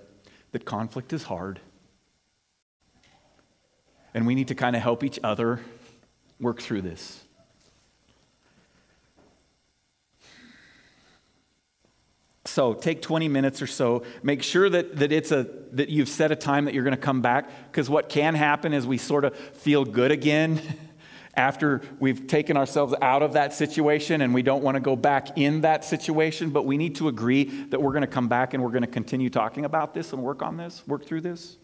that 0.51 0.65
conflict 0.65 1.11
is 1.13 1.23
hard 1.23 1.59
and 4.13 4.27
we 4.27 4.35
need 4.35 4.47
to 4.49 4.55
kind 4.55 4.75
of 4.75 4.81
help 4.81 5.03
each 5.03 5.19
other 5.23 5.59
work 6.39 6.61
through 6.61 6.81
this. 6.81 7.23
So 12.45 12.73
take 12.73 13.01
20 13.01 13.29
minutes 13.29 13.61
or 13.61 13.67
so. 13.67 14.03
Make 14.23 14.43
sure 14.43 14.69
that, 14.69 14.97
that, 14.97 15.11
it's 15.11 15.31
a, 15.31 15.47
that 15.71 15.89
you've 15.89 16.09
set 16.09 16.31
a 16.31 16.35
time 16.35 16.65
that 16.65 16.73
you're 16.73 16.83
going 16.83 16.95
to 16.95 17.01
come 17.01 17.21
back 17.21 17.49
because 17.71 17.89
what 17.89 18.09
can 18.09 18.35
happen 18.35 18.73
is 18.73 18.85
we 18.85 18.97
sort 18.97 19.23
of 19.23 19.37
feel 19.37 19.85
good 19.85 20.11
again 20.11 20.59
after 21.35 21.81
we've 21.99 22.27
taken 22.27 22.57
ourselves 22.57 22.93
out 23.01 23.23
of 23.23 23.33
that 23.33 23.53
situation 23.53 24.21
and 24.21 24.33
we 24.33 24.41
don't 24.41 24.63
want 24.63 24.75
to 24.75 24.81
go 24.81 24.97
back 24.97 25.37
in 25.37 25.61
that 25.61 25.85
situation, 25.85 26.49
but 26.49 26.65
we 26.65 26.75
need 26.75 26.95
to 26.95 27.07
agree 27.07 27.45
that 27.45 27.81
we're 27.81 27.93
going 27.93 28.01
to 28.01 28.07
come 28.07 28.27
back 28.27 28.53
and 28.53 28.61
we're 28.61 28.69
going 28.69 28.81
to 28.81 28.87
continue 28.87 29.29
talking 29.29 29.63
about 29.63 29.93
this 29.93 30.11
and 30.11 30.21
work 30.21 30.41
on 30.41 30.57
this, 30.57 30.85
work 30.87 31.05
through 31.05 31.21
this. 31.21 31.55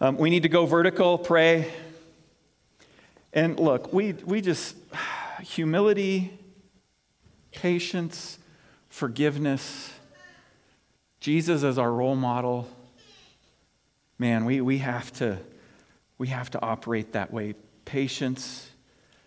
Um, 0.00 0.16
we 0.16 0.30
need 0.30 0.44
to 0.44 0.48
go 0.48 0.64
vertical, 0.64 1.18
pray. 1.18 1.72
And 3.32 3.58
look, 3.58 3.92
we, 3.92 4.12
we 4.12 4.40
just, 4.40 4.76
humility, 5.42 6.38
patience, 7.50 8.38
forgiveness, 8.88 9.92
Jesus 11.18 11.64
as 11.64 11.78
our 11.78 11.92
role 11.92 12.14
model. 12.14 12.68
Man, 14.20 14.44
we, 14.44 14.60
we, 14.60 14.78
have 14.78 15.12
to, 15.14 15.38
we 16.16 16.28
have 16.28 16.48
to 16.50 16.62
operate 16.62 17.14
that 17.14 17.32
way. 17.32 17.56
Patience, 17.84 18.70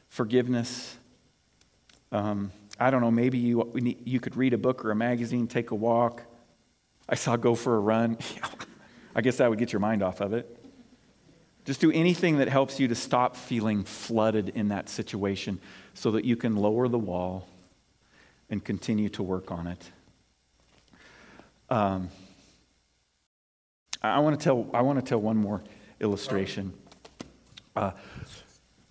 forgiveness. 0.07 0.95
Um, 2.13 2.53
I 2.80 2.91
don't 2.91 3.01
know, 3.01 3.11
maybe 3.11 3.38
you, 3.38 3.69
you 4.05 4.22
could 4.22 4.38
read 4.38 4.53
a 4.53 4.57
book 4.57 4.86
or 4.86 4.91
a 4.91 4.95
magazine, 4.95 5.47
take 5.47 5.72
a 5.72 5.76
walk. 5.76 6.24
I 7.09 7.15
saw 7.15 7.36
go 7.36 7.55
for 7.55 7.76
a 7.76 7.80
run. 7.80 8.17
I 9.15 9.19
guess 9.19 9.36
that 9.38 9.49
would 9.49 9.59
get 9.59 9.74
your 9.74 9.82
mind 9.82 10.01
off 10.01 10.22
of 10.22 10.32
it. 10.32 10.59
Just 11.66 11.80
do 11.80 11.91
anything 11.91 12.38
that 12.38 12.49
helps 12.49 12.80
you 12.80 12.88
to 12.88 12.95
stop 12.95 13.36
feeling 13.36 13.84
flooded 13.84 14.49
in 14.49 14.70
that 14.70 14.89
situation 14.89 15.59
so 15.93 16.12
that 16.12 16.26
you 16.26 16.36
can 16.36 16.55
lower 16.55 16.88
the 16.88 16.97
wall 16.97 17.47
and 18.49 18.64
continue 18.64 19.09
to 19.09 19.24
work 19.24 19.51
on 19.51 19.68
it. 19.68 19.91
Um, 21.70 22.09
I 24.01 24.20
want 24.20 24.39
to 24.39 24.43
tell 24.43 24.68
I 24.74 24.82
want 24.82 24.99
to 24.99 25.05
tell 25.07 25.22
one 25.22 25.38
more 25.38 25.62
illustration. 25.99 26.74
Uh, 27.76 27.91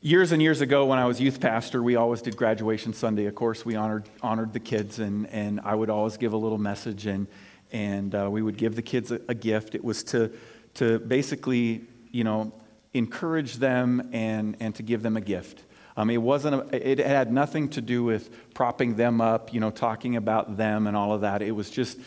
years 0.01 0.31
and 0.31 0.41
years 0.41 0.61
ago, 0.61 0.87
when 0.87 0.99
I 0.99 1.05
was 1.05 1.21
youth 1.21 1.41
pastor, 1.41 1.83
we 1.83 1.97
always 1.97 2.23
did 2.23 2.37
graduation 2.37 2.93
Sunday. 2.93 3.27
Of 3.27 3.35
course, 3.35 3.67
we 3.67 3.75
honored 3.75 4.09
honored 4.23 4.53
the 4.53 4.61
kids, 4.61 5.01
and 5.01 5.27
and 5.27 5.61
I 5.65 5.75
would 5.75 5.91
always 5.91 6.17
give 6.17 6.33
a 6.33 6.37
little 6.37 6.59
message, 6.59 7.07
and 7.07 7.27
and 7.73 8.15
uh, 8.15 8.29
we 8.31 8.41
would 8.41 8.57
give 8.57 8.77
the 8.77 8.83
kids 8.83 9.11
a, 9.11 9.21
a 9.29 9.35
gift. 9.35 9.75
It 9.75 9.83
was 9.83 10.05
to 10.05 10.31
to 10.75 11.01
basically 11.01 11.83
you 12.11 12.25
know, 12.25 12.53
encourage 12.93 13.55
them 13.57 14.11
and, 14.13 14.57
and 14.61 14.75
to 14.75 14.83
give 14.83 15.03
them 15.03 15.17
a 15.17 15.21
gift. 15.21 15.63
Um, 15.97 16.11
it 16.11 16.19
wasn't, 16.19 16.73
a, 16.73 16.91
it 16.91 16.99
had 16.99 17.33
nothing 17.33 17.69
to 17.71 17.81
do 17.81 18.03
with 18.05 18.55
propping 18.55 18.97
them 18.97 19.21
up, 19.21 19.53
you 19.53 19.61
know, 19.61 19.71
talking 19.71 20.17
about 20.17 20.57
them 20.57 20.87
and 20.87 20.97
all 20.97 21.13
of 21.13 21.21
that. 21.23 21.43
It 21.43 21.53
was 21.53 21.71
just, 21.71 21.99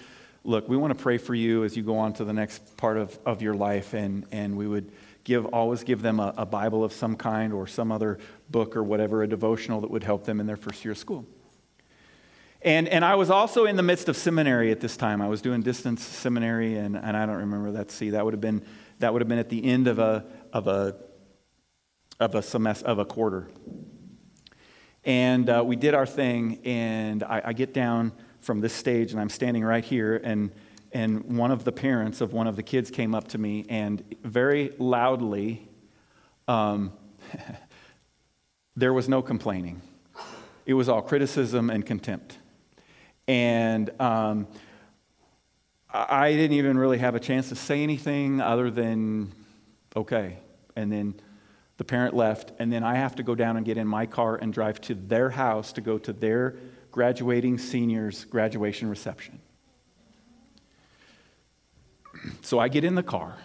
look, 0.44 0.68
we 0.68 0.78
want 0.78 0.98
to 0.98 1.02
pray 1.02 1.18
for 1.18 1.36
you 1.36 1.64
as 1.64 1.78
you 1.78 1.84
go 1.84 1.98
on 1.98 2.14
to 2.14 2.26
the 2.26 2.34
next 2.34 2.76
part 2.78 2.98
of, 2.98 3.18
of 3.26 3.42
your 3.42 3.54
life. 3.54 3.94
And, 3.94 4.26
and 4.32 4.58
we 4.58 4.68
would 4.68 4.92
give, 5.24 5.46
always 5.48 5.84
give 5.84 6.02
them 6.02 6.20
a, 6.20 6.34
a 6.38 6.46
Bible 6.46 6.84
of 6.84 6.92
some 6.92 7.16
kind 7.16 7.54
or 7.54 7.68
some 7.68 7.92
other 7.92 8.20
book 8.50 8.76
or 8.76 8.84
whatever, 8.84 9.24
a 9.24 9.28
devotional 9.28 9.82
that 9.82 9.92
would 9.92 10.04
help 10.04 10.26
them 10.26 10.40
in 10.40 10.48
their 10.48 10.58
first 10.58 10.84
year 10.84 10.94
of 10.94 10.98
school. 10.98 11.26
And, 12.62 12.88
and 12.88 13.04
I 13.04 13.16
was 13.16 13.30
also 13.30 13.66
in 13.66 13.76
the 13.76 13.84
midst 13.84 14.08
of 14.08 14.16
seminary 14.16 14.72
at 14.72 14.80
this 14.80 14.96
time. 14.96 15.22
I 15.22 15.28
was 15.28 15.42
doing 15.42 15.62
distance 15.62 16.02
seminary, 16.02 16.76
and, 16.76 16.96
and 16.96 17.18
I 17.18 17.26
don't 17.26 17.36
remember 17.36 17.72
that. 17.74 17.92
See, 17.92 18.12
that 18.12 18.24
would 18.24 18.34
have 18.34 18.42
been 18.42 18.66
that 19.00 19.14
would 19.14 19.22
have 19.22 19.30
been 19.30 19.40
at 19.40 19.50
the 19.50 19.64
end 19.64 19.88
of 19.88 20.00
a, 20.00 20.26
of 20.52 20.68
a, 20.68 20.96
of 22.20 22.36
a 22.36 22.42
semester, 22.42 22.86
of 22.86 23.00
a 23.00 23.06
quarter. 23.06 23.50
And 25.04 25.50
uh, 25.50 25.64
we 25.66 25.76
did 25.76 25.94
our 25.94 26.06
thing, 26.06 26.60
and 26.64 27.24
I, 27.24 27.42
I 27.46 27.54
get 27.54 27.74
down 27.74 28.14
from 28.40 28.62
this 28.62 28.74
stage, 28.74 29.12
and 29.12 29.20
I'm 29.20 29.30
standing 29.30 29.64
right 29.64 29.84
here, 29.84 30.22
and, 30.24 30.52
and 30.92 31.38
one 31.38 31.52
of 31.52 31.64
the 31.64 31.72
parents 31.72 32.22
of 32.22 32.34
one 32.34 32.48
of 32.48 32.56
the 32.56 32.64
kids 32.64 32.90
came 32.90 33.14
up 33.14 33.28
to 33.30 33.38
me 33.38 33.66
and 33.70 34.04
very 34.24 34.74
loudly, 34.78 35.68
um, 36.48 36.94
there 38.76 38.94
was 38.94 39.10
no 39.10 39.22
complaining. 39.22 39.82
It 40.66 40.74
was 40.74 40.88
all 40.88 41.02
criticism 41.02 41.70
and 41.70 41.86
contempt. 41.86 42.38
And 43.28 43.90
um, 44.00 44.48
I 45.94 46.32
didn't 46.34 46.58
even 46.58 46.78
really 46.78 46.98
have 46.98 47.14
a 47.14 47.20
chance 47.20 47.50
to 47.50 47.56
say 47.56 47.84
anything 47.84 48.42
other 48.42 48.72
than, 48.72 49.32
okay. 49.96 50.40
And 50.76 50.92
then 50.92 51.14
the 51.78 51.84
parent 51.84 52.16
left, 52.16 52.52
and 52.58 52.74
then 52.74 52.84
I 52.84 52.96
have 52.96 53.16
to 53.16 53.24
go 53.24 53.36
down 53.36 53.58
and 53.58 53.66
get 53.66 53.78
in 53.78 53.88
my 53.88 54.08
car 54.08 54.36
and 54.36 54.52
drive 54.52 54.82
to 54.82 54.96
their 54.96 55.30
house 55.30 55.72
to 55.74 55.82
go 55.82 56.00
to 56.00 56.12
their 56.12 56.56
graduating 56.92 57.60
seniors' 57.60 58.26
graduation 58.26 58.90
reception. 58.90 59.40
so 62.42 62.58
I 62.58 62.70
get 62.70 62.84
in 62.84 62.96
the 62.96 63.04
car. 63.04 63.38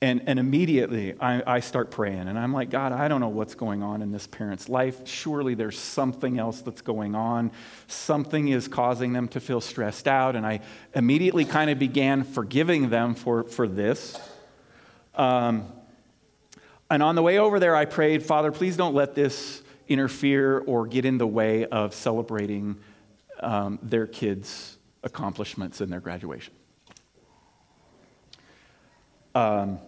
And, 0.00 0.22
and 0.28 0.38
immediately 0.38 1.14
I, 1.20 1.42
I 1.56 1.60
start 1.60 1.90
praying, 1.90 2.28
and 2.28 2.38
I'm 2.38 2.52
like, 2.52 2.70
God, 2.70 2.92
I 2.92 3.08
don't 3.08 3.20
know 3.20 3.30
what's 3.30 3.56
going 3.56 3.82
on 3.82 4.00
in 4.00 4.12
this 4.12 4.28
parent's 4.28 4.68
life. 4.68 5.08
Surely 5.08 5.54
there's 5.54 5.76
something 5.76 6.38
else 6.38 6.60
that's 6.60 6.82
going 6.82 7.16
on. 7.16 7.50
Something 7.88 8.46
is 8.46 8.68
causing 8.68 9.12
them 9.12 9.26
to 9.28 9.40
feel 9.40 9.60
stressed 9.60 10.06
out. 10.06 10.36
And 10.36 10.46
I 10.46 10.60
immediately 10.94 11.44
kind 11.44 11.68
of 11.68 11.80
began 11.80 12.22
forgiving 12.22 12.90
them 12.90 13.16
for, 13.16 13.42
for 13.42 13.66
this. 13.66 14.16
Um, 15.16 15.66
and 16.88 17.02
on 17.02 17.16
the 17.16 17.22
way 17.22 17.38
over 17.38 17.58
there, 17.58 17.74
I 17.74 17.84
prayed, 17.84 18.22
Father, 18.22 18.52
please 18.52 18.76
don't 18.76 18.94
let 18.94 19.16
this 19.16 19.62
interfere 19.88 20.60
or 20.60 20.86
get 20.86 21.04
in 21.06 21.18
the 21.18 21.26
way 21.26 21.66
of 21.66 21.92
celebrating 21.92 22.76
um, 23.40 23.80
their 23.82 24.06
kids' 24.06 24.78
accomplishments 25.02 25.80
in 25.80 25.90
their 25.90 26.00
graduation. 26.00 26.54
Um, 29.34 29.80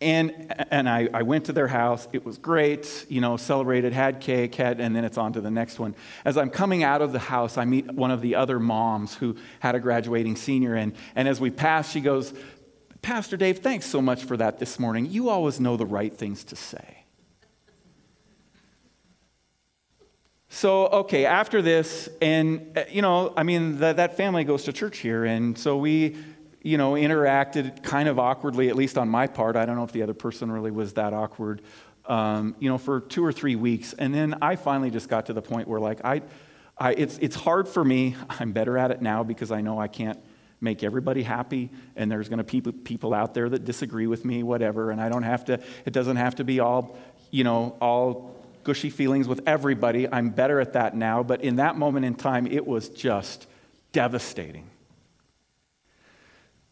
and 0.00 0.52
and 0.70 0.88
I, 0.88 1.08
I 1.12 1.22
went 1.22 1.46
to 1.46 1.52
their 1.52 1.68
house. 1.68 2.08
It 2.12 2.24
was 2.24 2.38
great, 2.38 3.06
you 3.08 3.20
know, 3.20 3.36
celebrated, 3.36 3.92
had 3.92 4.20
cake, 4.20 4.54
had, 4.54 4.80
and 4.80 4.94
then 4.94 5.04
it's 5.04 5.18
on 5.18 5.32
to 5.34 5.40
the 5.40 5.50
next 5.50 5.78
one. 5.78 5.94
As 6.24 6.36
I'm 6.36 6.50
coming 6.50 6.82
out 6.82 7.00
of 7.00 7.12
the 7.12 7.18
house, 7.18 7.56
I 7.56 7.64
meet 7.64 7.90
one 7.92 8.10
of 8.10 8.20
the 8.20 8.34
other 8.34 8.58
moms 8.58 9.14
who 9.14 9.36
had 9.60 9.74
a 9.74 9.80
graduating 9.80 10.36
senior. 10.36 10.74
And, 10.74 10.94
and 11.14 11.28
as 11.28 11.40
we 11.40 11.50
pass, 11.50 11.90
she 11.90 12.00
goes, 12.00 12.34
Pastor 13.02 13.36
Dave, 13.36 13.58
thanks 13.58 13.86
so 13.86 14.00
much 14.00 14.24
for 14.24 14.36
that 14.36 14.58
this 14.58 14.78
morning. 14.78 15.06
You 15.06 15.28
always 15.28 15.60
know 15.60 15.76
the 15.76 15.86
right 15.86 16.12
things 16.12 16.44
to 16.44 16.56
say. 16.56 17.04
So, 20.48 20.86
okay, 20.86 21.26
after 21.26 21.62
this, 21.62 22.08
and, 22.22 22.78
uh, 22.78 22.84
you 22.88 23.02
know, 23.02 23.34
I 23.36 23.42
mean, 23.42 23.80
the, 23.80 23.92
that 23.92 24.16
family 24.16 24.44
goes 24.44 24.64
to 24.64 24.72
church 24.72 24.98
here, 24.98 25.24
and 25.24 25.58
so 25.58 25.76
we 25.76 26.16
you 26.64 26.78
know, 26.78 26.94
interacted 26.94 27.82
kind 27.82 28.08
of 28.08 28.18
awkwardly, 28.18 28.70
at 28.70 28.74
least 28.74 28.96
on 28.96 29.06
my 29.06 29.26
part. 29.26 29.54
I 29.54 29.66
don't 29.66 29.76
know 29.76 29.84
if 29.84 29.92
the 29.92 30.02
other 30.02 30.14
person 30.14 30.50
really 30.50 30.70
was 30.70 30.94
that 30.94 31.12
awkward, 31.12 31.60
um, 32.06 32.56
you 32.58 32.70
know, 32.70 32.78
for 32.78 33.00
two 33.02 33.22
or 33.22 33.32
three 33.32 33.54
weeks. 33.54 33.92
And 33.92 34.14
then 34.14 34.36
I 34.40 34.56
finally 34.56 34.90
just 34.90 35.10
got 35.10 35.26
to 35.26 35.34
the 35.34 35.42
point 35.42 35.68
where, 35.68 35.78
like, 35.78 36.02
I, 36.06 36.22
I, 36.78 36.94
it's, 36.94 37.18
it's 37.18 37.36
hard 37.36 37.68
for 37.68 37.84
me. 37.84 38.16
I'm 38.40 38.52
better 38.52 38.78
at 38.78 38.90
it 38.90 39.02
now 39.02 39.22
because 39.22 39.52
I 39.52 39.60
know 39.60 39.78
I 39.78 39.88
can't 39.88 40.18
make 40.58 40.82
everybody 40.82 41.22
happy, 41.22 41.68
and 41.96 42.10
there's 42.10 42.30
going 42.30 42.42
to 42.42 42.60
be 42.60 42.72
people 42.72 43.12
out 43.12 43.34
there 43.34 43.50
that 43.50 43.66
disagree 43.66 44.06
with 44.06 44.24
me, 44.24 44.42
whatever, 44.42 44.90
and 44.90 45.02
I 45.02 45.10
don't 45.10 45.22
have 45.22 45.44
to, 45.46 45.60
it 45.84 45.92
doesn't 45.92 46.16
have 46.16 46.36
to 46.36 46.44
be 46.44 46.60
all, 46.60 46.96
you 47.30 47.44
know, 47.44 47.76
all 47.82 48.34
gushy 48.62 48.88
feelings 48.88 49.28
with 49.28 49.42
everybody. 49.46 50.10
I'm 50.10 50.30
better 50.30 50.60
at 50.60 50.72
that 50.72 50.96
now, 50.96 51.22
but 51.22 51.42
in 51.42 51.56
that 51.56 51.76
moment 51.76 52.06
in 52.06 52.14
time, 52.14 52.46
it 52.46 52.66
was 52.66 52.88
just 52.88 53.46
devastating. 53.92 54.70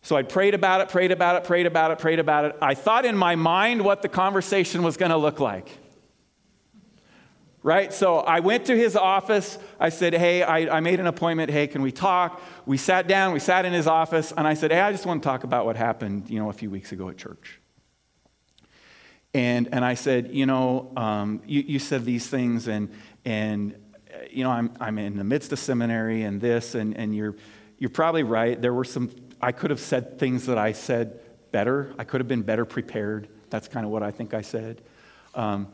So 0.05 0.17
I 0.17 0.25
prayed 0.25 0.55
about 0.55 0.81
it, 0.81 0.89
prayed 0.89 1.13
about 1.13 1.37
it, 1.37 1.45
prayed 1.45 1.67
about 1.67 1.93
it, 1.93 1.99
prayed 1.99 2.19
about 2.19 2.45
it. 2.45 2.57
I 2.61 2.75
thought 2.75 3.05
in 3.05 3.17
my 3.17 3.37
mind 3.37 3.85
what 3.85 4.03
the 4.03 4.09
conversation 4.09 4.83
was 4.83 4.97
going 4.97 5.13
to 5.13 5.17
look 5.17 5.39
like. 5.39 5.79
Right? 7.63 7.93
So 7.93 8.19
I 8.19 8.41
went 8.41 8.67
to 8.67 8.77
his 8.77 8.97
office. 8.97 9.57
I 9.79 9.91
said, 9.91 10.15
Hey, 10.15 10.43
I, 10.43 10.79
I, 10.79 10.81
made 10.81 10.99
an 10.99 11.07
appointment. 11.07 11.49
Hey, 11.49 11.69
can 11.69 11.83
we 11.83 11.93
talk? 11.93 12.43
We 12.67 12.77
sat 12.77 13.07
down, 13.07 13.33
we 13.33 13.39
sat 13.39 13.65
in 13.65 13.73
his 13.73 13.87
office, 13.87 14.33
and 14.37 14.49
I 14.49 14.55
said, 14.55 14.73
Hey, 14.73 14.81
I 14.81 14.91
just 14.91 15.07
want 15.07 15.23
to 15.23 15.29
talk 15.29 15.45
about 15.45 15.65
what 15.65 15.77
happened, 15.77 16.29
you 16.29 16.41
know, 16.41 16.51
a 16.51 16.53
few 16.53 16.69
weeks 16.69 16.91
ago 16.91 17.09
at 17.09 17.17
church. 17.17 17.61
And, 19.33 19.69
and 19.71 19.85
I 19.85 19.95
said, 19.95 20.35
You 20.35 20.47
know, 20.47 20.91
um, 20.97 21.41
you, 21.47 21.61
you 21.61 21.79
said 21.79 22.05
these 22.05 22.27
things, 22.27 22.67
and, 22.67 22.93
and 23.25 23.77
you 24.29 24.43
know, 24.43 24.51
I'm, 24.51 24.73
I'm 24.81 24.99
in 24.99 25.17
the 25.17 25.25
midst 25.25 25.53
of 25.53 25.61
seminary 25.61 26.23
and 26.25 26.41
this, 26.41 26.75
and, 26.75 26.97
and 26.97 27.15
you're, 27.15 27.37
you're 27.79 27.91
probably 27.91 28.25
right. 28.25 28.61
There 28.61 28.75
were 28.75 28.85
some 28.85 29.11
I 29.43 29.53
could 29.53 29.71
have 29.71 29.81
said 29.81 30.19
things 30.19 30.47
that 30.47 30.57
I 30.57 30.73
said 30.73 31.21
better. 31.51 31.95
I 31.99 32.05
could 32.05 32.21
have 32.21 32.29
been 32.29 32.43
better 32.43 32.65
prepared. 32.65 33.29
That's 33.51 33.69
kind 33.69 33.85
of 33.85 33.91
what 33.91 34.03
I 34.03 34.11
think 34.11 34.35
I 34.35 34.41
said. 34.41 34.81
Um, 35.35 35.69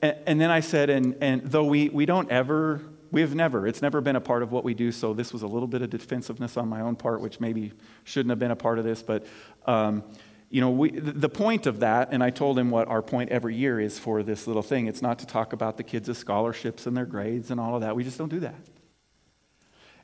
and, 0.00 0.16
and, 0.26 0.40
then 0.40 0.50
I 0.50 0.60
said, 0.60 0.90
and, 0.90 1.16
and 1.20 1.42
though 1.42 1.64
we, 1.64 1.88
we 1.88 2.06
don't 2.06 2.30
ever, 2.30 2.80
we've 3.10 3.34
never, 3.34 3.66
it's 3.66 3.82
never 3.82 4.00
been 4.00 4.16
a 4.16 4.20
part 4.20 4.42
of 4.42 4.52
what 4.52 4.62
we 4.62 4.74
do, 4.74 4.92
so 4.92 5.12
this 5.12 5.32
was 5.32 5.42
a 5.42 5.46
little 5.46 5.66
bit 5.66 5.82
of 5.82 5.90
defensiveness 5.90 6.56
on 6.56 6.68
my 6.68 6.80
own 6.80 6.94
part, 6.94 7.20
which 7.20 7.40
maybe 7.40 7.72
shouldn't 8.04 8.30
have 8.30 8.38
been 8.38 8.50
a 8.50 8.56
part 8.56 8.78
of 8.78 8.84
this, 8.84 9.02
but. 9.02 9.26
Um, 9.66 10.04
you 10.50 10.62
know, 10.62 10.70
we, 10.70 10.90
the 10.90 11.28
point 11.28 11.66
of 11.66 11.80
that, 11.80 12.08
and 12.10 12.22
I 12.22 12.30
told 12.30 12.58
him 12.58 12.70
what 12.70 12.88
our 12.88 13.02
point 13.02 13.28
every 13.28 13.54
year 13.54 13.78
is 13.78 13.98
for 13.98 14.22
this 14.22 14.46
little 14.46 14.62
thing. 14.62 14.86
It's 14.86 15.02
not 15.02 15.18
to 15.18 15.26
talk 15.26 15.52
about 15.52 15.76
the 15.76 15.82
kids' 15.82 16.16
scholarships 16.16 16.86
and 16.86 16.96
their 16.96 17.04
grades 17.04 17.50
and 17.50 17.60
all 17.60 17.74
of 17.74 17.82
that. 17.82 17.94
We 17.94 18.02
just 18.02 18.16
don't 18.16 18.30
do 18.30 18.40
that. 18.40 18.54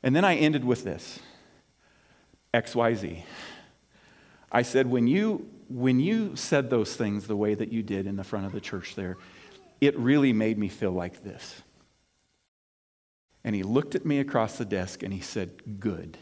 And 0.03 0.15
then 0.15 0.23
I 0.23 0.35
ended 0.35 0.63
with 0.63 0.83
this. 0.83 1.17
XYZ. 2.55 3.23
I 4.51 4.61
said, 4.61 4.87
when 4.87 5.07
you, 5.07 5.49
when 5.69 5.99
you 5.99 6.35
said 6.35 6.69
those 6.69 6.95
things 6.95 7.27
the 7.27 7.35
way 7.35 7.53
that 7.53 7.71
you 7.71 7.83
did 7.83 8.07
in 8.07 8.15
the 8.15 8.23
front 8.23 8.45
of 8.45 8.53
the 8.53 8.61
church 8.61 8.95
there, 8.95 9.17
it 9.81 9.97
really 9.99 10.31
made 10.31 10.57
me 10.57 10.69
feel 10.69 10.91
like 10.91 11.23
this. 11.23 11.61
And 13.43 13.53
he 13.53 13.63
looked 13.63 13.93
at 13.93 14.05
me 14.05 14.19
across 14.19 14.57
the 14.57 14.65
desk 14.65 15.03
and 15.03 15.13
he 15.13 15.19
said, 15.19 15.79
Good. 15.79 16.17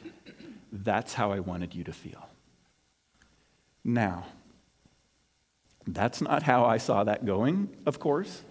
That's 0.71 1.13
how 1.13 1.31
I 1.31 1.39
wanted 1.39 1.75
you 1.75 1.83
to 1.83 1.93
feel. 1.93 2.27
Now, 3.83 4.25
that's 5.85 6.19
not 6.19 6.41
how 6.41 6.65
I 6.65 6.77
saw 6.77 7.03
that 7.03 7.25
going, 7.25 7.69
of 7.85 7.99
course. 7.99 8.41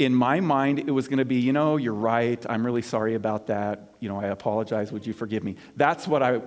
In 0.00 0.12
my 0.12 0.40
mind, 0.40 0.80
it 0.80 0.90
was 0.90 1.06
going 1.06 1.18
to 1.18 1.24
be, 1.24 1.36
you 1.36 1.52
know, 1.52 1.76
you're 1.76 1.94
right. 1.94 2.44
I'm 2.48 2.66
really 2.66 2.82
sorry 2.82 3.14
about 3.14 3.46
that. 3.46 3.94
You 4.00 4.08
know, 4.08 4.18
I 4.18 4.26
apologize. 4.26 4.90
Would 4.90 5.06
you 5.06 5.12
forgive 5.12 5.44
me? 5.44 5.54
That's 5.76 6.08
what 6.08 6.22
I 6.22 6.40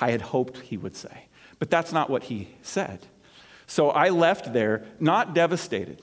I 0.00 0.10
had 0.10 0.22
hoped 0.22 0.58
he 0.58 0.76
would 0.76 0.96
say. 0.96 1.28
But 1.58 1.70
that's 1.70 1.92
not 1.92 2.08
what 2.08 2.24
he 2.24 2.48
said. 2.62 3.00
So 3.66 3.90
I 3.90 4.10
left 4.10 4.52
there 4.52 4.86
not 5.00 5.34
devastated. 5.34 6.02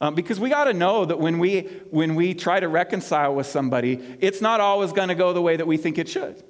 Um, 0.00 0.14
because 0.14 0.40
we 0.40 0.50
got 0.50 0.64
to 0.64 0.74
know 0.74 1.04
that 1.04 1.18
when 1.18 1.38
we, 1.38 1.62
when 1.90 2.14
we 2.14 2.34
try 2.34 2.60
to 2.60 2.68
reconcile 2.68 3.34
with 3.34 3.46
somebody, 3.46 4.16
it's 4.20 4.40
not 4.40 4.60
always 4.60 4.92
going 4.92 5.08
to 5.08 5.14
go 5.14 5.32
the 5.32 5.42
way 5.42 5.56
that 5.56 5.66
we 5.66 5.76
think 5.76 5.98
it 5.98 6.08
should. 6.08 6.42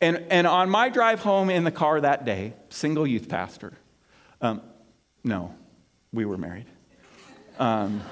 And, 0.00 0.24
and 0.30 0.46
on 0.46 0.70
my 0.70 0.88
drive 0.88 1.20
home 1.20 1.50
in 1.50 1.64
the 1.64 1.70
car 1.70 2.00
that 2.00 2.24
day, 2.24 2.54
single 2.68 3.06
youth 3.06 3.28
pastor, 3.28 3.72
um, 4.40 4.60
no, 5.22 5.54
we 6.12 6.24
were 6.24 6.38
married. 6.38 6.66
Um, 7.58 8.02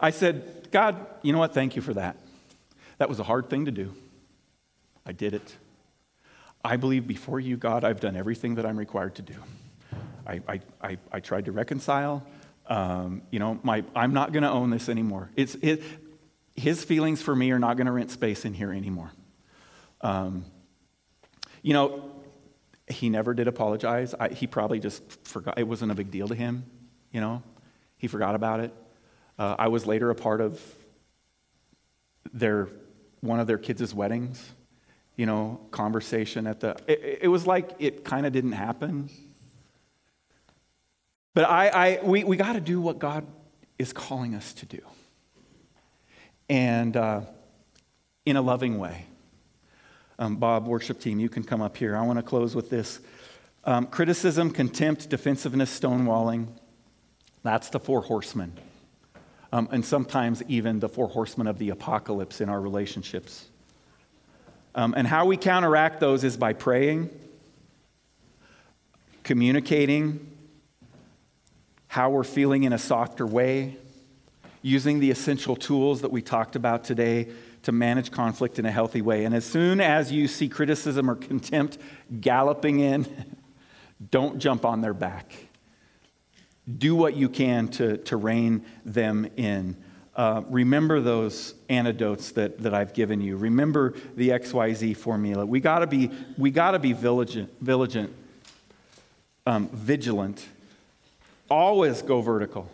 I 0.00 0.10
said, 0.10 0.70
God, 0.70 1.06
you 1.22 1.32
know 1.32 1.38
what? 1.38 1.54
Thank 1.54 1.76
you 1.76 1.82
for 1.82 1.94
that. 1.94 2.16
That 2.98 3.08
was 3.08 3.20
a 3.20 3.22
hard 3.22 3.50
thing 3.50 3.66
to 3.66 3.70
do. 3.70 3.94
I 5.04 5.12
did 5.12 5.34
it. 5.34 5.56
I 6.64 6.76
believe 6.76 7.06
before 7.06 7.40
you, 7.40 7.56
God, 7.56 7.84
I've 7.84 8.00
done 8.00 8.16
everything 8.16 8.56
that 8.56 8.66
I'm 8.66 8.78
required 8.78 9.14
to 9.16 9.22
do. 9.22 9.34
I, 10.26 10.40
I, 10.48 10.60
I, 10.82 10.98
I 11.12 11.20
tried 11.20 11.46
to 11.46 11.52
reconcile. 11.52 12.26
Um, 12.66 13.22
you 13.30 13.38
know, 13.38 13.58
my, 13.62 13.84
I'm 13.94 14.12
not 14.12 14.32
going 14.32 14.42
to 14.42 14.50
own 14.50 14.70
this 14.70 14.88
anymore. 14.88 15.30
It's, 15.36 15.54
it, 15.56 15.82
his 16.54 16.84
feelings 16.84 17.22
for 17.22 17.34
me 17.34 17.50
are 17.50 17.58
not 17.58 17.76
going 17.76 17.86
to 17.86 17.92
rent 17.92 18.10
space 18.10 18.44
in 18.44 18.54
here 18.54 18.72
anymore. 18.72 19.10
Um, 20.02 20.44
you 21.62 21.72
know, 21.72 22.12
he 22.88 23.08
never 23.08 23.34
did 23.34 23.48
apologize. 23.48 24.14
I, 24.18 24.28
he 24.28 24.46
probably 24.46 24.80
just 24.80 25.02
forgot. 25.26 25.58
It 25.58 25.66
wasn't 25.66 25.92
a 25.92 25.94
big 25.94 26.10
deal 26.10 26.28
to 26.28 26.34
him, 26.34 26.64
you 27.12 27.20
know. 27.20 27.42
He 27.96 28.08
forgot 28.08 28.34
about 28.34 28.60
it. 28.60 28.74
Uh, 29.40 29.56
I 29.58 29.68
was 29.68 29.86
later 29.86 30.10
a 30.10 30.14
part 30.14 30.42
of 30.42 30.60
their 32.34 32.68
one 33.22 33.40
of 33.40 33.46
their 33.46 33.56
kids' 33.56 33.94
weddings. 33.94 34.52
You 35.16 35.24
know, 35.24 35.60
conversation 35.70 36.46
at 36.46 36.60
the. 36.60 36.76
It, 36.86 37.20
it 37.22 37.28
was 37.28 37.46
like 37.46 37.70
it 37.78 38.04
kind 38.04 38.26
of 38.26 38.34
didn't 38.34 38.52
happen. 38.52 39.08
But 41.32 41.48
I, 41.48 41.68
I 41.68 42.00
we, 42.02 42.22
we 42.22 42.36
got 42.36 42.52
to 42.52 42.60
do 42.60 42.82
what 42.82 42.98
God 42.98 43.26
is 43.78 43.94
calling 43.94 44.34
us 44.34 44.52
to 44.54 44.66
do, 44.66 44.82
and 46.50 46.94
uh, 46.94 47.22
in 48.26 48.36
a 48.36 48.42
loving 48.42 48.78
way. 48.78 49.06
Um, 50.18 50.36
Bob, 50.36 50.66
worship 50.66 51.00
team, 51.00 51.18
you 51.18 51.30
can 51.30 51.44
come 51.44 51.62
up 51.62 51.78
here. 51.78 51.96
I 51.96 52.02
want 52.02 52.18
to 52.18 52.22
close 52.22 52.54
with 52.54 52.68
this. 52.68 53.00
Um, 53.64 53.86
criticism, 53.86 54.50
contempt, 54.50 55.08
defensiveness, 55.08 55.80
stonewalling. 55.80 56.48
That's 57.42 57.70
the 57.70 57.80
four 57.80 58.02
horsemen 58.02 58.52
um, 59.52 59.68
and 59.72 59.84
sometimes 59.84 60.42
even 60.48 60.80
the 60.80 60.88
four 60.88 61.08
horsemen 61.08 61.46
of 61.46 61.58
the 61.58 61.70
apocalypse 61.70 62.40
in 62.40 62.48
our 62.48 62.60
relationships. 62.60 63.48
Um, 64.74 64.94
and 64.96 65.06
how 65.06 65.26
we 65.26 65.36
counteract 65.36 66.00
those 66.00 66.22
is 66.22 66.36
by 66.36 66.52
praying, 66.52 67.10
communicating 69.24 70.30
how 71.88 72.10
we're 72.10 72.22
feeling 72.22 72.62
in 72.62 72.72
a 72.72 72.78
softer 72.78 73.26
way, 73.26 73.76
using 74.62 75.00
the 75.00 75.10
essential 75.10 75.56
tools 75.56 76.02
that 76.02 76.12
we 76.12 76.22
talked 76.22 76.54
about 76.54 76.84
today 76.84 77.28
to 77.62 77.72
manage 77.72 78.12
conflict 78.12 78.60
in 78.60 78.64
a 78.64 78.70
healthy 78.70 79.02
way. 79.02 79.24
And 79.24 79.34
as 79.34 79.44
soon 79.44 79.80
as 79.80 80.12
you 80.12 80.28
see 80.28 80.48
criticism 80.48 81.10
or 81.10 81.16
contempt 81.16 81.78
galloping 82.20 82.78
in, 82.78 83.06
don't 84.10 84.38
jump 84.38 84.64
on 84.64 84.82
their 84.82 84.94
back. 84.94 85.32
Do 86.78 86.94
what 86.94 87.16
you 87.16 87.28
can 87.28 87.68
to, 87.68 87.96
to 87.98 88.16
rein 88.16 88.64
them 88.84 89.28
in. 89.36 89.76
Uh, 90.14 90.42
remember 90.48 91.00
those 91.00 91.54
antidotes 91.68 92.32
that, 92.32 92.58
that 92.58 92.74
I've 92.74 92.92
given 92.92 93.20
you. 93.20 93.36
Remember 93.36 93.94
the 94.16 94.30
XYZ 94.30 94.96
formula. 94.96 95.46
We 95.46 95.60
gotta 95.60 95.86
be, 95.86 96.10
we 96.36 96.50
gotta 96.50 96.78
be 96.78 96.92
vigilant, 96.92 97.50
vigilant, 97.60 98.12
um, 99.46 99.68
vigilant. 99.68 100.44
Always 101.48 102.02
go 102.02 102.20
vertical. 102.20 102.70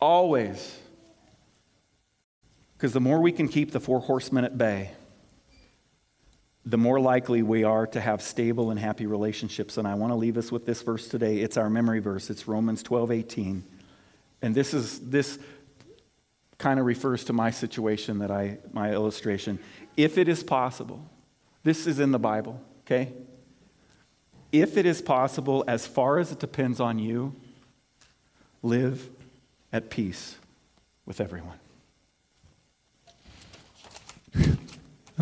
Always. 0.00 0.78
Because 2.76 2.92
the 2.92 3.00
more 3.00 3.20
we 3.20 3.32
can 3.32 3.46
keep 3.46 3.72
the 3.72 3.80
four 3.80 4.00
horsemen 4.00 4.44
at 4.44 4.56
bay, 4.56 4.90
the 6.70 6.78
more 6.78 7.00
likely 7.00 7.42
we 7.42 7.64
are 7.64 7.84
to 7.88 8.00
have 8.00 8.22
stable 8.22 8.70
and 8.70 8.78
happy 8.78 9.04
relationships. 9.04 9.76
And 9.76 9.88
I 9.88 9.94
want 9.94 10.12
to 10.12 10.14
leave 10.14 10.38
us 10.38 10.52
with 10.52 10.66
this 10.66 10.82
verse 10.82 11.08
today. 11.08 11.40
It's 11.40 11.56
our 11.56 11.68
memory 11.68 11.98
verse. 11.98 12.30
It's 12.30 12.46
Romans 12.46 12.84
12, 12.84 13.10
18. 13.10 13.64
And 14.42 14.54
this 14.54 14.72
is 14.72 15.00
this 15.00 15.40
kind 16.58 16.78
of 16.78 16.86
refers 16.86 17.24
to 17.24 17.32
my 17.32 17.50
situation 17.50 18.20
that 18.20 18.30
I 18.30 18.58
my 18.72 18.92
illustration. 18.92 19.58
If 19.96 20.16
it 20.16 20.28
is 20.28 20.44
possible, 20.44 21.04
this 21.64 21.88
is 21.88 21.98
in 21.98 22.12
the 22.12 22.20
Bible, 22.20 22.62
okay? 22.86 23.12
If 24.52 24.76
it 24.76 24.86
is 24.86 25.02
possible, 25.02 25.64
as 25.66 25.88
far 25.88 26.20
as 26.20 26.30
it 26.30 26.38
depends 26.38 26.78
on 26.78 27.00
you, 27.00 27.34
live 28.62 29.08
at 29.72 29.90
peace 29.90 30.36
with 31.04 31.20
everyone. 31.20 31.58